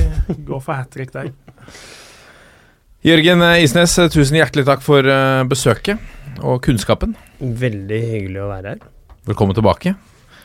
går 0.48 0.64
for 0.64 0.76
hat 0.76 0.92
trick 0.94 1.14
der. 1.16 1.32
Jørgen 3.06 3.44
Isnes, 3.62 3.94
tusen 4.12 4.40
hjertelig 4.40 4.66
takk 4.68 4.82
for 4.84 5.06
besøket 5.48 6.02
og 6.42 6.60
kunnskapen. 6.66 7.14
Veldig 7.40 8.02
hyggelig 8.10 8.44
å 8.44 8.50
være 8.50 8.74
her. 8.74 8.84
Velkommen 9.30 9.58
tilbake. 9.58 9.96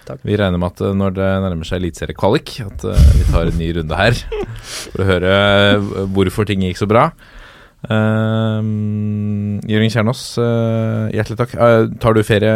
Takk. 0.09 0.23
Vi 0.27 0.37
regner 0.39 0.59
med 0.59 0.73
at 0.73 0.81
eh, 0.83 0.95
når 0.97 1.17
det 1.19 1.29
nærmer 1.45 1.69
seg 1.69 1.83
eliteseriekvalik, 1.83 2.55
at 2.65 2.87
uh, 2.89 3.03
vi 3.15 3.27
tar 3.29 3.51
en 3.51 3.59
ny 3.61 3.69
runde 3.77 3.99
her 3.99 4.17
for 4.65 5.05
å 5.05 5.09
høre 5.09 5.35
hvorfor 6.15 6.49
ting 6.49 6.65
gikk 6.65 6.81
så 6.81 6.89
bra. 6.91 7.11
Uh, 7.81 8.61
Jørgen 9.71 9.93
Kjernås, 9.93 10.25
uh, 10.37 11.09
hjertelig 11.15 11.39
takk. 11.41 11.55
tar 12.03 12.17
du 12.17 12.21
ferie 12.27 12.51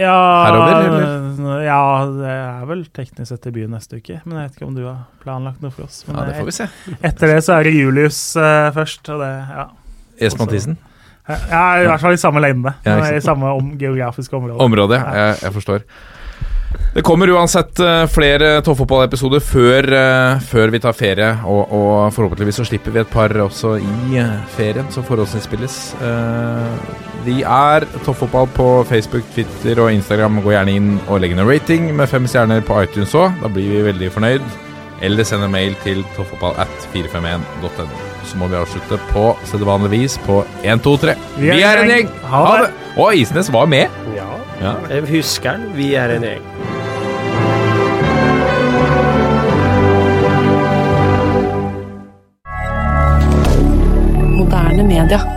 ja, 0.00 0.16
herover, 0.48 0.88
eller? 0.88 1.60
Ja, 1.62 1.82
det 2.10 2.32
er 2.32 2.64
vel 2.72 2.82
teknisk 2.96 3.30
sett 3.30 3.46
i 3.50 3.54
byen 3.54 3.76
neste 3.76 4.00
uke. 4.00 4.18
Men 4.24 4.40
jeg 4.40 4.48
vet 4.48 4.58
ikke 4.58 4.68
om 4.70 4.74
du 4.78 4.82
har 4.86 5.04
planlagt 5.22 5.62
noe 5.62 5.74
for 5.74 5.86
oss. 5.86 6.02
Men 6.08 6.18
ja, 6.18 6.26
det 6.30 6.40
får 6.40 6.50
vi 6.50 6.56
se. 6.58 6.68
Etter 6.98 7.34
det 7.34 7.38
så 7.46 7.60
er 7.60 7.68
det 7.68 7.76
Julius 7.76 8.24
først, 8.74 9.14
og 9.14 9.22
det, 9.22 9.32
ja. 9.54 9.68
Espen 10.22 10.46
Mathisen? 10.46 10.76
Ja, 11.24 11.80
i 11.80 11.86
hvert 11.88 12.02
fall 12.02 12.12
i 12.12 12.20
samme 12.20 12.40
lengde. 12.44 12.74
Ja, 12.84 12.98
I 13.16 13.20
samme 13.24 13.48
om, 13.56 13.70
geografiske 13.80 14.36
område. 14.36 14.58
Område, 14.60 14.98
ja. 15.00 15.14
Jeg, 15.16 15.36
jeg, 15.42 15.52
forstår. 15.54 15.86
Det 16.94 17.02
kommer 17.02 17.30
uansett 17.34 17.80
uh, 17.82 18.04
flere 18.06 18.60
toppfotballepisoder 18.62 19.42
før, 19.42 19.88
uh, 19.90 20.42
før 20.46 20.70
vi 20.70 20.78
tar 20.78 20.94
ferie, 20.94 21.32
og, 21.42 21.72
og, 21.74 22.12
forhåpentligvis 22.14 22.60
så 22.60 22.66
slipper 22.68 22.94
vi 22.94 23.00
et 23.02 23.10
par 23.10 23.34
også 23.42 23.72
i 23.82 24.20
uh, 24.22 24.36
ferien, 24.54 24.86
som 24.94 25.02
forholdsvis 25.02 25.48
spilles. 25.48 25.78
vi 27.24 27.40
er 27.42 27.88
Toppfotball 28.04 28.46
på 28.54 28.68
Facebook, 28.86 29.26
Twitter 29.34 29.82
og 29.82 29.90
Instagram. 29.92 30.38
Gå 30.44 30.54
gjerne 30.54 30.76
inn 30.78 30.94
og 31.08 31.18
legg 31.24 31.34
en 31.34 31.42
rating 31.48 31.90
med 31.96 32.06
fem 32.06 32.28
stjerner 32.30 32.62
på 32.62 32.78
iTunes 32.84 33.14
òg. 33.18 33.42
Da 33.42 33.50
blir 33.50 33.72
vi 33.72 33.86
veldig 33.90 34.12
fornøyd. 34.14 34.46
Eller 35.02 35.26
send 35.26 35.42
en 35.42 35.50
mail 35.50 35.74
til 35.82 36.04
toppfotball 36.14 36.54
at 36.62 36.90
451.no 36.94 38.14
så 38.24 38.38
må 38.40 38.46
vi 38.48 38.56
avslutte 38.56 39.00
på 39.10 39.26
sedvanlig 39.50 39.90
vis 39.92 40.16
på 40.26 40.40
1, 40.62 40.80
2, 40.86 40.96
3. 41.02 41.16
Vi 41.36 41.50
er, 41.50 41.58
vi 41.58 41.66
er 41.66 41.82
en 41.82 41.92
gjeng! 41.96 42.14
Ha 42.30 42.46
det! 42.62 42.72
Og 42.94 43.20
Isnes 43.24 43.52
var 43.52 43.66
med. 43.66 44.00
Ja. 44.16 44.30
ja. 44.62 44.78
Jeg 44.94 45.10
husker 45.16 45.58
den. 45.58 45.70
Vi 45.76 45.92
er 45.98 46.16
en 46.16 46.26
gjeng. 46.30 46.83
milliardaire 55.04 55.33